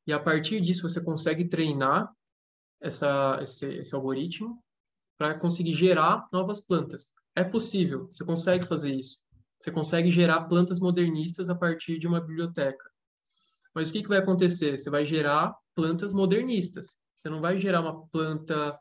[0.08, 2.12] e a partir disso você consegue treinar
[2.80, 4.60] essa, esse, esse algoritmo
[5.16, 7.12] para conseguir gerar novas plantas.
[7.36, 9.18] É possível, você consegue fazer isso.
[9.62, 12.90] Você consegue gerar plantas modernistas a partir de uma biblioteca.
[13.72, 14.76] Mas o que, que vai acontecer?
[14.76, 16.96] Você vai gerar plantas modernistas.
[17.14, 18.76] Você não vai gerar uma planta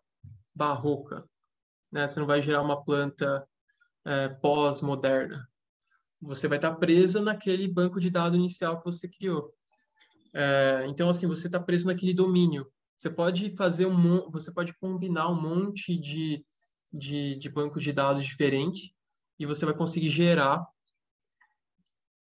[0.55, 1.23] barroca.
[1.91, 2.07] Né?
[2.07, 3.47] Você não vai gerar uma planta
[4.03, 5.47] é, pós-moderna.
[6.19, 9.53] Você vai estar presa naquele banco de dados inicial que você criou.
[10.33, 12.65] É, então, assim, você está preso naquele domínio.
[12.97, 16.43] Você pode fazer um, você pode combinar um monte de,
[16.91, 18.91] de, de bancos de dados diferentes
[19.41, 20.61] e você vai conseguir gerar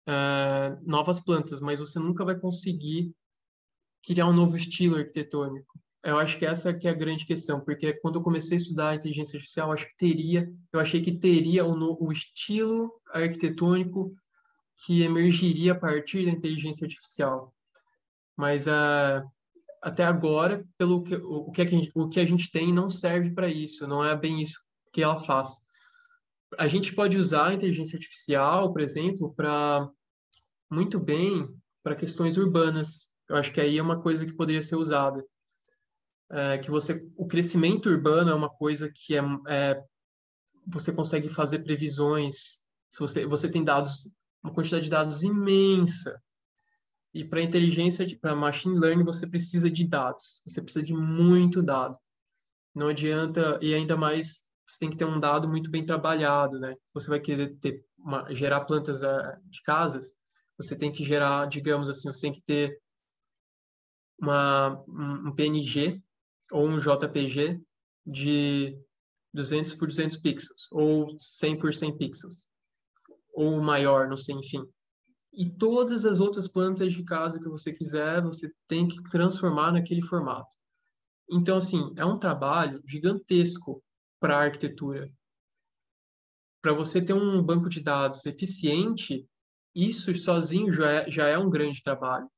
[0.08, 3.12] uh, novas plantas, mas você nunca vai conseguir
[4.04, 5.78] criar um novo estilo arquitetônico.
[6.04, 8.94] Eu acho que essa que é a grande questão, porque quando eu comecei a estudar
[8.94, 14.14] inteligência artificial, eu acho que teria, eu achei que teria no, o estilo arquitetônico
[14.86, 17.52] que emergiria a partir da inteligência artificial.
[18.36, 19.28] Mas uh,
[19.82, 23.32] até agora, pelo que, o, que a gente, o que a gente tem não serve
[23.32, 24.60] para isso, não é bem isso
[24.92, 25.60] que ela faz.
[26.56, 29.88] A gente pode usar a inteligência artificial, por exemplo, para
[30.70, 31.48] muito bem
[31.82, 33.08] para questões urbanas.
[33.28, 35.24] Eu acho que aí é uma coisa que poderia ser usada.
[36.30, 39.82] É, que você, o crescimento urbano é uma coisa que é, é
[40.66, 42.62] você consegue fazer previsões.
[42.90, 44.10] Se você, você tem dados,
[44.42, 46.20] uma quantidade de dados imensa.
[47.14, 50.42] E para inteligência, para machine learning, você precisa de dados.
[50.46, 51.98] Você precisa de muito dado.
[52.74, 56.76] Não adianta, e ainda mais, você tem que ter um dado muito bem trabalhado, né?
[56.92, 60.12] Você vai querer ter uma, gerar plantas uh, de casas,
[60.56, 62.78] você tem que gerar, digamos assim, você tem que ter
[64.20, 66.02] uma, um PNG
[66.52, 67.60] ou um JPG
[68.04, 68.78] de
[69.32, 72.46] 200 por 200 pixels, ou 100 por 100 pixels,
[73.32, 74.66] ou maior, não sei, enfim.
[75.32, 80.02] E todas as outras plantas de casa que você quiser, você tem que transformar naquele
[80.02, 80.50] formato.
[81.30, 83.82] Então, assim, é um trabalho gigantesco
[84.20, 85.10] para a arquitetura.
[86.60, 89.26] Para você ter um banco de dados eficiente,
[89.74, 92.28] isso sozinho já é, já é um grande trabalho.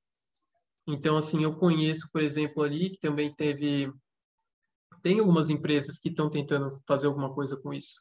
[0.87, 3.91] Então, assim, eu conheço, por exemplo, ali, que também teve.
[5.03, 8.01] Tem algumas empresas que estão tentando fazer alguma coisa com isso.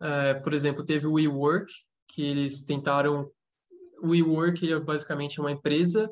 [0.00, 1.72] É, por exemplo, teve o WeWork,
[2.08, 3.30] que eles tentaram.
[4.02, 6.10] O WeWork é basicamente uma empresa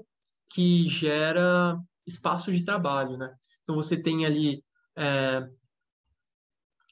[0.51, 1.77] que gera
[2.07, 3.35] espaço de trabalho, né?
[3.63, 4.63] Então, você tem ali
[4.97, 5.49] é,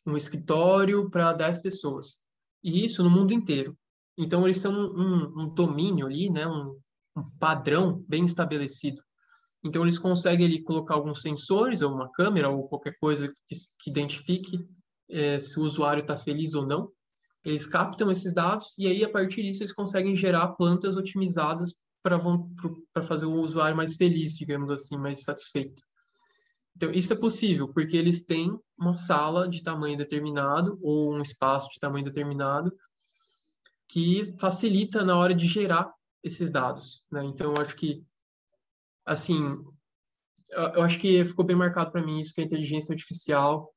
[0.07, 2.19] um escritório para 10 pessoas.
[2.63, 3.77] E isso no mundo inteiro.
[4.17, 6.47] Então, eles são um, um, domínio ali, né?
[6.47, 6.79] Um,
[7.17, 9.03] um, padrão bem estabelecido.
[9.65, 13.91] Então, eles conseguem ali colocar alguns sensores, ou uma câmera, ou qualquer coisa que, que
[13.91, 14.59] identifique
[15.11, 16.91] é, se o usuário está feliz ou não.
[17.45, 23.03] Eles captam esses dados e aí, a partir disso, eles conseguem gerar plantas otimizadas para
[23.03, 25.83] fazer o usuário mais feliz, digamos assim, mais satisfeito.
[26.77, 31.71] Então, isso é possível, porque eles têm uma sala de tamanho determinado ou um espaço
[31.71, 32.71] de tamanho determinado
[33.89, 35.91] que facilita na hora de gerar
[36.23, 37.03] esses dados.
[37.11, 37.25] Né?
[37.25, 38.05] Então, eu acho que,
[39.07, 39.57] assim,
[40.51, 43.73] eu acho que ficou bem marcado para mim isso, que a inteligência artificial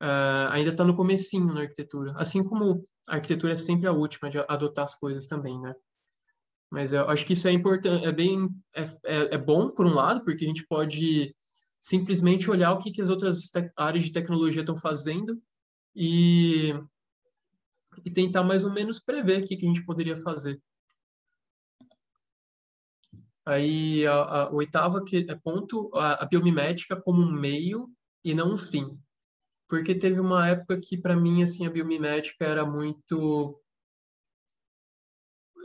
[0.00, 2.12] uh, ainda está no comecinho na arquitetura.
[2.16, 5.74] Assim como a arquitetura é sempre a última de adotar as coisas também, né?
[6.70, 9.94] Mas eu acho que isso é importante, é bem, é, é, é bom por um
[9.94, 11.34] lado, porque a gente pode
[11.84, 15.38] simplesmente olhar o que, que as outras áreas de tecnologia estão fazendo
[15.94, 16.72] e
[18.02, 20.60] e tentar mais ou menos prever o que, que a gente poderia fazer.
[23.46, 27.88] Aí, a, a, oitava que é ponto, a, a biomimética como um meio
[28.24, 28.98] e não um fim.
[29.68, 33.62] Porque teve uma época que, para mim, assim, a biomimética era muito...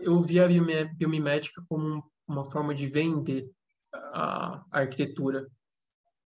[0.02, 3.50] Eu via a biomimética como uma forma de vender
[3.92, 5.50] a, a arquitetura.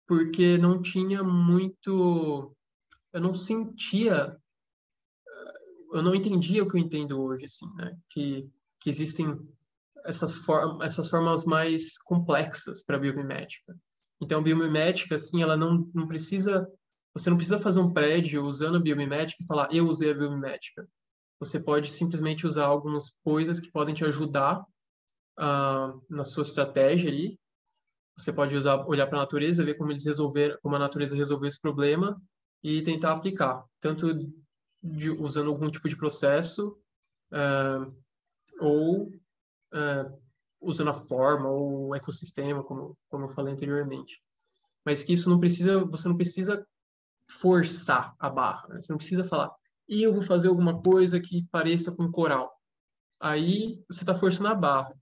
[0.07, 2.55] Porque não tinha muito...
[3.13, 4.37] Eu não sentia
[5.95, 7.97] eu não entendia o que eu entendo hoje, assim, né?
[8.09, 8.49] Que,
[8.81, 9.39] que existem
[10.03, 13.75] essas, form essas formas mais complexas para biomimética.
[14.21, 16.67] Então, a biomimética, assim, ela não, não precisa...
[17.13, 20.85] Você não precisa fazer um prédio usando a biomimética e falar, eu usei a biomimética.
[21.39, 24.59] Você pode simplesmente usar algumas coisas que podem te ajudar
[25.39, 27.39] uh, na sua estratégia ali.
[28.17, 31.47] Você pode usar, olhar para a natureza, ver como eles resolveram, como a natureza resolveu
[31.47, 32.21] esse problema
[32.63, 34.13] e tentar aplicar, tanto
[34.81, 36.77] de, usando algum tipo de processo
[37.31, 37.95] uh,
[38.59, 40.21] ou uh,
[40.61, 44.21] usando a forma ou o ecossistema, como, como eu falei anteriormente.
[44.85, 46.65] Mas que isso não precisa, você não precisa
[47.29, 48.81] forçar a barra, né?
[48.81, 49.51] você não precisa falar,
[49.87, 52.51] e eu vou fazer alguma coisa que pareça com coral.
[53.19, 54.93] Aí você está forçando a barra.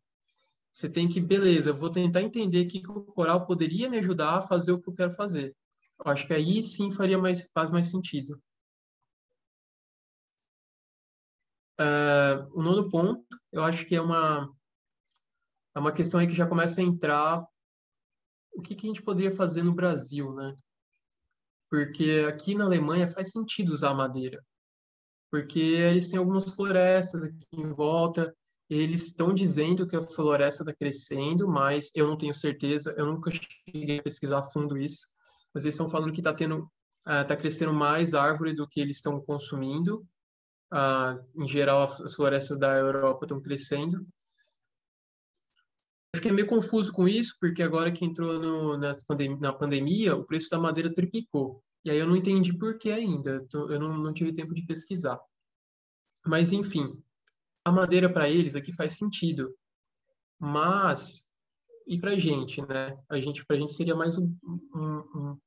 [0.74, 4.72] Você tem que, beleza, vou tentar entender que o coral poderia me ajudar a fazer
[4.72, 5.56] o que eu quero fazer.
[6.04, 8.42] Eu acho que aí sim faria mais, faz mais sentido.
[11.80, 14.52] Uh, o nono ponto, eu acho que é uma,
[15.76, 17.46] é uma questão aí que já começa a entrar
[18.52, 20.56] o que, que a gente poderia fazer no Brasil, né?
[21.70, 24.44] Porque aqui na Alemanha faz sentido usar madeira,
[25.30, 28.36] porque eles têm algumas florestas aqui em volta,
[28.76, 33.32] eles estão dizendo que a floresta está crescendo, mas eu não tenho certeza, eu nunca
[33.32, 35.08] cheguei a pesquisar a fundo isso,
[35.54, 36.70] mas eles estão falando que está tendo,
[37.06, 40.06] está uh, crescendo mais árvore do que eles estão consumindo,
[40.76, 43.98] ah, em geral, as florestas da Europa estão crescendo.
[46.12, 50.24] Eu fiquei meio confuso com isso, porque agora que entrou no, pandem na pandemia, o
[50.26, 51.64] preço da madeira triplicou.
[51.86, 55.20] E aí eu não entendi por que ainda, eu não, não tive tempo de pesquisar.
[56.26, 57.00] Mas, enfim,
[57.66, 59.56] a madeira para eles aqui faz sentido.
[60.40, 61.26] Mas,
[61.88, 62.98] e para gente, né?
[63.10, 65.38] A gente, para gente seria mais um, um, um,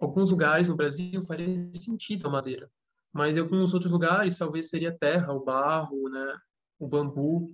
[0.00, 2.70] Alguns lugares no Brasil faria sentido a madeira
[3.12, 6.36] mas em alguns outros lugares talvez seria terra, o barro, né,
[6.78, 7.50] o bambu.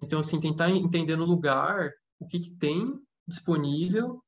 [0.00, 1.90] Então, assim, tentar entender no lugar
[2.20, 4.22] o que, que tem disponível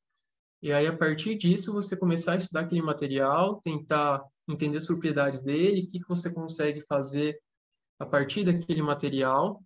[0.64, 5.42] e aí, a partir disso, você começar a estudar aquele material, tentar entender as propriedades
[5.42, 7.38] dele, o que, que você consegue fazer
[7.98, 9.62] a partir daquele material.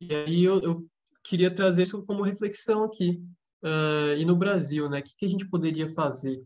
[0.00, 0.90] E aí, eu, eu
[1.24, 3.22] queria trazer isso como reflexão aqui.
[3.62, 5.00] Uh, e no Brasil, né?
[5.00, 6.42] O que, que a gente poderia fazer?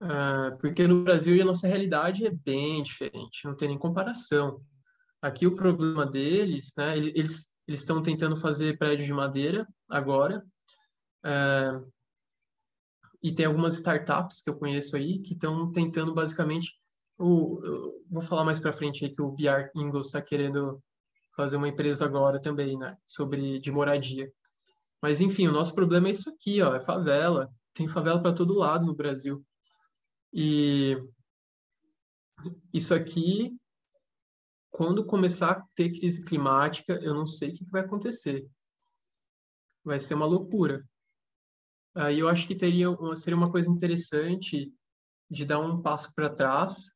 [0.00, 4.62] Uh, porque no Brasil a nossa realidade é bem diferente, não tem nem comparação.
[5.20, 10.42] Aqui o problema deles, né, eles eles estão tentando fazer prédios de madeira agora,
[11.26, 11.92] uh,
[13.22, 16.77] e tem algumas startups que eu conheço aí que estão tentando basicamente,
[17.18, 17.60] o,
[18.08, 20.82] vou falar mais para frente aí que o BR Ingles está querendo
[21.34, 24.32] fazer uma empresa agora também, né, sobre de moradia.
[25.02, 27.52] Mas enfim, o nosso problema é isso aqui, ó, é favela.
[27.74, 29.44] Tem favela para todo lado no Brasil.
[30.32, 30.96] E
[32.72, 33.56] isso aqui,
[34.70, 38.46] quando começar a ter crise climática, eu não sei o que vai acontecer.
[39.84, 40.84] Vai ser uma loucura.
[41.94, 44.72] Aí eu acho que teria seria uma coisa interessante
[45.30, 46.90] de dar um passo para trás,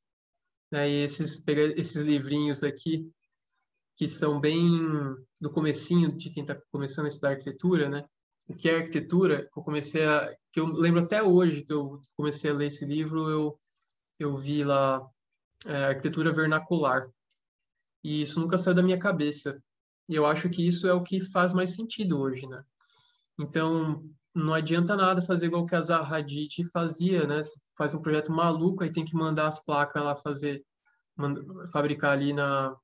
[0.72, 0.90] né?
[0.90, 3.08] E esses pegar esses livrinhos aqui
[3.96, 4.58] que são bem
[5.40, 8.04] do comecinho de quem está começando a estudar arquitetura, né?
[8.48, 12.50] o que é arquitetura, eu comecei a, que eu lembro até hoje que eu comecei
[12.50, 13.58] a ler esse livro, eu
[14.18, 15.04] eu vi lá
[15.66, 17.08] é, arquitetura vernacular.
[18.04, 19.60] E isso nunca saiu da minha cabeça.
[20.08, 22.62] E eu acho que isso é o que faz mais sentido hoje, né?
[23.38, 24.04] Então,
[24.34, 27.40] não adianta nada fazer igual que a Zaha Hadid fazia, né?
[27.76, 30.64] Faz um projeto maluco, aí tem que mandar as placas lá fazer,
[31.72, 32.76] fabricar ali na,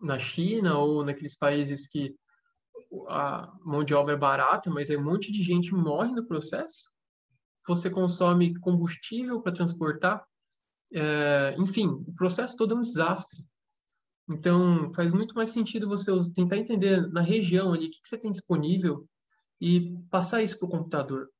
[0.00, 2.14] na China ou naqueles países que
[3.08, 6.90] a mão de obra é barata, mas aí um monte de gente morre no processo.
[7.66, 10.24] Você consome combustível para transportar.
[10.92, 13.44] É, enfim, o processo todo é um desastre.
[14.28, 18.18] Então, faz muito mais sentido você tentar entender na região ali o que, que você
[18.18, 19.06] tem disponível
[19.60, 21.30] e passar isso para o computador.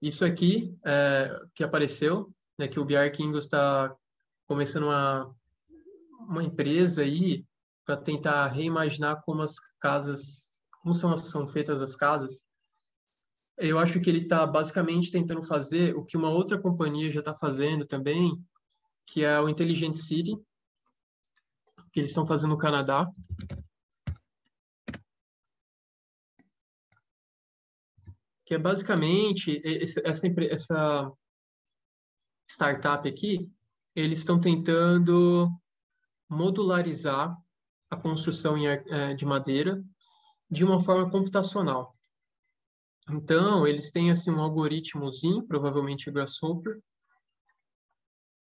[0.00, 3.94] Isso aqui é, que apareceu, né, que o BR Kingo está
[4.46, 5.34] começando uma,
[6.20, 7.44] uma empresa aí
[7.84, 12.44] para tentar reimaginar como as casas, como são, são feitas as casas.
[13.56, 17.34] Eu acho que ele está basicamente tentando fazer o que uma outra companhia já está
[17.34, 18.38] fazendo também,
[19.06, 20.36] que é o Intelligent City,
[21.92, 23.10] que eles estão fazendo no Canadá.
[28.46, 30.00] Que é basicamente essa,
[30.50, 31.12] essa
[32.48, 33.50] startup aqui,
[33.94, 35.50] eles estão tentando
[36.28, 37.36] modularizar
[37.90, 39.82] a construção é, de madeira
[40.50, 41.94] de uma forma computacional.
[43.10, 46.80] Então, eles têm assim um algoritmozinho, provavelmente Grasshopper,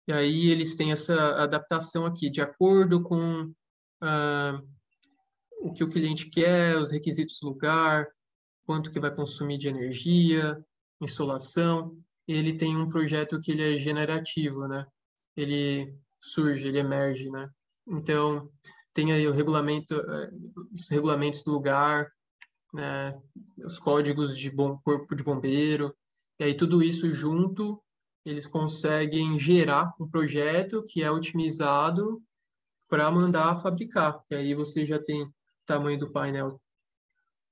[0.07, 3.53] e aí eles têm essa adaptação aqui de acordo com
[4.03, 4.61] ah,
[5.61, 8.07] o que o cliente quer, os requisitos do lugar,
[8.65, 10.59] quanto que vai consumir de energia,
[11.01, 11.97] insolação.
[12.27, 14.87] Ele tem um projeto que ele é generativo, né?
[15.37, 17.51] Ele surge, ele emerge, né?
[17.87, 18.51] Então,
[18.95, 20.31] tem aí o regulamento, eh,
[20.73, 22.11] os regulamentos do lugar,
[22.73, 23.21] né,
[23.65, 25.95] os códigos de bom corpo de bombeiro,
[26.39, 27.81] e aí tudo isso junto,
[28.25, 32.23] eles conseguem gerar um projeto que é otimizado
[32.89, 35.29] para mandar fabricar, que aí você já tem
[35.67, 36.61] tamanho do painel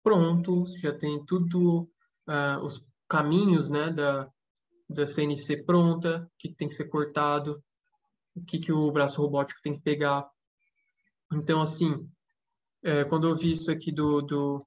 [0.03, 1.89] pronto, já tem tudo,
[2.29, 4.29] uh, os caminhos né, da,
[4.89, 7.63] da CNC pronta, o que tem que ser cortado,
[8.35, 10.29] o que, que o braço robótico tem que pegar.
[11.33, 12.09] Então, assim,
[12.83, 14.67] é, quando eu vi isso aqui do, do,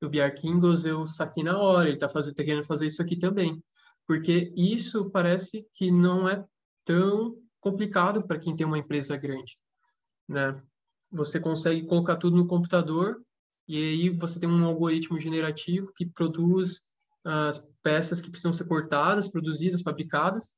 [0.00, 0.42] do Bjark
[0.84, 3.62] eu saquei na hora, ele está tá querendo fazer isso aqui também.
[4.06, 6.44] Porque isso parece que não é
[6.84, 9.56] tão complicado para quem tem uma empresa grande,
[10.28, 10.60] né?
[11.12, 13.22] Você consegue colocar tudo no computador
[13.68, 16.80] e aí você tem um algoritmo generativo que produz
[17.24, 20.54] as peças que precisam ser cortadas, produzidas, fabricadas.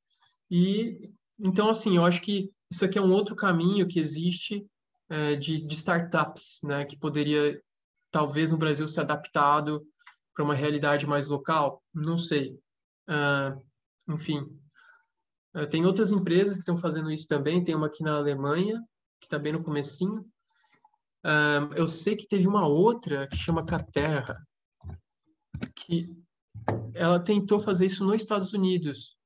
[0.49, 4.65] E então assim, eu acho que isso aqui é um outro caminho que existe
[5.09, 7.61] é, de, de startups, né, que poderia
[8.11, 9.85] talvez no Brasil ser adaptado
[10.33, 11.83] para uma realidade mais local.
[11.93, 12.59] Não sei.
[13.07, 13.61] Uh,
[14.13, 14.39] enfim,
[15.55, 17.63] uh, tem outras empresas que estão fazendo isso também.
[17.63, 18.81] Tem uma aqui na Alemanha
[19.19, 20.25] que está bem no comecinho.
[21.25, 24.45] Uh, eu sei que teve uma outra que chama Caterra,
[25.75, 26.15] que
[26.93, 29.17] ela tentou fazer isso nos Estados Unidos.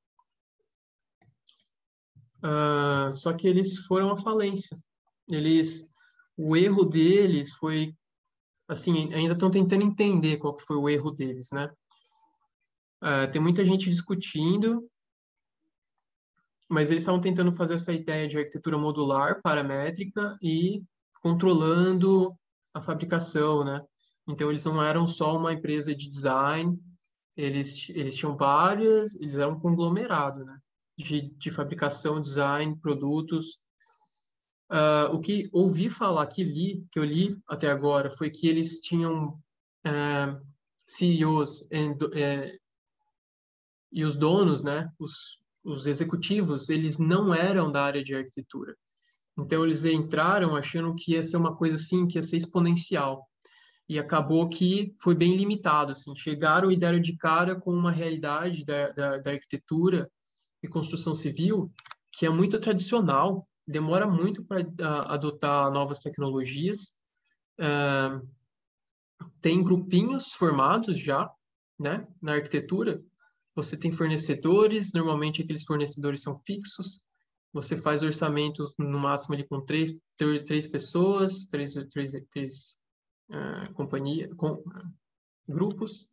[2.38, 4.82] Uh, só que eles foram à falência.
[5.30, 5.92] Eles,
[6.38, 7.94] o erro deles foi,
[8.70, 11.70] assim, ainda estão tentando entender qual foi o erro deles, né?
[13.04, 14.90] Uh, tem muita gente discutindo,
[16.70, 20.82] mas eles estavam tentando fazer essa ideia de arquitetura modular, paramétrica e
[21.22, 22.36] controlando
[22.74, 23.84] a fabricação, né?
[24.28, 26.80] Então eles não eram só uma empresa de design,
[27.36, 30.58] eles eles tinham várias, eles eram um conglomerado, né?
[30.98, 33.58] De, de fabricação, design, produtos.
[34.70, 38.82] Uh, o que ouvi falar que li, que eu li até agora, foi que eles
[38.82, 39.40] tinham uh,
[39.88, 40.40] é,
[40.86, 42.60] CEOs em, uh,
[43.92, 44.92] e os donos, né?
[45.00, 48.76] Os, os executivos, eles não eram da área de arquitetura.
[49.38, 53.26] Então eles entraram achando que ia ser uma coisa assim, que ia ser exponencial.
[53.88, 56.16] E acabou que foi bem limitado, assim.
[56.16, 60.10] Chegaram e deram de cara com uma realidade da, da, da arquitetura
[60.62, 61.72] e construção civil
[62.12, 64.62] que é muito tradicional, demora muito para
[65.06, 66.94] adotar novas tecnologias.
[69.42, 71.32] Tem grupinhos formados já,
[71.80, 73.02] né, na arquitetura.
[73.56, 77.00] Você tem fornecedores, normalmente aqueles fornecedores são fixos,
[77.52, 82.78] você faz orçamentos no máximo ali com três, três, três pessoas, três, três, três
[83.30, 84.94] uh, companhia, com, uh,
[85.48, 86.08] grupos,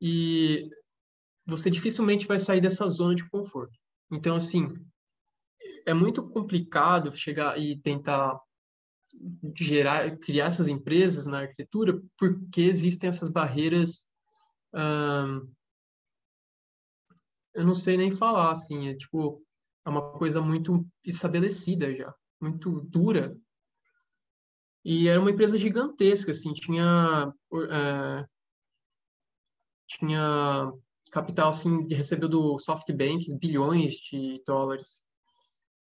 [0.00, 0.70] e
[1.44, 3.76] você dificilmente vai sair dessa zona de conforto.
[4.10, 4.68] Então, assim,
[5.84, 8.38] é muito complicado chegar e tentar
[9.56, 14.06] gerar, criar essas empresas na arquitetura, porque existem essas barreiras.
[17.54, 19.42] eu não sei nem falar, assim, é tipo,
[19.88, 23.34] é uma coisa muito estabelecida já, muito dura.
[24.84, 27.32] E era uma empresa gigantesca, assim, tinha
[27.70, 28.26] é,
[29.86, 30.70] tinha
[31.10, 35.02] capital assim recebeu do SoftBank bilhões de dólares.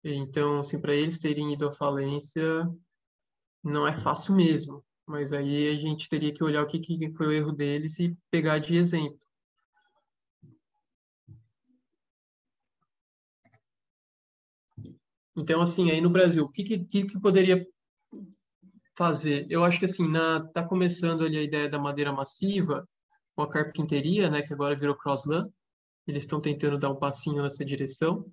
[0.03, 2.69] Então, assim, para eles terem ido à falência
[3.63, 4.85] não é fácil mesmo.
[5.07, 8.15] Mas aí a gente teria que olhar o que, que foi o erro deles e
[8.29, 9.26] pegar de exemplo.
[15.37, 17.63] Então, assim, aí no Brasil, o que, que, que poderia
[18.97, 19.45] fazer?
[19.51, 22.89] Eu acho que, assim, na, tá começando ali a ideia da madeira massiva,
[23.35, 25.47] com a carpinteria, né, que agora virou Crossland.
[26.07, 28.25] Eles estão tentando dar um passinho nessa direção.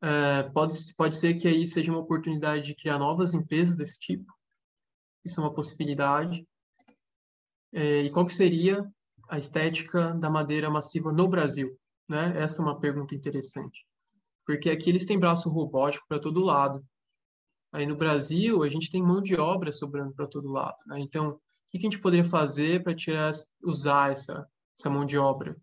[0.00, 4.32] É, pode, pode ser que aí seja uma oportunidade de criar novas empresas desse tipo.
[5.24, 6.46] Isso é uma possibilidade.
[7.72, 8.88] É, e qual que seria
[9.28, 11.76] a estética da madeira massiva no Brasil?
[12.08, 12.40] Né?
[12.40, 13.84] Essa é uma pergunta interessante
[14.50, 16.84] porque aqui eles têm braço robótico para todo lado.
[17.72, 20.76] Aí no Brasil, a gente tem mão de obra sobrando para todo lado.
[20.88, 20.98] Né?
[20.98, 23.30] Então, o que, a gente poderia fazer para tirar,
[23.62, 24.44] usar essa,
[24.76, 25.56] essa mão de obra?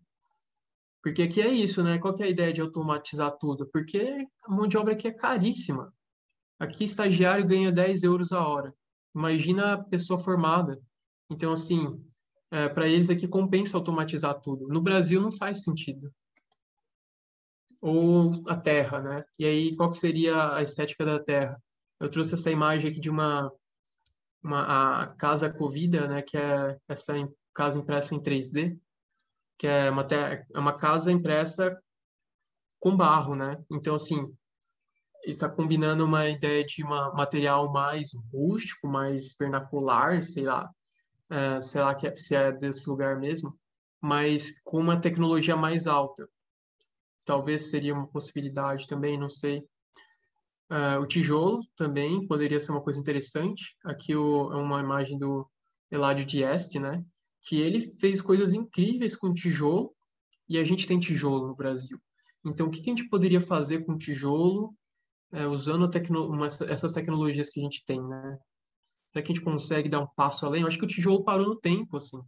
[1.02, 1.98] Porque aqui é isso, né?
[1.98, 3.68] Qual é a ideia de automatizar tudo?
[3.70, 5.92] Porque a mão de obra aqui é caríssima.
[6.58, 8.72] Aqui, estagiário ganha 10 euros a hora.
[9.14, 10.80] Imagina a pessoa formada.
[11.30, 12.02] Então, assim,
[12.50, 14.66] é, para eles aqui compensa automatizar tudo.
[14.66, 16.10] No Brasil não faz sentido
[17.80, 19.24] ou a Terra, né?
[19.38, 21.60] E aí, qual que seria a estética da Terra?
[22.00, 23.52] Eu trouxe essa imagem aqui de uma,
[24.42, 26.22] uma a casa Covida, né?
[26.22, 27.14] Que é essa
[27.54, 28.78] casa impressa em 3D,
[29.58, 31.76] que é uma, é uma casa impressa
[32.80, 33.62] com barro, né?
[33.70, 34.32] Então, assim,
[35.24, 40.70] está combinando uma ideia de um material mais rústico, mais vernacular, sei lá,
[41.30, 43.58] é, sei lá que é, se é desse lugar mesmo,
[44.00, 46.28] mas com uma tecnologia mais alta
[47.28, 49.58] talvez seria uma possibilidade também, não sei.
[50.70, 53.76] Uh, o tijolo também poderia ser uma coisa interessante.
[53.84, 55.46] Aqui o, é uma imagem do
[55.90, 57.04] Eladio Dieste, né?
[57.42, 59.94] Que ele fez coisas incríveis com tijolo
[60.48, 61.98] e a gente tem tijolo no Brasil.
[62.46, 64.74] Então, o que, que a gente poderia fazer com tijolo
[65.30, 68.38] é, usando tecno uma, essas tecnologias que a gente tem, né?
[69.12, 70.62] Será que a gente consegue dar um passo além?
[70.62, 72.18] Eu acho que o tijolo parou no tempo, assim.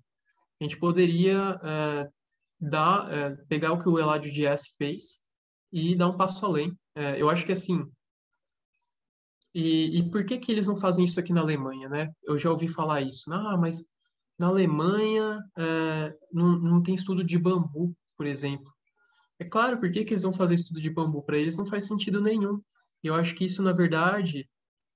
[0.60, 2.08] A gente poderia é,
[2.60, 5.22] dar, é, pegar o que o Eladio Dieste fez
[5.72, 6.76] e dar um passo além.
[6.94, 7.84] É, eu acho que, assim,
[9.54, 12.12] e, e por que que eles não fazem isso aqui na Alemanha, né?
[12.22, 13.32] Eu já ouvi falar isso.
[13.32, 13.84] Ah, mas
[14.38, 18.72] na Alemanha é, não, não tem estudo de bambu, por exemplo.
[19.38, 21.22] É claro, por que, que eles vão fazer estudo de bambu?
[21.22, 22.60] Para eles não faz sentido nenhum.
[23.02, 24.48] Eu acho que isso, na verdade,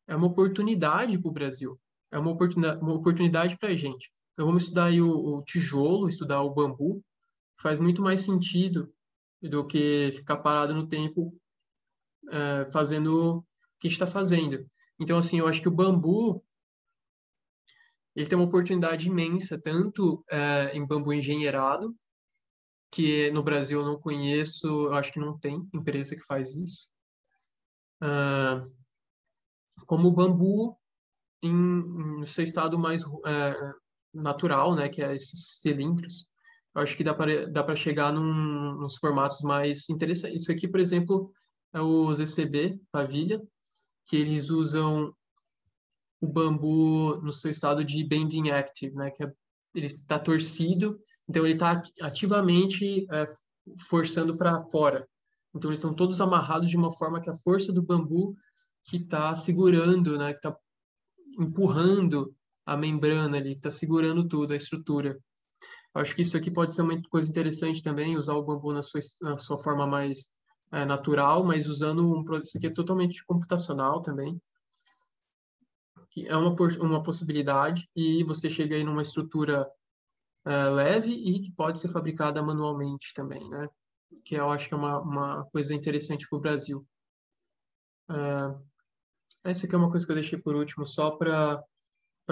[0.06, 1.80] é uma oportunidade para o Brasil.
[2.12, 4.10] É uma oportunidade, uma oportunidade para a gente.
[4.32, 7.02] Então, vamos estudar o, o, tijolo, estudar o bambu.
[7.64, 8.92] Faz muito mais sentido
[9.40, 11.34] do que ficar parado no tempo
[12.30, 13.42] é, fazendo
[13.80, 14.70] que a gente está fazendo.
[15.00, 16.44] Então, assim, eu acho que o bambu
[18.14, 21.96] ele tem uma oportunidade imensa, tanto é, em bambu engenheirado,
[22.92, 26.90] que no Brasil eu não conheço, eu acho que não tem empresa que faz isso,
[28.02, 28.70] uh,
[29.86, 30.78] como o bambu
[31.42, 33.72] em, no seu estado mais é,
[34.12, 36.28] natural, né, que é esses cilindros.
[36.74, 40.42] Eu acho que dá para chegar num, nos formatos mais interessantes.
[40.42, 41.30] Isso aqui, por exemplo,
[41.72, 43.40] é o ZCB Pavilha,
[44.06, 45.14] que eles usam
[46.20, 49.10] o bambu no seu estado de bending active, né?
[49.10, 49.32] Que é,
[49.74, 50.98] ele está torcido,
[51.28, 53.26] então ele está ativamente é,
[53.88, 55.06] forçando para fora.
[55.54, 58.34] Então eles estão todos amarrados de uma forma que a força do bambu
[58.84, 60.32] que está segurando, né?
[60.32, 60.56] Que está
[61.38, 62.34] empurrando
[62.66, 65.18] a membrana ali, que está segurando tudo, a estrutura.
[65.94, 69.00] Acho que isso aqui pode ser uma coisa interessante também, usar o bambu na sua,
[69.22, 70.26] na sua forma mais
[70.72, 74.40] é, natural, mas usando um isso aqui é totalmente computacional também,
[76.10, 76.50] que é uma,
[76.80, 79.70] uma possibilidade, e você chega aí numa estrutura
[80.44, 83.68] é, leve e que pode ser fabricada manualmente também, né?
[84.24, 86.86] Que eu acho que é uma, uma coisa interessante para o Brasil.
[88.10, 88.54] É,
[89.44, 91.62] essa aqui é uma coisa que eu deixei por último, só para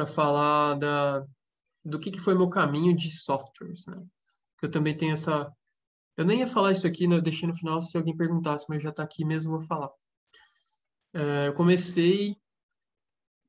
[0.08, 1.26] falar da,
[1.84, 4.02] do que, que foi meu caminho de softwares, né?
[4.62, 5.52] Eu também tenho essa
[6.16, 7.16] eu nem ia falar isso aqui, né?
[7.16, 9.90] Eu deixei no final se alguém perguntasse, mas já está aqui mesmo, vou falar.
[11.14, 12.36] É, eu comecei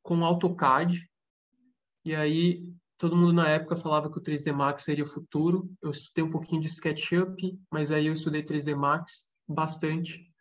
[0.02, 1.10] com AutoCAD,
[2.06, 5.70] e aí todo mundo na época falava que o 3D Max seria o futuro.
[5.82, 10.32] Eu estudei um pouquinho de SketchUp, mas aí eu estudei 3D Max bastante.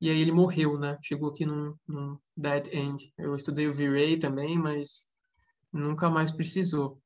[0.00, 0.98] E aí ele morreu, né?
[1.02, 3.12] Chegou aqui num, num dead end.
[3.18, 5.06] Eu estudei o V-Ray também, mas
[5.72, 7.00] nunca mais precisou.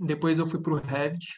[0.00, 1.28] Depois eu fui para o Revit,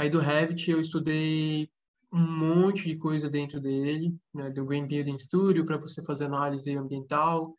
[0.00, 1.70] Aí do Revit eu estudei
[2.10, 6.74] um monte de coisa dentro dele, né, do Green Building Studio para você fazer análise
[6.74, 7.54] ambiental,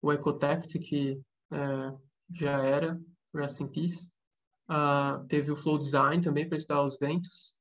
[0.00, 1.20] o Ecotect, que
[1.52, 1.92] é,
[2.32, 3.00] já era,
[3.34, 4.10] Rest in Peace.
[4.70, 7.52] Uh, teve o Flow Design também para estudar os ventos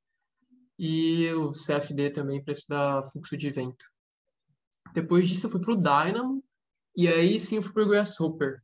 [0.79, 3.85] e o CFD também para estudar fluxo de vento.
[4.93, 6.41] Depois disso eu fui para o Dynamo
[6.95, 8.61] e aí sim eu fui para o Grasshopper.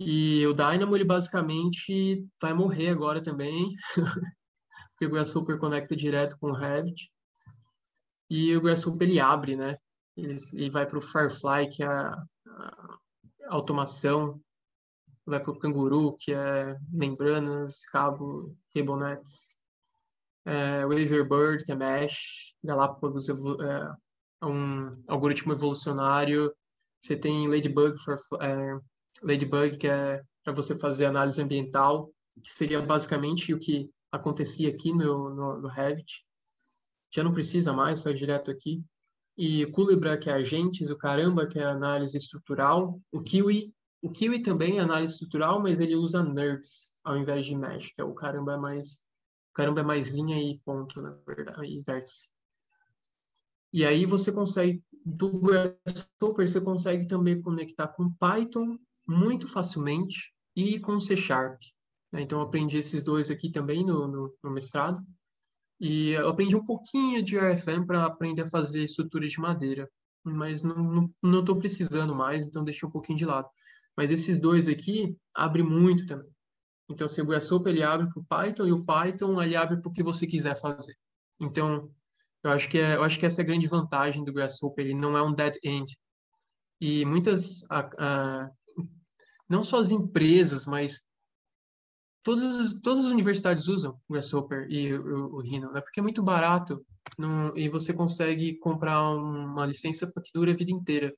[0.00, 3.74] E o Dynamo ele basicamente vai morrer agora também.
[5.00, 7.10] porque o Grasshopper conecta direto com o Revit.
[8.28, 9.78] E o Grasshopper ele abre, né?
[10.14, 12.98] Ele, ele vai para o Firefly, que é a, a
[13.48, 14.38] automação,
[15.24, 19.56] vai para o Canguru, que é membranas, cabo, cable nets,
[20.44, 26.54] é, Waverbird, que é mesh, Galápagos é, é um algoritmo evolucionário,
[27.00, 27.96] você tem Ladybug,
[28.40, 28.78] é,
[29.22, 32.10] Ladybug que é para você fazer análise ambiental,
[32.42, 36.24] que seria basicamente o que acontecia aqui no, no, no Revit.
[37.12, 38.82] Já não precisa mais, só é direto aqui.
[39.36, 43.72] E Culebra, que é agentes, o Caramba, que é análise estrutural, o Kiwi,
[44.02, 48.00] o Kiwi também é análise estrutural, mas ele usa NURBS ao invés de Mesh, que
[48.00, 49.02] é o Caramba é mais
[49.54, 52.28] Caramba é mais linha e ponto, na verdade, e vértice.
[53.72, 58.78] E aí você consegue, do Grasshopper, você consegue também conectar com Python
[59.10, 61.60] muito facilmente e com C Sharp.
[62.12, 62.22] Né?
[62.22, 65.04] Então, eu aprendi esses dois aqui também no, no, no mestrado.
[65.80, 69.90] E eu aprendi um pouquinho de RFM para aprender a fazer estruturas de madeira,
[70.22, 73.48] mas não estou precisando mais, então deixei um pouquinho de lado.
[73.96, 76.30] Mas esses dois aqui abrem muito também.
[76.88, 79.92] Então, o Grasshopper ele abre para o Python e o Python ele abre para o
[79.92, 80.94] que você quiser fazer.
[81.40, 81.90] Então,
[82.42, 84.84] eu acho que é, eu acho que essa é a grande vantagem do Grasshopper.
[84.84, 85.96] Ele não é um dead end.
[86.80, 87.62] E muitas,
[89.50, 91.00] não só as empresas, mas
[92.22, 95.80] todas, todas as universidades usam o Grasshopper e o, o Rhino, né?
[95.80, 96.86] Porque é muito barato
[97.18, 101.12] não, e você consegue comprar uma licença que dura a vida inteira.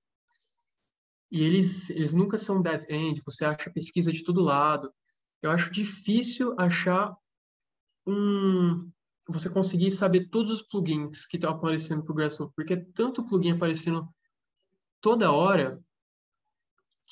[1.31, 4.91] E eles, eles nunca são dead end, você acha pesquisa de todo lado.
[5.43, 7.15] Eu acho difícil achar
[8.07, 8.91] um,
[9.29, 13.27] você conseguir saber todos os plugins que estão aparecendo para o Grasshopper, porque é tanto
[13.27, 14.09] plugin aparecendo
[15.03, 15.83] toda hora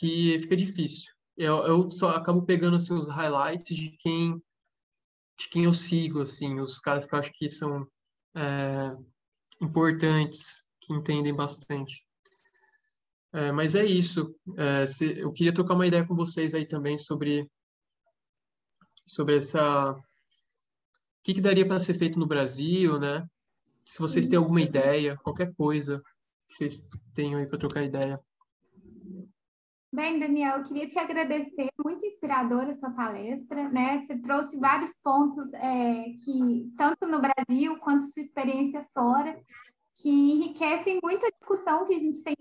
[0.01, 1.13] que fica difícil.
[1.37, 4.43] Eu, eu só acabo pegando assim os highlights de quem
[5.39, 7.87] de quem eu sigo, assim, os caras que eu acho que são
[8.37, 8.95] é,
[9.59, 12.05] importantes, que entendem bastante.
[13.33, 14.35] É, mas é isso.
[14.59, 17.49] É, se, eu queria trocar uma ideia com vocês aí também sobre
[19.07, 20.03] sobre essa o
[21.25, 23.27] que, que daria para ser feito no Brasil, né?
[23.87, 26.03] Se vocês têm alguma ideia, qualquer coisa
[26.49, 28.21] que vocês tenham aí para trocar ideia.
[29.93, 34.05] Bem, Daniel, eu queria te agradecer, muito inspiradora sua palestra, né?
[34.05, 39.37] Você trouxe vários pontos é, que, tanto no Brasil quanto sua experiência fora,
[39.97, 42.37] que enriquecem muito a discussão que a gente tem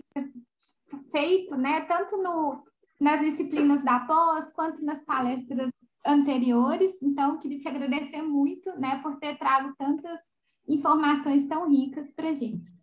[1.10, 1.80] feito, né?
[1.86, 2.64] Tanto no,
[3.00, 5.72] nas disciplinas da pós, quanto nas palestras
[6.06, 6.92] anteriores.
[7.02, 10.20] Então, queria te agradecer muito, né, por ter trago tantas
[10.68, 12.79] informações tão ricas para a gente.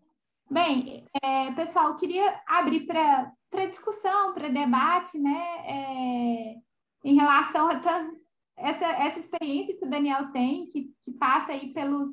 [0.49, 6.55] Bem, é, pessoal, queria abrir para discussão, para debate, né, é,
[7.03, 7.73] em relação a
[8.57, 12.09] essa, essa experiência que o Daniel tem, que, que passa aí pelos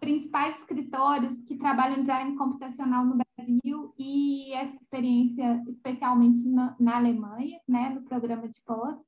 [0.00, 7.60] principais escritórios que trabalham design computacional no Brasil e essa experiência especialmente na, na Alemanha,
[7.68, 8.98] né, no programa de pós.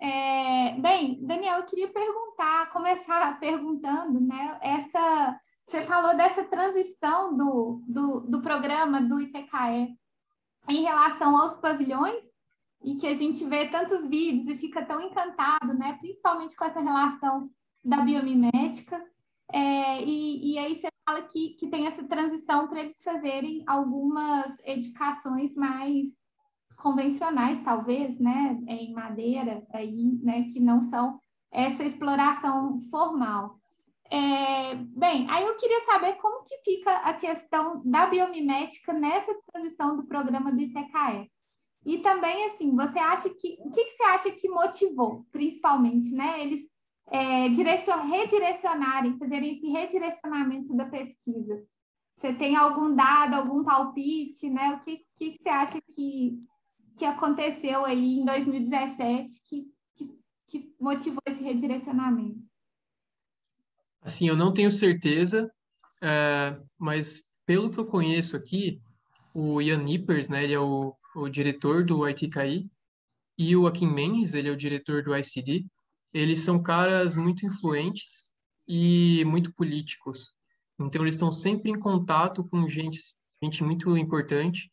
[0.00, 7.82] É, bem, Daniel, eu queria perguntar, começar perguntando, né, essa, você falou dessa transição do,
[7.86, 9.96] do, do programa do ITKE
[10.68, 12.28] em relação aos pavilhões,
[12.82, 15.96] e que a gente vê tantos vídeos e fica tão encantado, né?
[16.00, 17.50] principalmente com essa relação
[17.84, 19.02] da biomimética.
[19.52, 24.54] É, e, e, aí você fala que, que tem essa transição para eles fazerem algumas
[24.62, 26.06] edificações mais
[26.76, 31.18] convencionais, talvez, né, em madeira, aí, né, que não são
[31.50, 33.57] essa exploração formal.
[34.10, 39.96] É, bem, aí eu queria saber como que fica a questão da biomimética nessa transição
[39.96, 41.30] do programa do ITKE.
[41.84, 43.56] E também, assim, você acha que...
[43.60, 46.42] O que, que você acha que motivou, principalmente, né?
[46.42, 46.68] Eles
[47.10, 51.62] é, direcion, redirecionarem, fazerem esse redirecionamento da pesquisa.
[52.16, 54.74] Você tem algum dado, algum palpite, né?
[54.74, 56.38] O que, que, que você acha que,
[56.96, 60.18] que aconteceu aí em 2017 que, que,
[60.48, 62.47] que motivou esse redirecionamento?
[64.08, 65.52] Assim, eu não tenho certeza,
[66.02, 68.80] é, mas pelo que eu conheço aqui,
[69.34, 72.70] o Ian Nippers, né, ele é o, o diretor do ITKI,
[73.36, 75.66] e o Akin Mendes, ele é o diretor do ICD,
[76.14, 78.32] eles são caras muito influentes
[78.66, 80.32] e muito políticos.
[80.80, 82.98] Então, eles estão sempre em contato com gente,
[83.42, 84.72] gente muito importante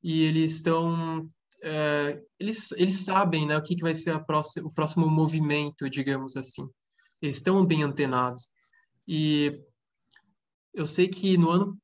[0.00, 1.28] e eles estão...
[1.64, 6.36] É, eles, eles sabem né, o que, que vai ser próxima, o próximo movimento, digamos
[6.36, 6.64] assim.
[7.20, 8.48] Eles estão bem antenados.
[9.08, 9.58] E
[10.74, 11.78] eu sei que no ano,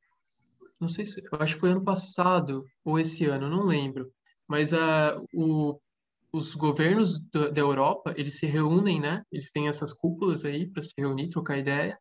[0.79, 4.13] não sei se, eu acho que foi ano passado ou esse ano, não lembro,
[4.47, 5.81] mas a, o,
[6.31, 9.23] os governos da, da Europa, eles se reúnem, né?
[9.33, 11.99] Eles têm essas cúpulas aí para se reunir, trocar ideia.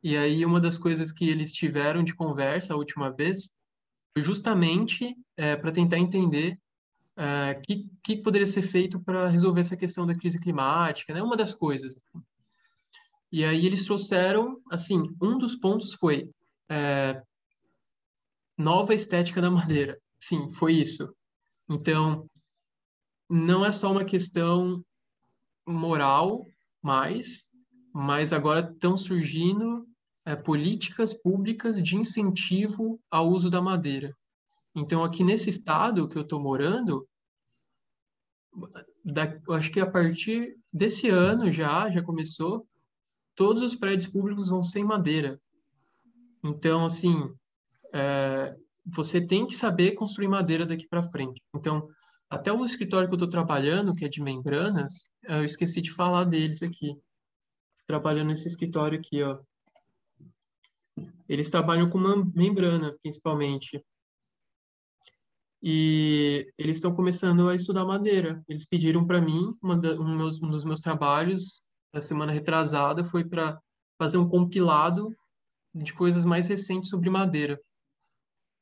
[0.00, 3.50] E aí uma das coisas que eles tiveram de conversa a última vez
[4.12, 6.56] foi justamente é, para tentar entender
[7.16, 11.20] o é, que, que poderia ser feito para resolver essa questão da crise climática, né?
[11.20, 11.96] Uma das coisas.
[13.32, 16.30] E aí eles trouxeram, assim, um dos pontos foi
[16.70, 17.22] é,
[18.58, 19.98] nova estética da madeira.
[20.20, 21.12] Sim, foi isso.
[21.68, 22.28] Então,
[23.28, 24.84] não é só uma questão
[25.66, 26.46] moral
[26.82, 27.46] mais,
[27.94, 29.86] mas agora estão surgindo
[30.26, 34.14] é, políticas públicas de incentivo ao uso da madeira.
[34.74, 37.08] Então, aqui nesse estado que eu estou morando,
[39.02, 42.66] da, eu acho que a partir desse ano já, já começou,
[43.34, 45.40] todos os prédios públicos vão ser em madeira.
[46.44, 47.32] Então, assim,
[47.92, 51.40] é, você tem que saber construir madeira daqui para frente.
[51.54, 51.88] Então,
[52.28, 56.24] até o escritório que eu estou trabalhando, que é de membranas, eu esqueci de falar
[56.24, 56.96] deles aqui.
[57.86, 59.38] Trabalhando nesse escritório aqui, ó.
[61.28, 61.98] Eles trabalham com
[62.34, 63.84] membrana, principalmente.
[65.62, 68.42] E eles estão começando a estudar madeira.
[68.48, 70.18] Eles pediram para mim, um
[70.50, 71.62] dos meus trabalhos
[71.92, 73.60] da semana retrasada foi para
[73.98, 75.14] fazer um compilado
[75.74, 77.60] de coisas mais recentes sobre madeira.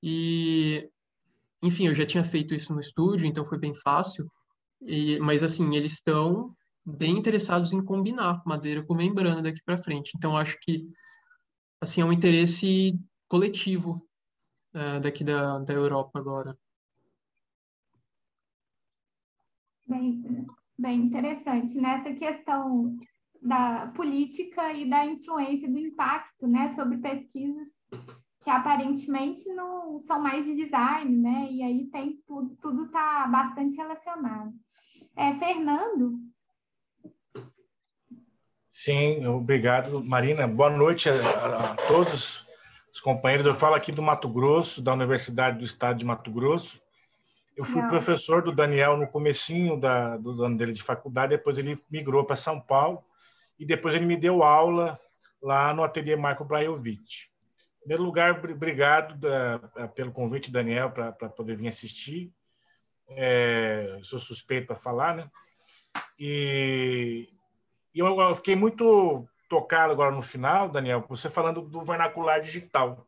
[0.03, 0.89] E,
[1.63, 4.31] enfim, eu já tinha feito isso no estúdio, então foi bem fácil.
[4.83, 6.55] E, mas, assim, eles estão
[6.85, 10.13] bem interessados em combinar madeira com membrana daqui para frente.
[10.17, 10.87] Então, acho que
[11.81, 12.99] assim é um interesse
[13.29, 14.07] coletivo
[14.75, 16.59] uh, daqui da, da Europa agora.
[19.87, 20.47] Bem,
[20.79, 22.97] bem interessante nessa questão
[23.41, 27.69] da política e da influência do impacto, né, sobre pesquisas
[28.41, 31.49] que aparentemente não são mais de design, né?
[31.51, 34.53] E aí tem tudo, tudo está bastante relacionado.
[35.15, 36.19] É, Fernando.
[38.71, 40.49] Sim, obrigado, Marina.
[40.49, 42.47] Boa noite a, a, a, todos
[42.91, 43.47] os companheiros.
[43.47, 46.81] Eu falo aqui do Mato Grosso, da Universidade do Estado de Mato Grosso.
[47.55, 47.89] Eu fui Não.
[47.89, 52.37] professor do Daniel no comecinho da, do ano dele de faculdade, depois ele migrou para
[52.37, 53.05] São Paulo
[53.61, 54.99] e depois ele me deu aula
[55.43, 57.29] lá no ateliê Marco Blajovic.
[57.77, 59.59] Em primeiro lugar, obrigado da,
[59.95, 62.33] pelo convite, Daniel, para poder vir assistir.
[63.11, 65.31] É, sou suspeito para falar, né?
[66.19, 67.29] E,
[67.95, 73.07] e eu, eu, fiquei muito tocado agora no final, Daniel, você falando do vernacular digital.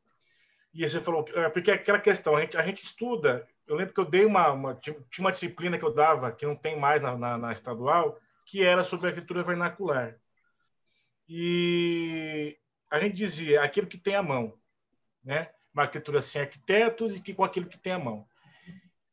[0.74, 3.94] E você falou, é, porque é aquela questão, a gente, a gente estuda, eu lembro
[3.94, 7.00] que eu dei uma, uma tinha uma disciplina que eu dava, que não tem mais
[7.00, 10.16] na, na, na estadual, que era sobre a arquitetura vernacular.
[11.34, 12.58] E
[12.90, 14.52] a gente dizia aquilo que tem a mão,
[15.24, 15.48] né?
[15.72, 18.28] Uma arquitetura sem arquitetos e que com aquilo que tem a mão.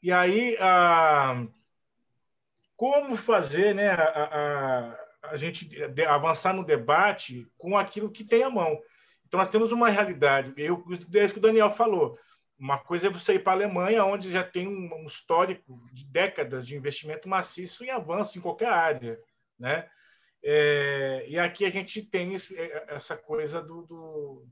[0.03, 1.41] E aí, a,
[2.75, 3.91] como fazer, né?
[3.91, 5.69] A, a, a gente
[6.09, 8.77] avançar no debate com aquilo que tem a mão.
[9.25, 10.53] Então, nós temos uma realidade.
[10.57, 10.83] Eu,
[11.15, 12.19] é isso que o Daniel falou.
[12.59, 16.67] Uma coisa é você ir para a Alemanha, onde já tem um histórico de décadas
[16.67, 19.17] de investimento maciço em avanço em qualquer área,
[19.57, 19.89] né?
[20.43, 24.47] É, e aqui a gente tem esse, é, essa coisa do, do,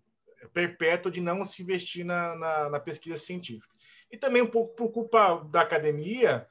[0.53, 3.73] perpétuo de não se investir na, na, na, pesquisa científica.
[4.11, 6.47] E também um pouco por culpa da academia,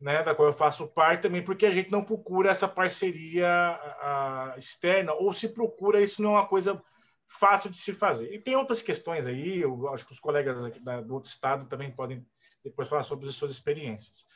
[0.00, 4.52] né, da qual eu faço parte, também porque a gente não procura essa parceria a,
[4.52, 6.82] a, externa, ou se procura, isso não é uma coisa
[7.26, 8.32] fácil de se fazer.
[8.32, 11.90] E tem outras questões aí, eu acho que os colegas da, do outro estado também
[11.90, 12.24] podem
[12.64, 14.26] depois falar sobre as suas experiências.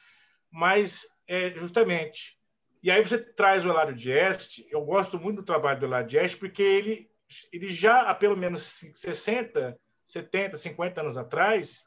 [0.51, 2.39] Mas, é, justamente,
[2.83, 6.37] e aí você traz o Elário Dieste, eu gosto muito do trabalho do Elário Dieste,
[6.37, 7.11] porque ele,
[7.53, 11.85] ele já há pelo menos 60, 70, 50 anos atrás,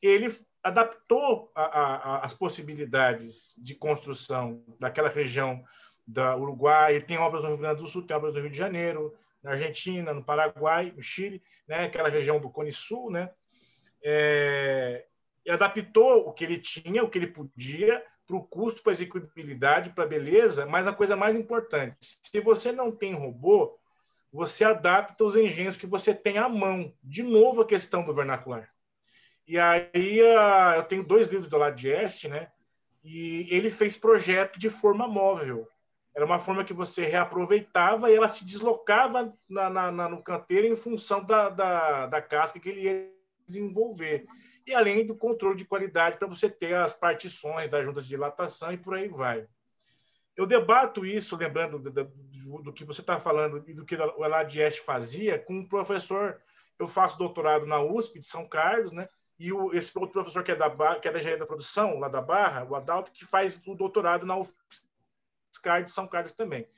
[0.00, 0.32] ele
[0.62, 5.64] adaptou a, a, as possibilidades de construção daquela região
[6.06, 8.56] da Uruguai, ele tem obras no Rio Grande do Sul, tem obras no Rio de
[8.56, 13.30] Janeiro, na Argentina, no Paraguai, no Chile, né, aquela região do Cone Sul, né,
[14.02, 15.04] é,
[15.48, 19.90] adaptou o que ele tinha, o que ele podia, para o custo, para a execuibilidade,
[19.90, 23.78] para a beleza, mas a coisa mais importante, se você não tem robô,
[24.30, 26.92] você adapta os engenhos que você tem à mão.
[27.02, 28.68] De novo, a questão do vernacular.
[29.46, 32.50] E aí, eu tenho dois livros do lado de este, né?
[33.02, 35.66] E ele fez projeto de forma móvel.
[36.14, 40.66] Era uma forma que você reaproveitava e ela se deslocava na, na, na no canteiro
[40.66, 43.10] em função da, da, da casca que ele ia
[43.46, 44.26] desenvolver
[44.68, 48.70] e além do controle de qualidade para você ter as partições da junta de dilatação
[48.70, 49.46] e por aí vai.
[50.36, 54.24] Eu debato isso, lembrando do, do, do que você está falando e do que o
[54.24, 56.40] Eladieste fazia, com um professor.
[56.78, 59.08] Eu faço doutorado na USP de São Carlos, né?
[59.38, 62.08] E o, esse outro professor que é da, que é da engenharia da produção, lá
[62.08, 66.68] da Barra, o Adalto, que faz o doutorado na UFSCar de São Carlos também.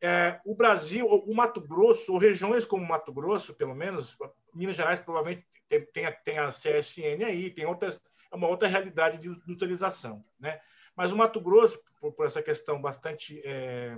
[0.00, 4.16] É, o Brasil, o Mato Grosso, ou regiões como Mato Grosso, pelo menos,
[4.54, 8.00] Minas Gerais provavelmente tem, tem, a, tem a CSN aí, tem outras,
[8.30, 10.24] é uma outra realidade de utilização.
[10.38, 10.60] Né?
[10.94, 13.96] Mas o Mato Grosso, por, por essa questão bastante é,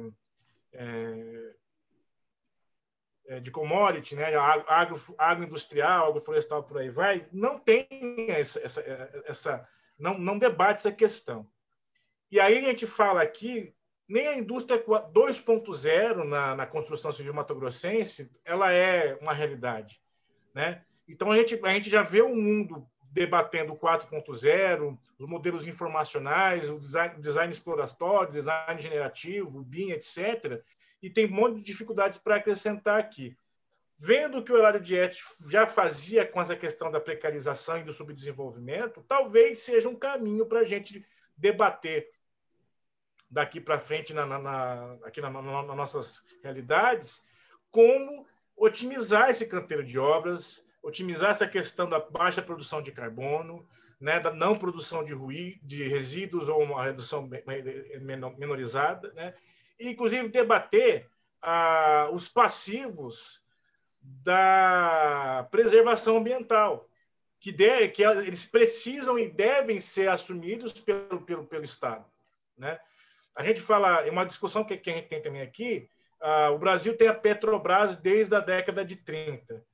[0.72, 1.54] é,
[3.26, 4.34] é de commodity, né?
[4.34, 7.86] agro, agroindustrial, agroflorestal, por aí vai, não tem
[8.30, 8.80] essa, essa,
[9.26, 9.68] essa
[9.98, 11.46] não, não debate essa questão.
[12.30, 13.74] E aí a gente fala aqui
[14.10, 20.02] nem a indústria 2.0 na, na construção civil matogrossense ela é uma realidade,
[20.52, 20.82] né?
[21.08, 26.78] Então a gente a gente já vê o mundo debatendo 4.0, os modelos informacionais, o
[26.80, 30.60] design, design exploratório, design generativo, BIM, etc.
[31.00, 33.36] E tem um monte de dificuldades para acrescentar aqui.
[33.96, 39.04] Vendo que o de ética já fazia com essa questão da precarização e do subdesenvolvimento,
[39.06, 41.04] talvez seja um caminho para a gente
[41.36, 42.10] debater
[43.30, 45.40] daqui para frente na, na, na, aqui nas na,
[45.74, 47.22] nossas realidades,
[47.70, 48.26] como
[48.56, 53.66] otimizar esse canteiro de obras, otimizar essa questão da baixa produção de carbono,
[54.00, 57.28] né, da não produção de ruído, de resíduos ou uma redução
[58.38, 59.34] menorizada, né,
[59.78, 61.08] e inclusive debater
[61.40, 63.42] ah, os passivos
[64.00, 66.88] da preservação ambiental,
[67.38, 72.04] que, de, que eles precisam e devem ser assumidos pelo, pelo, pelo Estado.
[72.56, 72.78] Né?
[73.34, 75.88] A gente fala, é uma discussão que, que a gente tem também aqui,
[76.20, 79.64] ah, o Brasil tem a Petrobras desde a década de 30.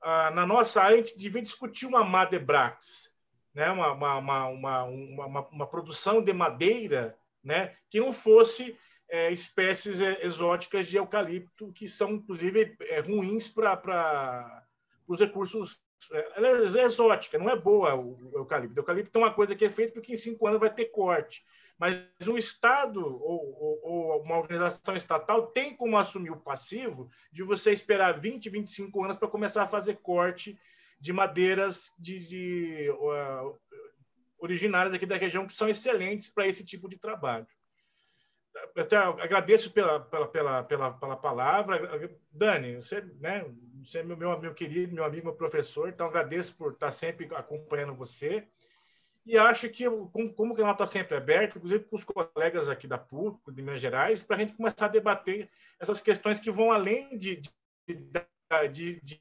[0.00, 3.14] Ah, na nossa área, a gente devia discutir uma Madebrax,
[3.54, 3.70] né?
[3.70, 7.74] uma, uma, uma, uma, uma produção de madeira né?
[7.90, 8.78] que não fosse
[9.10, 14.64] é, espécies exóticas de eucalipto, que são, inclusive, é, ruins para
[15.06, 15.82] os recursos.
[16.12, 18.76] É, ela é exótica, não é boa o eucalipto.
[18.76, 21.44] O eucalipto é uma coisa que é feita porque em cinco anos vai ter corte.
[21.80, 21.98] Mas
[22.28, 27.72] o Estado ou, ou, ou, uma organização estatal tem como assumir o passivo de você
[27.72, 30.60] esperar 20, 25 anos para começar a fazer corte
[31.00, 33.58] de madeiras de, de uh,
[34.38, 37.46] originárias aqui da região que são excelentes para esse tipo de trabalho.
[38.74, 42.10] Eu agradeço pela, pela, pela, pela, pela palavra.
[42.30, 43.46] Dani, você, né,
[43.82, 47.26] você é meu, meu, meu querido, meu amigo, meu professor, então agradeço por estar sempre
[47.34, 48.46] acompanhando você.
[49.26, 49.84] E acho que,
[50.34, 53.80] como, que ela está sempre aberta, inclusive para os colegas aqui da PUC, de Minas
[53.80, 57.40] Gerais, para a gente começar a debater essas questões que vão além de,
[57.86, 57.94] de,
[58.72, 59.20] de, de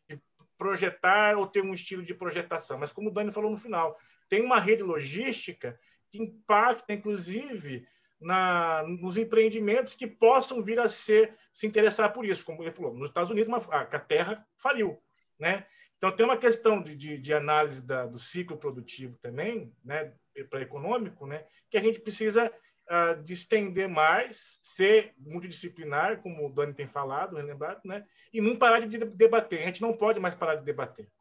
[0.57, 2.77] projetar ou ter um estilo de projetação.
[2.77, 3.97] Mas, como o Dani falou no final,
[4.27, 7.87] tem uma rede logística que impacta, inclusive,
[8.19, 12.45] na, nos empreendimentos que possam vir a ser se interessar por isso.
[12.45, 15.01] Como ele falou, nos Estados Unidos a terra faliu,
[15.37, 15.65] né?
[15.99, 20.13] Então, tem uma questão de, de, de análise da, do ciclo produtivo também, né,
[20.49, 22.49] para econômico, né, que a gente precisa
[22.89, 28.55] uh, de estender mais, ser multidisciplinar, como o Dani tem falado, relembrado, né, e não
[28.55, 29.59] parar de debater.
[29.59, 31.11] A gente não pode mais parar de debater.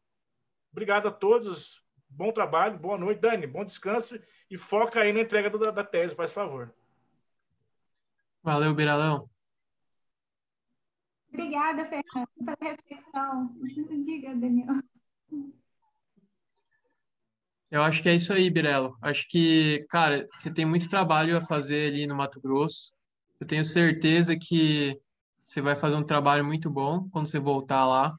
[0.71, 1.83] Obrigado a todos.
[2.09, 3.45] Bom trabalho, boa noite, Dani.
[3.45, 4.17] Bom descanso
[4.49, 6.73] e foca aí na entrega da, da tese, faz favor.
[8.41, 9.29] Valeu, Biralão.
[11.39, 13.55] Obrigada, Fernanda, pela reflexão.
[14.03, 14.67] Diga, Daniel.
[17.71, 18.97] Eu acho que é isso aí, Birelo.
[19.01, 22.91] Acho que, cara, você tem muito trabalho a fazer ali no Mato Grosso.
[23.39, 24.99] Eu tenho certeza que
[25.41, 28.17] você vai fazer um trabalho muito bom quando você voltar lá.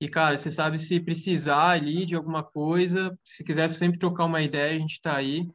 [0.00, 4.40] E, cara, você sabe se precisar ali de alguma coisa, se quiser sempre trocar uma
[4.40, 5.46] ideia, a gente tá aí.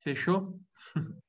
[0.00, 0.58] Fechou?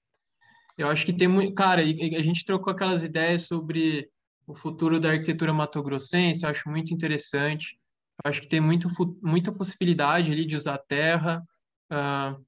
[0.77, 1.53] Eu acho que tem muito.
[1.53, 4.09] Cara, a gente trocou aquelas ideias sobre
[4.45, 7.79] o futuro da arquitetura matogrossense, eu acho muito interessante.
[8.23, 8.89] Eu acho que tem muito,
[9.21, 11.43] muita possibilidade ali de usar terra,
[11.91, 12.45] uh,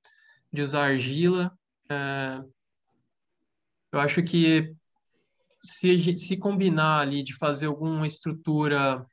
[0.52, 1.58] de usar argila.
[1.86, 2.52] Uh,
[3.92, 4.76] eu acho que
[5.64, 9.06] se, se combinar ali de fazer alguma estrutura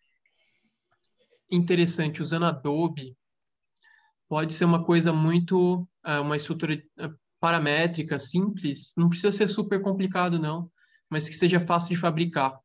[1.51, 3.17] interessante usando Adobe,
[4.29, 6.83] pode ser uma coisa muito, uh, uma estrutura
[7.39, 10.71] paramétrica, simples, não precisa ser super complicado, não,
[11.11, 12.62] mas que seja fácil de fabricar.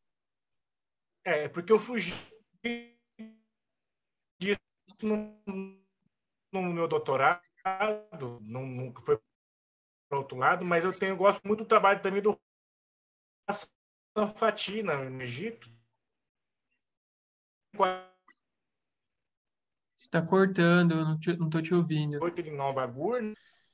[1.28, 2.14] É, porque eu fugi
[4.40, 4.62] disso
[5.04, 5.38] no,
[6.54, 7.42] no meu doutorado,
[8.42, 9.20] não, não foi
[10.08, 12.40] para outro lado, mas eu tenho gosto muito do trabalho também do
[13.46, 15.70] Hassan Fatina no Egito.
[19.98, 21.06] Está cortando, eu
[21.36, 22.26] não estou te ouvindo.
[22.26, 23.34] Em Nova Gurna,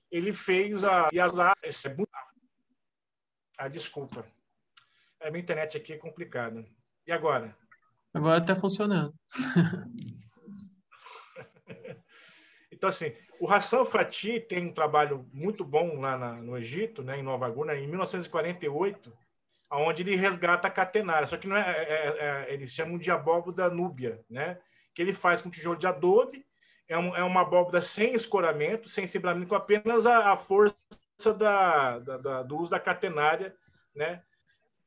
[0.10, 1.56] ele fez a Yazar.
[1.64, 1.70] É
[3.60, 4.26] ah, desculpa.
[5.22, 6.68] A minha internet aqui é complicada.
[7.06, 7.56] E agora?
[8.14, 9.14] Agora está funcionando.
[12.72, 17.20] então, assim, o Hassan Fatih tem um trabalho muito bom lá na, no Egito, né,
[17.20, 19.12] em Nova Gurna, em 1948,
[19.72, 21.28] onde ele resgata a catenária.
[21.28, 24.60] Só que não é, é, é, é eles chamam de abóboda núbia, né?
[24.94, 26.46] Que ele faz com tijolo de adobe.
[26.88, 30.78] É, um, é uma abóboda sem escoramento, sem cibramento, com apenas a, a força
[31.36, 33.56] da, da, da, do uso da catenária,
[33.96, 34.22] né?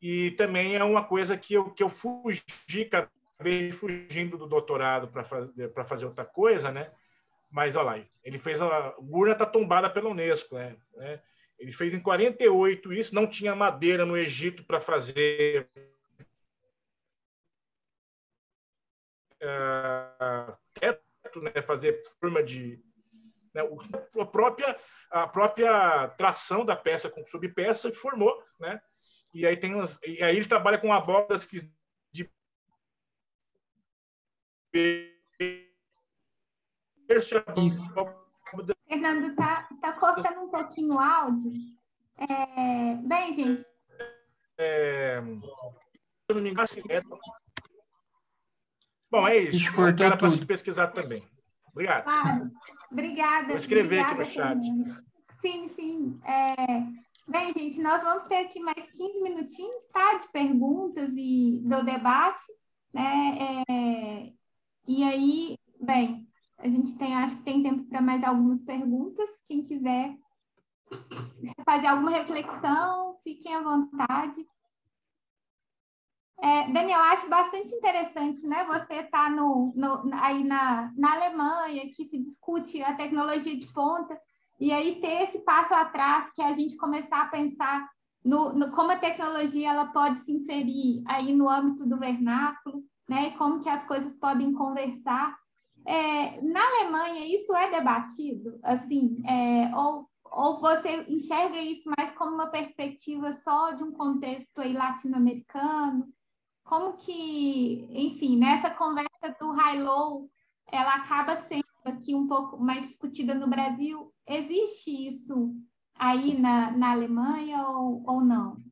[0.00, 2.42] E também é uma coisa que eu, que eu fugi,
[2.82, 6.90] acabei fugindo do doutorado para fazer, fazer outra coisa, né?
[7.50, 8.94] Mas olha lá, ele fez a.
[8.98, 10.76] Gurna está tombada pela Unesco, né?
[10.94, 11.22] né?
[11.58, 15.68] Ele fez em 48 isso, não tinha madeira no Egito para fazer
[19.42, 21.62] uh, teto, né?
[21.62, 22.78] fazer forma de.
[23.54, 23.62] Né?
[24.20, 24.78] a, própria,
[25.10, 28.82] a própria tração da peça com subpeça formou, né?
[29.36, 31.58] E aí tem umas, e aí ele trabalha com abóboras que
[32.10, 32.30] de
[38.88, 41.52] Fernando, tá, tá cortando um pouquinho o áudio.
[42.16, 43.62] É, bem, gente.
[44.56, 47.02] É, não me engano, assim, é...
[49.10, 49.78] Bom, é isso.
[49.78, 51.28] Eu quero para se pesquisar também.
[51.72, 52.04] Obrigado.
[52.04, 52.50] Claro.
[52.90, 53.48] Obrigada.
[53.48, 54.64] Vou escrever obrigada, aqui no chat.
[55.42, 56.20] Sim, sim.
[56.24, 60.18] É, Bem, gente, nós vamos ter aqui mais 15 minutinhos, tá?
[60.18, 62.44] De perguntas e do debate,
[62.94, 63.64] né?
[63.68, 64.32] É,
[64.86, 66.24] e aí, bem,
[66.56, 69.28] a gente tem, acho que tem tempo para mais algumas perguntas.
[69.44, 70.16] Quem quiser
[71.64, 74.46] fazer alguma reflexão, fiquem à vontade.
[76.40, 78.64] É, Daniel, acho bastante interessante, né?
[78.66, 84.16] Você está no, no, aí na, na Alemanha, que discute a tecnologia de ponta,
[84.58, 87.88] e aí ter esse passo atrás, que é a gente começar a pensar
[88.24, 93.30] no, no, como a tecnologia ela pode se inserir aí no âmbito do vernáculo, né?
[93.32, 95.36] Como que as coisas podem conversar.
[95.86, 102.34] É, na Alemanha isso é debatido, assim, é, ou ou você enxerga isso mais como
[102.34, 106.12] uma perspectiva só de um contexto aí latino-americano?
[106.66, 110.28] como que, enfim, nessa conversa do high-low,
[110.66, 114.12] ela acaba sendo aqui um pouco mais discutida no Brasil.
[114.28, 115.54] Existe isso
[115.94, 118.62] aí na, na Alemanha ou, ou não?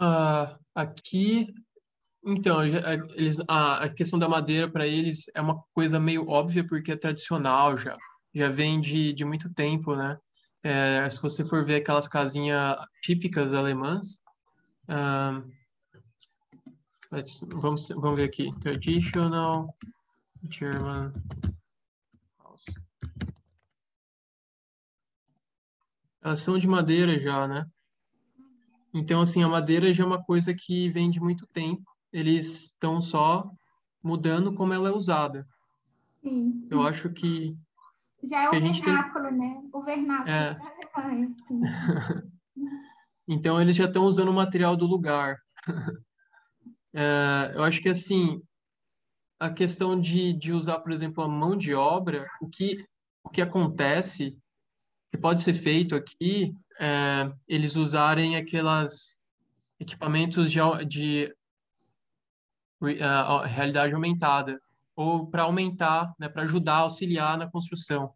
[0.00, 1.52] Uh, aqui,
[2.24, 6.92] então, eles, a, a questão da madeira para eles é uma coisa meio óbvia porque
[6.92, 7.96] é tradicional já,
[8.34, 10.18] já vem de, de muito tempo, né?
[10.62, 14.20] É, se você for ver aquelas casinhas típicas alemãs,
[17.12, 18.50] Let's, vamos, vamos ver aqui.
[18.60, 19.74] Traditional
[20.48, 21.12] German
[26.22, 27.66] Elas são de madeira já, né?
[28.92, 31.84] Então, assim, a madeira já é uma coisa que vem de muito tempo.
[32.12, 33.50] Eles estão só
[34.02, 35.46] mudando como ela é usada.
[36.22, 36.66] Sim.
[36.70, 37.56] Eu acho que...
[38.22, 39.38] Já é o vernáculo, tem...
[39.38, 39.62] né?
[39.72, 40.58] O vernáculo é.
[43.26, 45.38] então, eles já estão usando o material do lugar.
[46.92, 48.42] É, eu acho que, assim,
[49.38, 52.84] a questão de, de usar, por exemplo, a mão de obra, o que,
[53.22, 54.36] o que acontece,
[55.10, 59.20] que pode ser feito aqui, é eles usarem aquelas
[59.78, 61.34] equipamentos de, de
[62.82, 64.60] uh, realidade aumentada,
[64.94, 68.12] ou para aumentar, né, para ajudar, auxiliar na construção.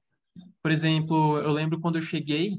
[0.63, 2.59] Por exemplo, eu lembro quando eu cheguei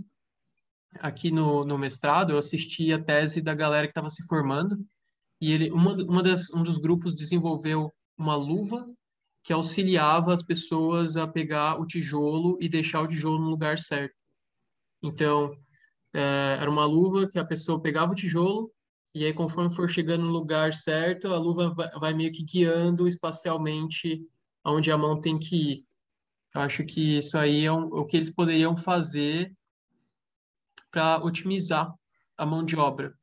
[0.99, 4.77] aqui no, no mestrado, eu assisti a tese da galera que estava se formando,
[5.41, 8.85] e ele uma, uma das, um dos grupos desenvolveu uma luva
[9.43, 14.15] que auxiliava as pessoas a pegar o tijolo e deixar o tijolo no lugar certo.
[15.05, 15.55] Então,
[16.13, 18.71] é, era uma luva que a pessoa pegava o tijolo
[19.15, 24.21] e aí, conforme for chegando no lugar certo, a luva vai, meio que guiando espacialmente
[24.61, 25.85] aonde a mão tem que ir.
[26.53, 29.55] Eu acho que isso aí é um, o que eles poderiam fazer
[30.91, 31.93] para otimizar
[32.37, 33.13] a mão de obra.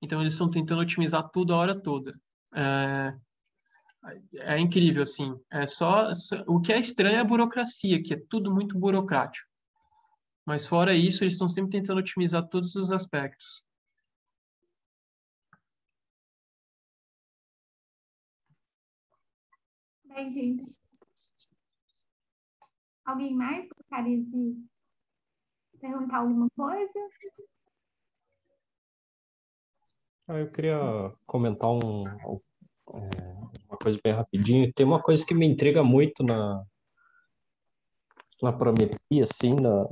[0.00, 2.18] Então, eles estão tentando otimizar tudo a hora toda.
[2.54, 3.14] É,
[4.36, 5.38] é incrível, assim.
[5.52, 6.10] É só,
[6.46, 9.46] o que é estranho é a burocracia, que é tudo muito burocrático.
[10.46, 13.64] Mas fora isso, eles estão sempre tentando otimizar todos os aspectos.
[20.04, 20.78] Bem, gente.
[23.04, 24.56] Alguém mais gostaria de
[25.80, 27.08] perguntar alguma coisa?
[30.28, 30.78] Ah, eu queria
[31.26, 32.40] comentar um, é,
[33.68, 34.72] uma coisa bem rapidinho.
[34.72, 36.64] Tem uma coisa que me intriga muito na,
[38.42, 39.86] na prometria, assim, na,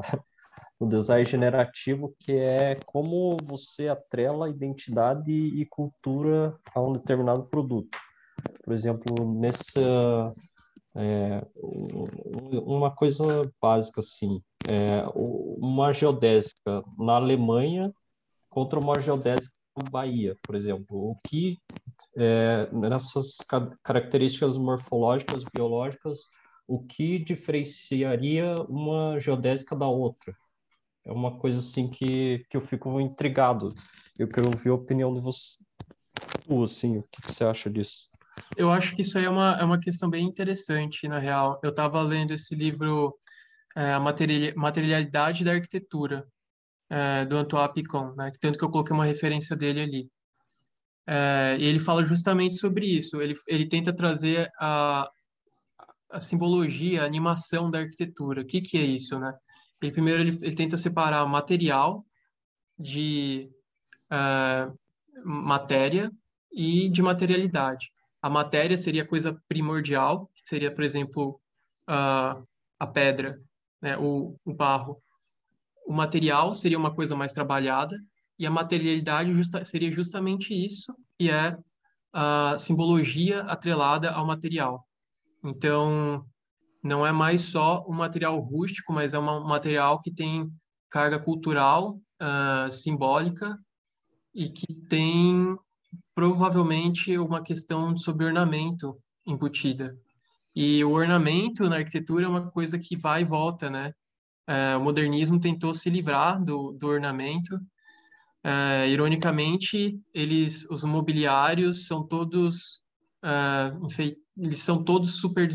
[0.82, 7.96] no design generativo, que é como você atrela identidade e cultura a um determinado produto.
[8.64, 10.34] Por exemplo, nessa
[10.96, 17.92] é, uma coisa básica assim, é, uma geodésica na Alemanha
[18.50, 21.58] contra uma geodésica Bahia, por exemplo, o que
[22.16, 23.36] é, nessas
[23.84, 26.18] características morfológicas, biológicas,
[26.66, 30.36] o que diferenciaria uma geodésica da outra?
[31.04, 33.68] É uma coisa assim que, que eu fico intrigado.
[34.18, 35.58] Eu quero ouvir a opinião de você,
[36.62, 38.08] assim, o que, que você acha disso?
[38.56, 41.58] Eu acho que isso aí é uma, é uma questão bem interessante, na real.
[41.62, 43.16] Eu estava lendo esse livro,
[43.74, 43.98] é,
[44.54, 46.26] Materialidade da Arquitetura,
[46.90, 48.30] é, do Antoine Picon, né?
[48.40, 50.10] Tanto que eu coloquei uma referência dele ali.
[51.06, 53.20] É, e ele fala justamente sobre isso.
[53.20, 55.10] Ele, ele tenta trazer a,
[56.10, 58.42] a simbologia, a animação da arquitetura.
[58.42, 59.32] O que, que é isso, né?
[59.82, 62.04] Ele primeiro ele, ele tenta separar material
[62.78, 63.50] de
[64.10, 64.70] é,
[65.24, 66.10] matéria
[66.52, 67.90] e de materialidade.
[68.20, 71.40] A matéria seria a coisa primordial, que seria, por exemplo,
[71.86, 72.40] a,
[72.78, 73.40] a pedra,
[73.80, 73.98] né?
[73.98, 75.02] o, o barro
[75.86, 77.98] o material seria uma coisa mais trabalhada
[78.38, 81.56] e a materialidade justa, seria justamente isso, que é
[82.12, 84.86] a simbologia atrelada ao material.
[85.44, 86.24] Então,
[86.82, 90.50] não é mais só um material rústico, mas é um material que tem
[90.90, 93.58] carga cultural, uh, simbólica,
[94.34, 95.56] e que tem
[96.14, 99.96] provavelmente uma questão sobre ornamento embutida.
[100.54, 103.92] E o ornamento na arquitetura é uma coisa que vai e volta, né?
[104.46, 107.58] é, o modernismo tentou se livrar do, do ornamento.
[108.44, 112.82] É, ironicamente, eles, os mobiliários são todos,
[113.84, 115.48] enfim, eles são todos super,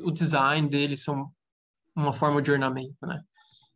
[0.00, 1.30] o design deles são
[1.94, 3.22] uma forma de ornamento, né?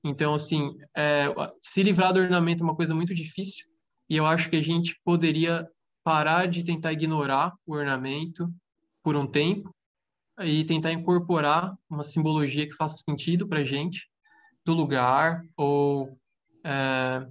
[0.02, 1.26] Então, assim, é,
[1.60, 3.66] se livrar do ornamento é uma coisa muito difícil,
[4.08, 5.68] e eu acho que a gente poderia
[6.02, 8.52] parar de tentar ignorar o ornamento
[9.02, 9.74] por um tempo
[10.40, 14.08] e tentar incorporar uma simbologia que faça sentido para gente,
[14.64, 16.18] do lugar ou
[16.64, 17.26] é,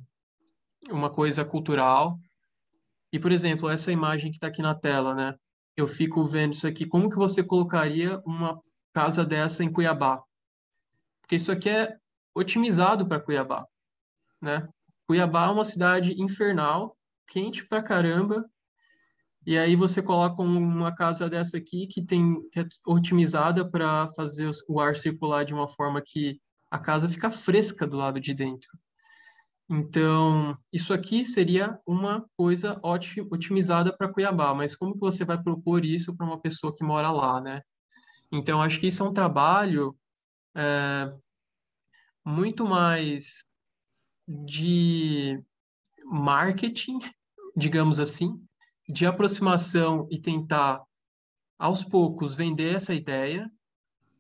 [0.92, 2.20] uma coisa cultural.
[3.12, 5.36] E, por exemplo, essa imagem que está aqui na tela, né?
[5.76, 6.86] Eu fico vendo isso aqui.
[6.86, 8.60] Como que você colocaria uma
[9.00, 10.22] casa dessa em Cuiabá?
[11.22, 11.96] Porque isso aqui é
[12.36, 13.66] otimizado para Cuiabá,
[14.42, 14.68] né?
[15.08, 18.46] Cuiabá é uma cidade infernal, quente pra caramba,
[19.46, 24.52] e aí você coloca uma casa dessa aqui que tem que é otimizada para fazer
[24.68, 28.70] o ar circular de uma forma que a casa fica fresca do lado de dentro.
[29.70, 32.82] Então, isso aqui seria uma coisa
[33.32, 37.10] otimizada para Cuiabá, mas como que você vai propor isso para uma pessoa que mora
[37.12, 37.62] lá, né?
[38.32, 39.98] Então, acho que isso é um trabalho
[40.56, 41.14] é,
[42.24, 43.44] muito mais
[44.28, 45.44] de
[46.06, 47.00] marketing,
[47.56, 48.42] digamos assim,
[48.88, 50.84] de aproximação e tentar
[51.58, 53.52] aos poucos vender essa ideia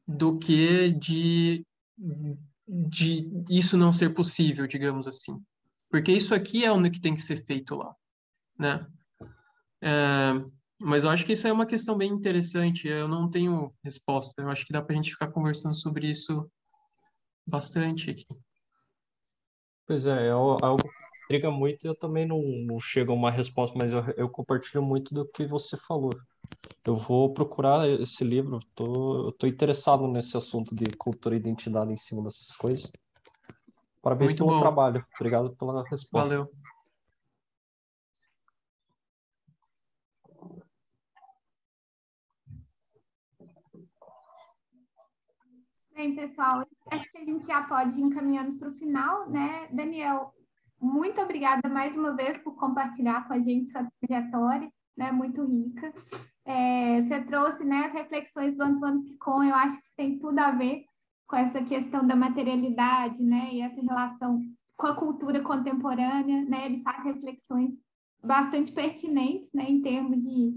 [0.07, 1.65] do que de
[2.67, 5.43] de isso não ser possível, digamos assim.
[5.89, 7.95] Porque isso aqui é o que tem que ser feito lá,
[8.57, 8.85] né?
[9.81, 10.33] É,
[10.80, 12.88] mas eu acho que isso é uma questão bem interessante.
[12.88, 14.41] Eu não tenho resposta.
[14.41, 16.49] Eu acho que dá para a gente ficar conversando sobre isso
[17.45, 18.25] bastante aqui.
[19.85, 23.32] Pois é, é algo que intriga muito e eu também não, não chego a uma
[23.32, 26.17] resposta, mas eu, eu compartilho muito do que você falou.
[26.85, 31.91] Eu vou procurar esse livro, tô, eu tô interessado nesse assunto de cultura e identidade
[31.91, 32.91] em cima dessas coisas.
[34.01, 34.59] Parabéns muito pelo bom.
[34.59, 35.06] trabalho.
[35.16, 36.30] Obrigado pela resposta.
[36.33, 36.58] Valeu.
[46.00, 49.68] Bem, pessoal, acho que a gente já pode ir encaminhando para o final, né?
[49.69, 50.34] Daniel,
[50.80, 55.11] muito obrigada mais uma vez por compartilhar com a gente sua trajetória, né?
[55.11, 55.94] Muito rica.
[56.45, 60.52] É, você trouxe né, as reflexões do Antoine Picon, eu acho que tem tudo a
[60.52, 60.86] ver
[61.28, 63.50] com essa questão da materialidade, né?
[63.52, 64.40] E essa relação
[64.78, 66.68] com a cultura contemporânea, né?
[66.68, 67.72] Ele faz reflexões
[68.24, 69.66] bastante pertinentes, né?
[69.69, 70.53] Em termos de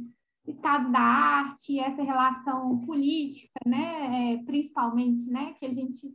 [0.47, 6.13] estado da arte, essa relação política, né, é, principalmente, né, que a gente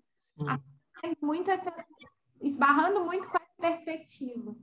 [1.01, 1.73] tem muito essa,
[2.41, 4.55] esbarrando muito com essa perspectiva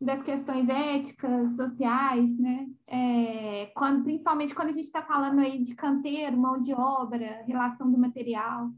[0.00, 5.74] das questões éticas, sociais, né, é, quando, principalmente quando a gente está falando aí de
[5.74, 8.70] canteiro, mão de obra, relação do material,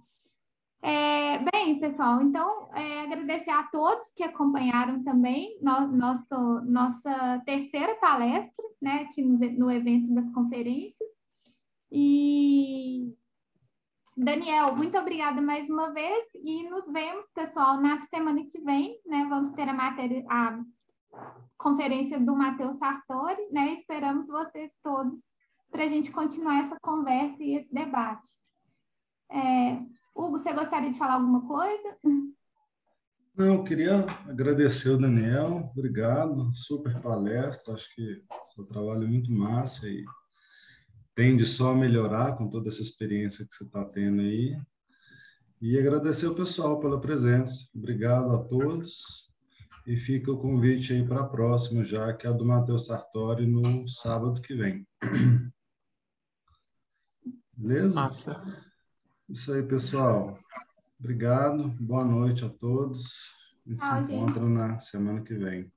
[0.82, 7.96] é, bem, pessoal, então é, agradecer a todos que acompanharam também no, nosso, nossa terceira
[7.96, 11.08] palestra, né, aqui no, no evento das conferências.
[11.90, 13.12] E
[14.16, 19.26] Daniel, muito obrigada mais uma vez e nos vemos, pessoal, na semana que vem, né?
[19.28, 20.60] Vamos ter a matéria, a
[21.56, 23.74] conferência do Matheus Sartori, né?
[23.74, 25.18] Esperamos vocês todos
[25.70, 28.28] para a gente continuar essa conversa e esse debate.
[29.30, 29.80] É,
[30.18, 31.96] Hugo, você gostaria de falar alguma coisa?
[33.36, 39.30] Não, eu queria agradecer o Daniel, obrigado, super palestra, acho que seu trabalho é muito
[39.30, 40.04] massa e
[41.14, 44.60] tende só a melhorar com toda essa experiência que você está tendo aí.
[45.62, 47.68] E agradecer o pessoal pela presença.
[47.72, 49.32] Obrigado a todos.
[49.86, 53.46] E fica o convite aí para a próxima, já que é a do Matheus Sartori
[53.46, 54.86] no sábado que vem.
[57.56, 58.00] Beleza?
[58.00, 58.67] Massa.
[59.28, 60.38] Isso aí, pessoal.
[60.98, 61.68] Obrigado.
[61.78, 63.28] Boa noite a todos.
[63.66, 64.52] A gente se encontra gente.
[64.54, 65.70] na semana que vem.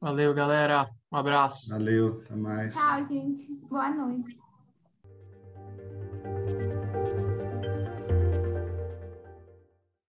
[0.00, 0.88] Valeu, galera.
[1.10, 1.68] Um abraço.
[1.68, 2.74] Valeu, até mais.
[2.74, 3.52] Tchau, gente.
[3.68, 4.38] Boa noite.